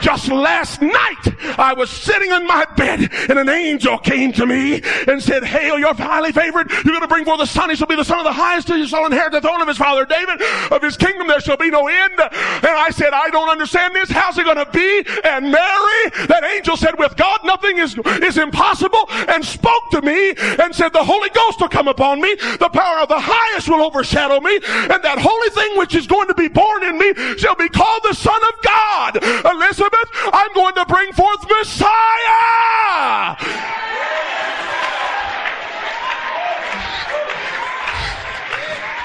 Just 0.01 0.29
last 0.29 0.81
night, 0.81 1.57
I 1.57 1.73
was 1.73 1.89
sitting 1.89 2.31
in 2.31 2.45
my 2.45 2.65
bed 2.75 3.09
and 3.29 3.39
an 3.39 3.49
angel 3.49 3.97
came 3.97 4.31
to 4.33 4.45
me 4.45 4.81
and 5.07 5.21
said, 5.21 5.43
Hail, 5.43 5.79
you're 5.79 5.93
highly 5.93 6.31
favored. 6.31 6.71
You're 6.85 6.99
to 6.99 7.07
bring 7.07 7.25
forth 7.25 7.41
a 7.41 7.47
son. 7.47 7.69
He 7.69 7.75
shall 7.75 7.87
be 7.87 7.95
the 7.95 8.03
son 8.03 8.19
of 8.19 8.25
the 8.25 8.33
highest. 8.33 8.67
He 8.67 8.85
shall 8.85 9.05
inherit 9.05 9.31
the 9.31 9.41
throne 9.41 9.61
of 9.61 9.67
his 9.67 9.77
father 9.77 10.05
David. 10.05 10.41
Of 10.71 10.81
his 10.81 10.97
kingdom 10.97 11.27
there 11.27 11.39
shall 11.39 11.57
be 11.57 11.69
no 11.69 11.87
end. 11.87 12.13
And 12.19 12.65
I 12.65 12.89
said, 12.91 13.13
I 13.13 13.29
don't 13.29 13.49
understand 13.49 13.95
this. 13.95 14.09
How's 14.09 14.37
it 14.37 14.43
to 14.43 14.67
be? 14.71 15.03
And 15.23 15.45
Mary, 15.45 16.27
that 16.27 16.43
angel 16.55 16.77
said, 16.77 16.97
with 16.99 17.15
God, 17.15 17.39
nothing 17.43 17.77
is, 17.77 17.97
is 18.21 18.37
impossible 18.37 19.09
and 19.09 19.43
spoke 19.43 19.89
to 19.91 20.01
me 20.01 20.33
and 20.59 20.75
said, 20.75 20.89
the 20.89 21.03
Holy 21.03 21.29
Ghost 21.29 21.61
will 21.61 21.69
come 21.69 21.87
upon 21.87 22.21
me. 22.21 22.35
The 22.59 22.69
power 22.69 22.99
of 22.99 23.09
the 23.09 23.19
highest 23.19 23.69
will 23.69 23.81
over 23.81 24.00
overshadow 24.01 24.39
me, 24.39 24.55
and 24.55 25.03
that 25.03 25.19
holy 25.19 25.49
thing 25.49 25.77
which 25.77 25.93
is 25.93 26.07
going 26.07 26.27
to 26.27 26.33
be 26.33 26.47
born 26.47 26.83
in 26.83 26.97
me 26.97 27.13
shall 27.37 27.55
be 27.55 27.69
called 27.69 28.01
the 28.03 28.13
Son 28.13 28.41
of 28.49 28.61
God. 28.63 29.17
Elizabeth, 29.45 30.09
I'm 30.33 30.51
going 30.53 30.73
to 30.75 30.85
bring 30.85 31.13
forth 31.13 31.45
Messiah. 31.49 33.37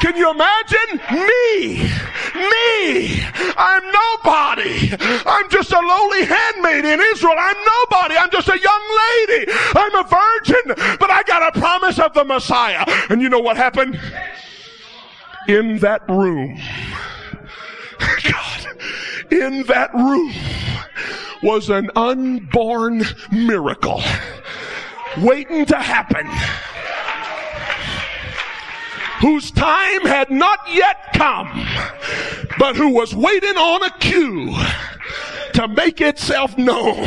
Can 0.01 0.17
you 0.17 0.31
imagine? 0.31 1.01
Me. 1.13 1.91
Me. 2.37 3.21
I'm 3.57 3.83
nobody. 3.93 4.93
I'm 5.27 5.49
just 5.51 5.73
a 5.73 5.81
lowly 5.81 6.25
handmaid 6.25 6.85
in 6.85 7.01
Israel. 7.01 7.35
I'm 7.39 7.57
nobody. 7.57 8.17
I'm 8.17 8.31
just 8.31 8.49
a 8.49 8.59
young 8.59 8.83
lady. 9.29 9.53
I'm 9.75 9.95
a 9.95 10.05
virgin, 10.05 10.97
but 10.99 11.11
I 11.11 11.23
got 11.27 11.55
a 11.55 11.59
promise 11.59 11.99
of 11.99 12.15
the 12.15 12.25
Messiah. 12.25 12.85
And 13.11 13.21
you 13.21 13.29
know 13.29 13.41
what 13.41 13.57
happened? 13.57 13.99
In 15.49 15.79
that 15.79 16.09
room, 16.09 16.59
God, 17.99 18.67
in 19.31 19.63
that 19.65 19.95
room 19.95 20.33
was 21.43 21.71
an 21.71 21.91
unborn 21.95 23.03
miracle 23.31 24.03
waiting 25.19 25.65
to 25.67 25.77
happen 25.77 26.27
whose 29.21 29.51
time 29.51 30.03
had 30.03 30.31
not 30.31 30.59
yet 30.71 31.13
come, 31.15 31.67
but 32.59 32.77
who 32.77 32.91
was 32.91 33.15
waiting 33.15 33.57
on 33.57 33.83
a 33.85 33.91
cue 33.99 34.55
to 35.57 35.67
make 35.69 36.03
itself 36.03 36.59
known, 36.59 37.07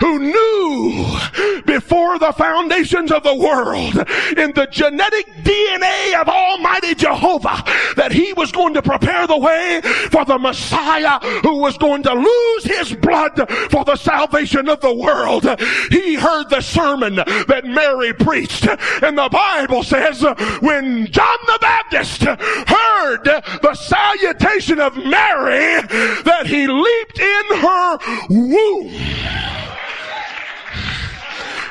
who 0.00 0.18
knew 0.18 1.18
before 1.66 2.18
the 2.18 2.32
foundations 2.32 3.12
of 3.12 3.22
the 3.22 3.34
world 3.34 3.96
in 4.38 4.50
the 4.52 4.66
genetic 4.70 5.26
DNA 5.42 6.18
of 6.18 6.26
Almighty 6.26 6.94
Jehovah 6.94 7.62
that 7.96 8.12
he 8.12 8.32
was 8.32 8.50
going 8.50 8.72
to 8.72 8.80
prepare 8.80 9.26
the 9.26 9.36
way 9.36 9.82
for 10.10 10.24
the 10.24 10.38
Messiah 10.38 11.18
who 11.42 11.58
was 11.58 11.76
going 11.76 12.02
to 12.04 12.14
lose 12.14 12.64
his 12.64 12.94
blood 12.94 13.36
for 13.70 13.84
the 13.84 13.96
salvation 13.96 14.66
of 14.70 14.80
the 14.80 14.94
world. 14.94 15.44
He 15.90 16.14
heard 16.14 16.48
the 16.48 16.62
sermon 16.62 17.16
that 17.16 17.64
Mary 17.66 18.14
preached 18.14 18.66
and 19.02 19.18
the 19.18 19.28
Bible 19.28 19.82
says 19.82 20.22
when 20.60 21.08
John 21.12 21.38
the 21.46 21.58
Baptist 21.60 22.22
heard 22.22 23.24
the 23.24 23.74
salutation 23.74 24.80
of 24.80 24.96
Mary 24.96 25.82
that 26.24 26.44
he 26.46 26.66
leaped 26.66 27.18
in 27.18 27.33
in 27.34 27.58
her 27.58 27.98
womb. 28.30 28.88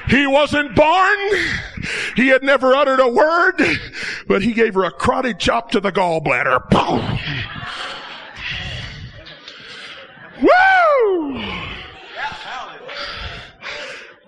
He 0.09 0.28
wasn't 0.28 0.76
born. 0.76 1.18
He 2.16 2.28
had 2.28 2.43
never 2.43 2.76
uttered 2.76 2.99
a 2.99 3.07
word, 3.07 3.55
but 4.28 4.41
he 4.41 4.53
gave 4.53 4.76
her 4.76 4.84
a 4.84 4.91
karate 4.91 5.38
chop 5.38 5.72
to 5.72 5.80
the 5.80 5.91
gallbladder. 5.91 6.70
Boom. 6.70 7.20
Woo! 10.41 11.43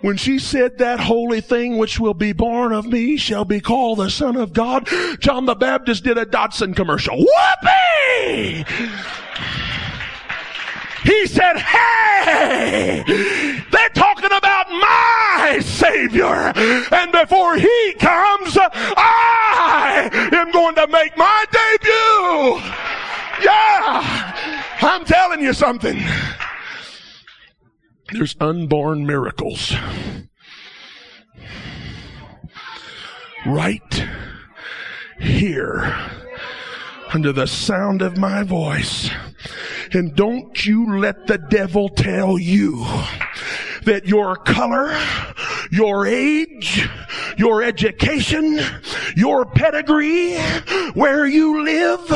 When 0.01 0.17
she 0.17 0.37
said 0.37 0.77
that 0.77 0.99
holy 0.99 1.41
thing 1.41 1.77
which 1.77 1.99
will 1.99 2.13
be 2.13 2.31
born 2.31 2.71
of 2.73 2.85
me 2.85 3.17
shall 3.17 3.43
be 3.43 3.59
called 3.59 3.99
the 3.99 4.09
Son 4.09 4.35
of 4.37 4.53
God, 4.53 4.87
John 5.19 5.45
the 5.45 5.55
Baptist 5.55 6.03
did 6.03 6.17
a 6.17 6.25
Datsun 6.25 6.75
commercial. 6.75 7.17
Whoopee! 7.17 8.65
He 11.05 11.27
said, 11.27 11.57
Hey, 11.57 13.03
they're 13.71 13.89
talking 13.89 14.25
about 14.25 14.69
my 14.69 15.59
Savior. 15.61 16.51
And 16.91 17.11
before 17.11 17.57
he 17.57 17.93
comes, 17.99 18.57
I 18.57 20.09
am 20.33 20.51
going 20.51 20.75
to 20.75 20.87
make 20.87 21.15
my 21.15 21.45
debut. 21.51 22.61
Yeah, 23.43 24.33
I'm 24.81 25.05
telling 25.05 25.41
you 25.41 25.53
something. 25.53 26.01
There's 28.11 28.35
unborn 28.39 29.05
miracles. 29.05 29.75
Right 33.45 34.07
here, 35.19 35.95
under 37.13 37.31
the 37.31 37.45
sound 37.45 38.01
of 38.01 38.17
my 38.17 38.41
voice. 38.41 39.11
And 39.93 40.15
don't 40.15 40.65
you 40.65 40.99
let 40.99 41.27
the 41.27 41.37
devil 41.37 41.89
tell 41.89 42.37
you 42.37 42.85
that 43.83 44.05
your 44.05 44.35
color, 44.35 44.97
your 45.71 46.05
age, 46.07 46.87
your 47.37 47.63
education, 47.63 48.59
your 49.15 49.45
pedigree, 49.45 50.35
where 50.93 51.25
you 51.25 51.63
live, 51.63 52.09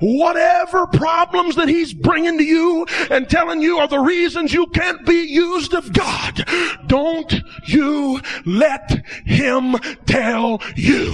whatever 0.00 0.86
problems 0.86 1.56
that 1.56 1.68
he's 1.68 1.92
bringing 1.92 2.38
to 2.38 2.44
you 2.44 2.86
and 3.10 3.28
telling 3.28 3.62
you 3.62 3.78
are 3.78 3.88
the 3.88 3.98
reasons 3.98 4.52
you 4.52 4.66
can't 4.68 5.04
be 5.06 5.22
used 5.22 5.74
of 5.74 5.92
God. 5.92 6.44
Don't 6.86 7.34
you 7.66 8.20
let 8.44 9.04
him 9.24 9.76
tell 10.06 10.60
you 10.76 11.10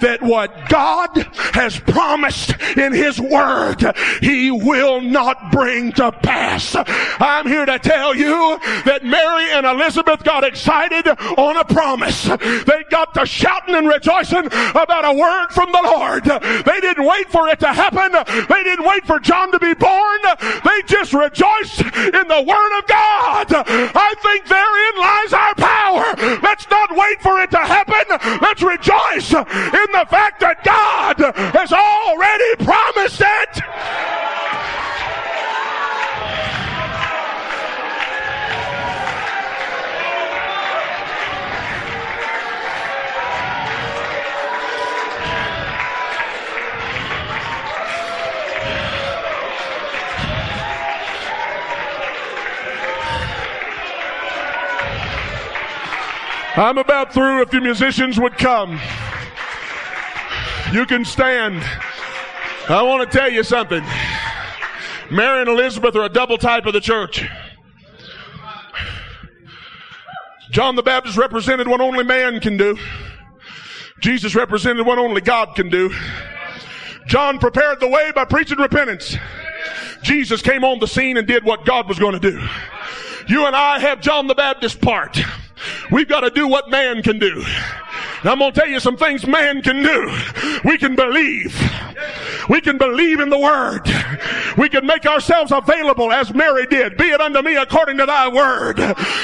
that 0.00 0.18
what 0.22 0.68
God 0.68 1.10
has 1.54 1.78
promised 1.78 2.54
in 2.76 2.92
his 2.92 3.20
word, 3.20 3.82
he 4.20 4.50
will 4.50 4.95
not 5.00 5.50
bring 5.52 5.92
to 5.92 6.12
pass. 6.12 6.76
I'm 7.20 7.46
here 7.46 7.66
to 7.66 7.78
tell 7.78 8.14
you 8.14 8.58
that 8.84 9.04
Mary 9.04 9.50
and 9.50 9.66
Elizabeth 9.66 10.22
got 10.24 10.44
excited 10.44 11.08
on 11.08 11.56
a 11.56 11.64
promise. 11.64 12.24
They 12.24 12.84
got 12.90 13.14
to 13.14 13.26
shouting 13.26 13.74
and 13.74 13.88
rejoicing 13.88 14.46
about 14.46 15.04
a 15.04 15.12
word 15.12 15.48
from 15.50 15.72
the 15.72 15.82
Lord. 15.82 16.24
They 16.24 16.80
didn't 16.80 17.04
wait 17.04 17.28
for 17.30 17.48
it 17.48 17.60
to 17.60 17.68
happen. 17.68 18.12
They 18.48 18.62
didn't 18.62 18.84
wait 18.84 19.06
for 19.06 19.18
John 19.18 19.52
to 19.52 19.58
be 19.58 19.74
born. 19.74 20.20
They 20.64 20.82
just 20.86 21.12
rejoiced 21.12 21.80
in 21.80 22.26
the 22.28 22.44
word 22.46 22.78
of 22.78 22.86
God. 22.86 23.46
I 23.94 24.14
think 24.22 24.46
therein 24.46 24.96
lies 24.98 25.32
our 25.32 25.54
power. 25.54 26.40
Let's 26.42 26.68
not 26.70 26.96
wait 26.96 27.20
for 27.20 27.40
it 27.40 27.50
to 27.52 27.58
happen. 27.58 28.04
Let's 28.40 28.62
rejoice 28.62 29.32
in 29.32 29.88
the 29.92 30.06
fact 30.10 30.40
that 30.40 30.64
God 30.64 31.18
has 31.54 31.72
already 31.72 32.56
promised 32.64 33.20
it. 33.20 34.85
I'm 56.56 56.78
about 56.78 57.12
through. 57.12 57.42
If 57.42 57.50
the 57.50 57.60
musicians 57.60 58.18
would 58.18 58.38
come, 58.38 58.80
you 60.72 60.86
can 60.86 61.04
stand. 61.04 61.62
I 62.68 62.82
want 62.82 63.10
to 63.10 63.18
tell 63.18 63.30
you 63.30 63.42
something. 63.42 63.84
Mary 65.10 65.40
and 65.40 65.50
Elizabeth 65.50 65.94
are 65.94 66.04
a 66.04 66.08
double 66.08 66.38
type 66.38 66.64
of 66.64 66.72
the 66.72 66.80
church. 66.80 67.26
John 70.50 70.76
the 70.76 70.82
Baptist 70.82 71.18
represented 71.18 71.68
what 71.68 71.82
only 71.82 72.04
man 72.04 72.40
can 72.40 72.56
do. 72.56 72.78
Jesus 74.00 74.34
represented 74.34 74.86
what 74.86 74.98
only 74.98 75.20
God 75.20 75.54
can 75.56 75.68
do. 75.68 75.94
John 77.06 77.38
prepared 77.38 77.80
the 77.80 77.88
way 77.88 78.12
by 78.14 78.24
preaching 78.24 78.58
repentance. 78.58 79.14
Jesus 80.02 80.40
came 80.40 80.64
on 80.64 80.78
the 80.78 80.88
scene 80.88 81.18
and 81.18 81.26
did 81.26 81.44
what 81.44 81.66
God 81.66 81.86
was 81.86 81.98
going 81.98 82.18
to 82.18 82.30
do. 82.30 82.40
You 83.28 83.44
and 83.44 83.54
I 83.54 83.78
have 83.78 84.00
John 84.00 84.26
the 84.26 84.34
Baptist 84.34 84.80
part. 84.80 85.18
We've 85.90 86.08
got 86.08 86.20
to 86.20 86.30
do 86.30 86.48
what 86.48 86.70
man 86.70 87.02
can 87.02 87.18
do. 87.18 87.44
And 88.20 88.30
I'm 88.30 88.38
going 88.38 88.52
to 88.52 88.60
tell 88.60 88.68
you 88.68 88.80
some 88.80 88.96
things 88.96 89.26
man 89.26 89.62
can 89.62 89.82
do. 89.82 90.60
We 90.64 90.78
can 90.78 90.96
believe. 90.96 91.54
We 92.48 92.60
can 92.60 92.78
believe 92.78 93.20
in 93.20 93.28
the 93.28 93.38
word. 93.38 93.82
We 94.56 94.68
can 94.68 94.86
make 94.86 95.06
ourselves 95.06 95.52
available 95.52 96.12
as 96.12 96.32
Mary 96.32 96.66
did. 96.66 96.96
Be 96.96 97.04
it 97.04 97.20
unto 97.20 97.42
me 97.42 97.56
according 97.56 97.98
to 97.98 98.06
thy 98.06 98.28
word. 98.28 98.78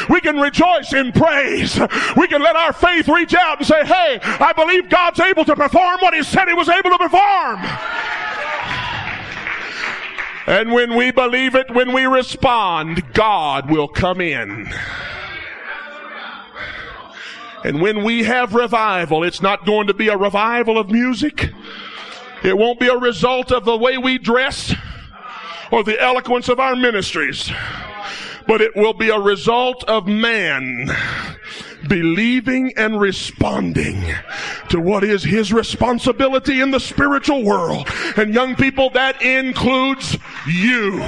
We 0.09 0.21
can 0.21 0.39
rejoice 0.39 0.93
in 0.93 1.13
praise. 1.13 1.79
We 2.17 2.29
can 2.29 2.43
let 2.43 2.57
our 2.57 2.73
faith 2.73 3.09
reach 3.09 3.35
out 3.35 3.59
and 3.59 3.67
say, 3.67 3.85
hey, 3.85 4.21
I 4.23 4.53
believe 4.53 4.89
God's 4.89 5.21
able 5.21 5.45
to 5.47 5.57
perform 5.57 5.99
what 6.01 6.15
he 6.15 6.23
said 6.23 6.49
he 6.49 6.55
was 6.55 6.69
able 6.69 6.91
to 6.91 6.99
perform. 6.99 7.61
And 10.47 10.73
when 10.73 10.97
we 10.97 11.13
believe 11.13 11.55
it, 11.55 11.73
when 11.73 11.93
we 11.93 12.05
respond, 12.05 13.15
God 13.15 13.71
will 13.71 13.89
come 13.89 14.21
in. 14.21 14.73
And 17.65 17.81
when 17.81 18.03
we 18.03 18.25
have 18.25 18.55
revival, 18.55 19.23
it's 19.23 19.41
not 19.43 19.65
going 19.65 19.87
to 19.87 19.95
be 19.95 20.09
a 20.09 20.17
revival 20.17 20.79
of 20.79 20.91
music. 20.91 21.51
It 22.43 22.57
won't 22.57 22.81
be 22.81 22.89
a 22.89 22.97
result 22.97 23.53
of 23.53 23.65
the 23.65 23.77
way 23.77 23.99
we 23.99 24.19
dress 24.19 24.75
or 25.71 25.85
the 25.85 26.01
eloquence 26.01 26.49
of 26.49 26.59
our 26.59 26.75
ministries, 26.75 27.51
but 28.47 28.61
it 28.61 28.75
will 28.75 28.93
be 28.93 29.11
a 29.11 29.19
result 29.19 29.85
of 29.85 30.07
man 30.07 30.91
believing 31.89 32.73
and 32.77 33.01
responding 33.01 34.05
to 34.69 34.81
what 34.81 35.05
is 35.05 35.23
his 35.25 35.53
responsibility 35.53 36.61
in 36.61 36.71
the 36.71 36.81
spiritual 36.81 37.45
world. 37.45 37.89
And 38.17 38.35
young 38.35 38.57
people, 38.57 38.91
that 38.91 39.23
includes 39.23 40.17
you. 40.47 41.03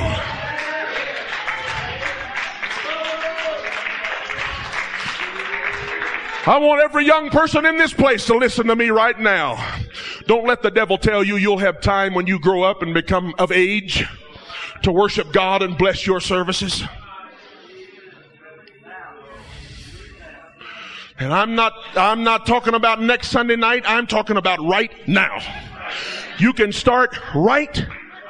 I 6.46 6.58
want 6.58 6.82
every 6.82 7.06
young 7.06 7.30
person 7.30 7.64
in 7.64 7.78
this 7.78 7.94
place 7.94 8.26
to 8.26 8.36
listen 8.36 8.66
to 8.66 8.76
me 8.76 8.90
right 8.90 9.18
now. 9.18 9.76
Don't 10.26 10.46
let 10.46 10.60
the 10.60 10.70
devil 10.70 10.98
tell 10.98 11.24
you 11.24 11.36
you'll 11.36 11.58
have 11.58 11.80
time 11.80 12.12
when 12.12 12.26
you 12.26 12.38
grow 12.38 12.62
up 12.62 12.82
and 12.82 12.92
become 12.92 13.34
of 13.38 13.50
age 13.50 14.04
to 14.82 14.92
worship 14.92 15.32
God 15.32 15.62
and 15.62 15.78
bless 15.78 16.06
your 16.06 16.20
services. 16.20 16.84
And 21.18 21.32
I'm 21.32 21.54
not, 21.54 21.72
I'm 21.96 22.24
not 22.24 22.44
talking 22.46 22.74
about 22.74 23.00
next 23.00 23.28
Sunday 23.28 23.56
night. 23.56 23.84
I'm 23.86 24.06
talking 24.06 24.36
about 24.36 24.62
right 24.62 24.92
now. 25.08 25.38
You 26.38 26.52
can 26.52 26.72
start 26.72 27.16
right 27.34 27.86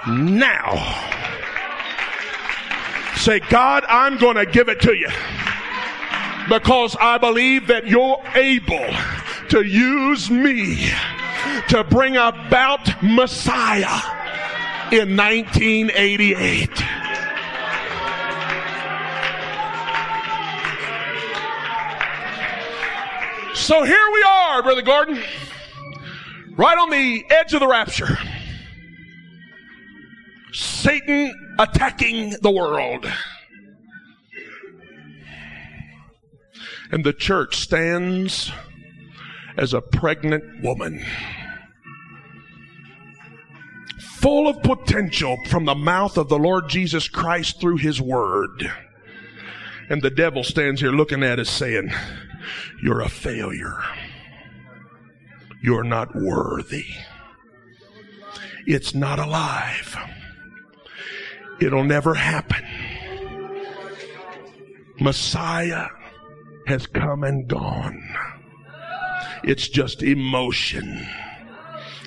now. 0.06 1.02
Say, 3.16 3.40
God, 3.40 3.84
I'm 3.88 4.18
going 4.18 4.36
to 4.36 4.46
give 4.46 4.68
it 4.68 4.80
to 4.82 4.94
you 4.94 5.08
because 6.48 6.96
I 7.00 7.18
believe 7.18 7.66
that 7.68 7.86
you're 7.86 8.22
able 8.34 8.88
to 9.48 9.62
use 9.62 10.30
me 10.30 10.90
to 11.68 11.84
bring 11.84 12.16
about 12.16 13.02
Messiah 13.02 14.00
in 14.92 15.16
1988. 15.16 16.68
So 23.54 23.82
here 23.82 24.10
we 24.12 24.22
are, 24.22 24.62
Brother 24.62 24.82
Gordon, 24.82 25.22
right 26.56 26.76
on 26.76 26.90
the 26.90 27.24
edge 27.30 27.54
of 27.54 27.60
the 27.60 27.66
rapture. 27.66 28.18
Satan 30.52 31.32
attacking 31.58 32.36
the 32.42 32.50
world. 32.50 33.06
And 36.94 37.02
the 37.02 37.12
church 37.12 37.56
stands 37.56 38.52
as 39.58 39.74
a 39.74 39.80
pregnant 39.80 40.62
woman. 40.62 41.04
Full 43.98 44.46
of 44.46 44.62
potential 44.62 45.36
from 45.48 45.64
the 45.64 45.74
mouth 45.74 46.16
of 46.16 46.28
the 46.28 46.38
Lord 46.38 46.68
Jesus 46.68 47.08
Christ 47.08 47.60
through 47.60 47.78
His 47.78 48.00
Word. 48.00 48.70
And 49.90 50.02
the 50.02 50.10
devil 50.10 50.44
stands 50.44 50.80
here 50.80 50.92
looking 50.92 51.24
at 51.24 51.40
us 51.40 51.50
saying, 51.50 51.90
You're 52.80 53.00
a 53.00 53.08
failure. 53.08 53.82
You're 55.64 55.82
not 55.82 56.14
worthy. 56.14 56.86
It's 58.68 58.94
not 58.94 59.18
alive. 59.18 59.96
It'll 61.60 61.82
never 61.82 62.14
happen. 62.14 62.64
Messiah 65.00 65.88
has 66.66 66.86
come 66.86 67.24
and 67.24 67.48
gone. 67.48 68.02
It's 69.42 69.68
just 69.68 70.02
emotion. 70.02 71.06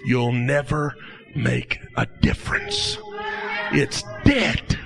You'll 0.05 0.31
never 0.31 0.95
make 1.35 1.79
a 1.95 2.07
difference. 2.21 2.97
It's 3.71 4.03
dead. 4.23 4.77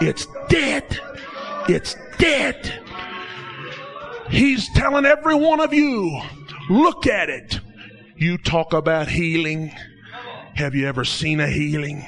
It's 0.00 0.26
dead. 0.48 0.98
It's 1.68 1.96
dead. 2.18 2.72
He's 4.30 4.68
telling 4.70 5.04
every 5.04 5.34
one 5.34 5.60
of 5.60 5.74
you, 5.74 6.20
look 6.70 7.06
at 7.06 7.28
it. 7.28 7.60
You 8.16 8.38
talk 8.38 8.72
about 8.72 9.08
healing. 9.08 9.72
Have 10.54 10.74
you 10.74 10.86
ever 10.86 11.04
seen 11.04 11.40
a 11.40 11.48
healing? 11.48 12.04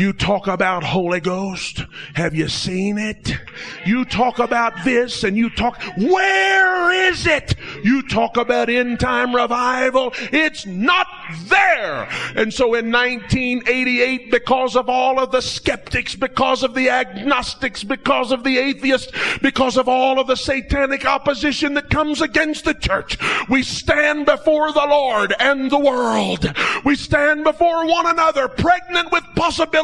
You 0.00 0.14
talk 0.14 0.46
about 0.46 0.82
Holy 0.82 1.20
Ghost. 1.20 1.84
Have 2.14 2.34
you 2.34 2.48
seen 2.48 2.96
it? 2.96 3.36
You 3.84 4.06
talk 4.06 4.38
about 4.38 4.72
this 4.82 5.24
and 5.24 5.36
you 5.36 5.50
talk, 5.50 5.78
where 5.98 6.90
is 7.10 7.26
it? 7.26 7.54
You 7.84 8.00
talk 8.08 8.38
about 8.38 8.70
end 8.70 8.98
time 8.98 9.36
revival. 9.36 10.14
It's 10.32 10.64
not 10.64 11.06
there. 11.48 12.08
And 12.34 12.50
so 12.50 12.72
in 12.76 12.90
1988, 12.90 14.30
because 14.30 14.74
of 14.74 14.88
all 14.88 15.20
of 15.20 15.32
the 15.32 15.42
skeptics, 15.42 16.14
because 16.14 16.62
of 16.62 16.72
the 16.72 16.88
agnostics, 16.88 17.84
because 17.84 18.32
of 18.32 18.42
the 18.42 18.56
atheists, 18.56 19.12
because 19.42 19.76
of 19.76 19.86
all 19.86 20.18
of 20.18 20.28
the 20.28 20.36
satanic 20.36 21.04
opposition 21.04 21.74
that 21.74 21.90
comes 21.90 22.22
against 22.22 22.64
the 22.64 22.72
church, 22.72 23.18
we 23.50 23.62
stand 23.62 24.24
before 24.24 24.72
the 24.72 24.86
Lord 24.88 25.34
and 25.38 25.70
the 25.70 25.78
world. 25.78 26.50
We 26.86 26.96
stand 26.96 27.44
before 27.44 27.86
one 27.86 28.06
another, 28.06 28.48
pregnant 28.48 29.12
with 29.12 29.24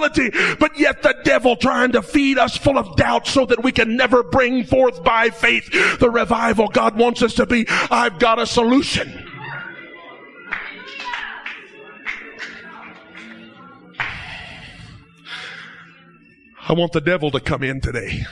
possibilities 0.09 0.57
but 0.59 0.79
yet 0.79 1.03
the 1.03 1.15
devil 1.25 1.57
trying 1.57 1.93
to 1.93 2.03
feed 2.03 2.39
us 2.39 2.57
full 2.57 2.79
of 2.79 2.97
doubt 2.97 3.27
so 3.27 3.47
that 3.47 3.63
we 3.63 3.73
can 3.73 3.97
never 3.97 4.23
bring 4.23 4.65
forth 4.65 5.03
by 5.03 5.31
faith 5.31 5.71
the 5.99 6.11
revival 6.11 6.69
God 6.69 6.97
wants 6.97 7.23
us 7.23 7.35
to 7.35 7.47
be. 7.47 7.67
I've 7.91 8.19
got 8.19 8.39
a 8.39 8.47
solution. 8.47 9.23
I 16.69 16.73
want 16.73 16.93
the 16.93 17.01
devil 17.01 17.31
to 17.31 17.41
come 17.41 17.63
in 17.63 17.81
today. 17.81 18.25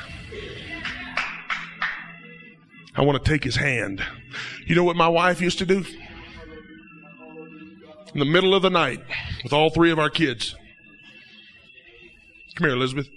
I 2.97 3.03
want 3.03 3.23
to 3.23 3.31
take 3.31 3.45
his 3.45 3.57
hand. 3.57 4.03
You 4.67 4.75
know 4.75 4.85
what 4.85 4.97
my 4.97 5.09
wife 5.09 5.41
used 5.41 5.59
to 5.59 5.67
do? 5.67 5.85
In 8.13 8.21
the 8.21 8.25
middle 8.25 8.55
of 8.55 8.63
the 8.63 8.71
night, 8.71 9.01
with 9.43 9.53
all 9.53 9.71
three 9.71 9.91
of 9.91 9.99
our 9.99 10.11
kids. 10.11 10.57
Come 12.55 12.69
here, 12.69 12.77
Elizabeth. 12.77 13.09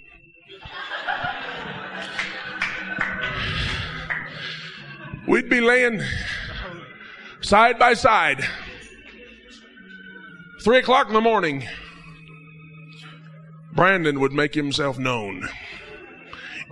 We'd 5.28 5.48
be 5.48 5.60
laying 5.60 6.02
side 7.40 7.78
by 7.78 7.94
side. 7.94 8.44
Three 10.62 10.78
o'clock 10.78 11.06
in 11.06 11.14
the 11.14 11.20
morning, 11.20 11.68
Brandon 13.74 14.18
would 14.18 14.32
make 14.32 14.54
himself 14.54 14.98
known 14.98 15.48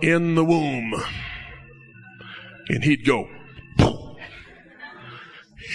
in 0.01 0.35
the 0.35 0.43
womb. 0.43 0.93
And 2.67 2.83
he'd 2.83 3.05
go, 3.05 3.29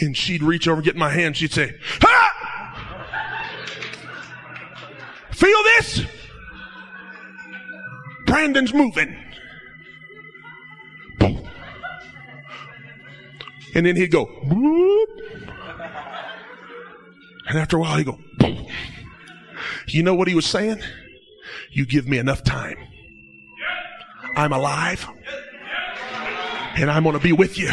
and 0.02 0.14
she'd 0.14 0.42
reach 0.42 0.68
over, 0.68 0.82
get 0.82 0.96
my 0.96 1.08
hand, 1.08 1.38
she'd 1.38 1.52
say, 1.52 1.74
Ha! 2.02 2.18
Feel 5.30 5.62
this? 5.62 6.21
Brandon's 8.32 8.72
moving. 8.72 9.14
And 13.74 13.84
then 13.84 13.94
he'd 13.94 14.10
go, 14.10 14.26
and 17.46 17.58
after 17.58 17.76
a 17.76 17.80
while 17.80 17.98
he'd 17.98 18.06
go, 18.06 18.18
you 19.86 20.02
know 20.02 20.14
what 20.14 20.28
he 20.28 20.34
was 20.34 20.46
saying? 20.46 20.80
You 21.72 21.84
give 21.84 22.08
me 22.08 22.16
enough 22.16 22.42
time. 22.42 22.78
I'm 24.34 24.54
alive. 24.54 25.06
And 26.76 26.90
I'm 26.90 27.02
going 27.02 27.12
to 27.14 27.22
be 27.22 27.32
with 27.32 27.58
you 27.58 27.70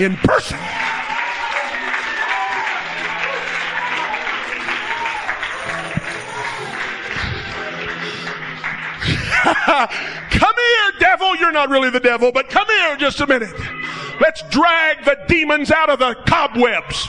in 0.00 0.16
person. 0.16 0.58
Not 11.62 11.70
really 11.70 11.90
the 11.90 12.00
devil, 12.00 12.32
but 12.32 12.48
come 12.48 12.66
here 12.66 12.96
just 12.96 13.20
a 13.20 13.26
minute. 13.26 13.54
Let's 14.20 14.42
drag 14.50 15.04
the 15.04 15.16
demons 15.28 15.70
out 15.70 15.90
of 15.90 16.00
the 16.00 16.14
cobwebs. 16.26 17.06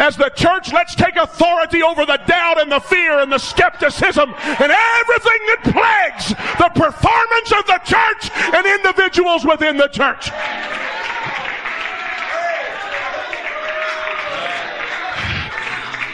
As 0.00 0.16
the 0.16 0.30
church, 0.30 0.72
let's 0.72 0.96
take 0.96 1.14
authority 1.14 1.80
over 1.80 2.04
the 2.04 2.18
doubt 2.26 2.60
and 2.60 2.70
the 2.70 2.80
fear 2.80 3.20
and 3.20 3.30
the 3.30 3.38
skepticism 3.38 4.34
and 4.34 4.72
everything 4.72 5.40
that 5.46 5.60
plagues 5.70 6.28
the 6.58 6.68
performance 6.74 7.52
of 7.52 7.64
the 7.66 7.80
church 7.84 8.30
and 8.54 8.66
individuals 8.66 9.44
within 9.44 9.76
the 9.76 9.88
church. 9.88 10.30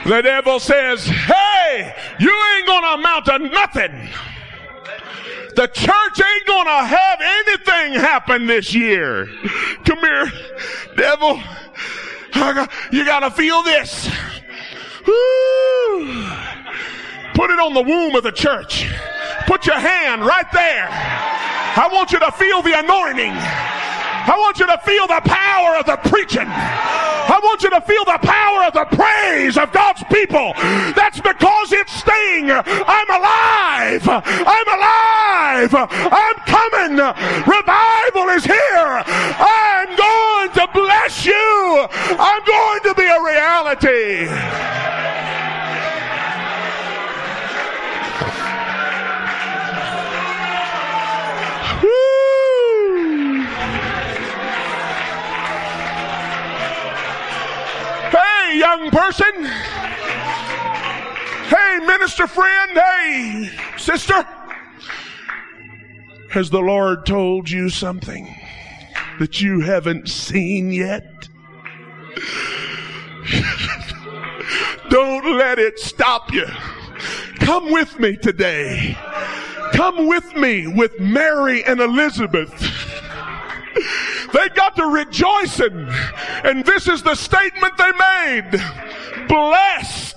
The 0.04 0.20
devil 0.20 0.60
says, 0.60 1.06
Hey, 1.06 1.94
you 2.18 2.36
ain't 2.56 2.66
gonna 2.66 2.94
amount 2.98 3.24
to 3.26 3.38
nothing. 3.38 4.10
The 5.56 5.68
church 5.68 6.20
ain't 6.20 6.46
gonna 6.46 6.84
have 6.84 7.20
anything 7.20 7.92
happen 7.94 8.46
this 8.46 8.74
year. 8.74 9.28
Come 9.84 10.00
here, 10.00 10.32
devil. 10.96 11.40
You 12.90 13.04
gotta 13.04 13.30
feel 13.30 13.62
this. 13.62 14.10
Woo. 15.06 16.26
Put 17.34 17.50
it 17.50 17.60
on 17.60 17.74
the 17.74 17.82
womb 17.82 18.16
of 18.16 18.24
the 18.24 18.32
church. 18.32 18.88
Put 19.46 19.66
your 19.66 19.78
hand 19.78 20.24
right 20.24 20.50
there. 20.52 20.88
I 20.90 21.88
want 21.92 22.10
you 22.12 22.18
to 22.18 22.32
feel 22.32 22.62
the 22.62 22.78
anointing. 22.78 23.32
I 24.26 24.34
want 24.38 24.58
you 24.58 24.66
to 24.66 24.78
feel 24.78 25.06
the 25.06 25.20
power 25.24 25.76
of 25.76 25.86
the 25.86 25.96
preaching. 26.08 26.48
I 26.48 27.38
want 27.42 27.62
you 27.62 27.70
to 27.70 27.80
feel 27.82 28.04
the 28.04 28.18
power 28.22 28.64
of 28.64 28.72
the 28.72 28.86
praise 28.96 29.56
of 29.58 29.70
God's 29.72 30.02
people. 30.04 30.54
That's 30.96 31.20
because 31.20 31.72
it's 31.72 31.92
staying. 31.92 32.50
I'm 32.50 33.10
alive. 33.10 34.08
I'm 34.08 34.68
alive. 34.68 35.13
I'm 35.54 36.34
coming. 36.46 36.96
Revival 37.46 38.28
is 38.30 38.44
here. 38.44 39.04
I'm 39.06 39.96
going 39.96 40.50
to 40.52 40.68
bless 40.72 41.24
you. 41.24 41.86
I'm 42.18 42.44
going 42.44 42.80
to 42.82 42.94
be 42.96 43.04
a 43.04 43.22
reality. 43.22 44.26
Hey, 58.10 58.58
young 58.58 58.90
person. 58.90 59.44
Hey, 61.46 61.78
minister 61.86 62.26
friend. 62.26 62.72
Hey, 62.72 63.50
sister. 63.76 64.26
Has 66.34 66.50
the 66.50 66.58
Lord 66.58 67.06
told 67.06 67.48
you 67.48 67.68
something 67.68 68.36
that 69.20 69.40
you 69.40 69.60
haven't 69.60 70.08
seen 70.08 70.72
yet? 70.72 71.28
Don't 74.90 75.38
let 75.38 75.60
it 75.60 75.78
stop 75.78 76.32
you. 76.32 76.48
Come 77.36 77.70
with 77.70 78.00
me 78.00 78.16
today. 78.16 78.98
Come 79.74 80.08
with 80.08 80.34
me 80.34 80.66
with 80.66 80.98
Mary 80.98 81.62
and 81.66 81.78
Elizabeth. 81.78 82.50
They 84.32 84.48
got 84.56 84.74
to 84.74 84.86
rejoicing. 84.86 85.86
And 86.42 86.64
this 86.64 86.88
is 86.88 87.04
the 87.04 87.14
statement 87.14 87.76
they 87.78 87.92
made. 87.92 88.60
Blessed 89.28 90.16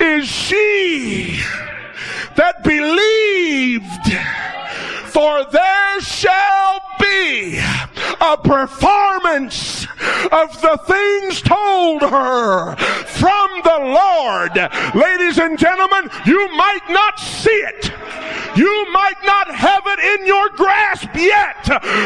is 0.00 0.26
she 0.26 1.40
that 2.36 2.62
believed 2.64 3.90
for 5.10 5.44
there 5.50 6.00
shall 6.00 6.80
be 7.00 7.58
a 8.20 8.36
performance 8.36 9.86
of 10.30 10.60
the 10.60 10.78
things 10.86 11.42
told 11.42 12.02
her 12.02 12.76
from 12.76 13.50
the 13.64 13.78
Lord. 13.80 14.56
Ladies 14.94 15.38
and 15.38 15.58
gentlemen, 15.58 16.08
you 16.26 16.48
might 16.56 16.88
not 16.90 17.18
see 17.18 17.50
it. 17.50 17.92
You 18.56 18.86
might 18.92 19.22
not 19.24 19.54
have 19.54 19.82
it 19.86 20.20
in 20.20 20.26
your 20.26 20.48
grasp 20.50 21.08
yet, 21.14 21.64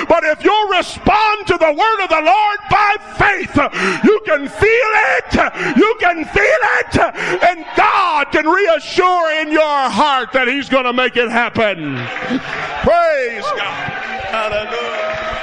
but 0.08 0.24
if 0.24 0.44
you'll 0.44 0.68
respond 0.68 1.46
to 1.48 1.56
the 1.58 1.72
word 1.72 2.04
of 2.04 2.08
the 2.08 2.20
Lord 2.20 2.58
by 2.70 2.96
faith, 3.16 3.56
you 4.04 4.20
can 4.26 4.48
feel 4.48 4.92
it. 5.18 5.76
You 5.76 5.96
can 6.00 6.24
feel 6.24 6.62
it. 6.80 6.96
And 7.44 7.64
God 7.76 8.30
can 8.30 8.46
reassure 8.46 9.40
in 9.40 9.52
your 9.52 9.83
heart 9.90 10.32
that 10.32 10.48
He's 10.48 10.68
going 10.68 10.84
to 10.84 10.92
make 10.92 11.16
it 11.16 11.30
happen. 11.30 11.96
Praise 12.84 13.42
God. 13.42 13.92
Hallelujah. 14.30 15.33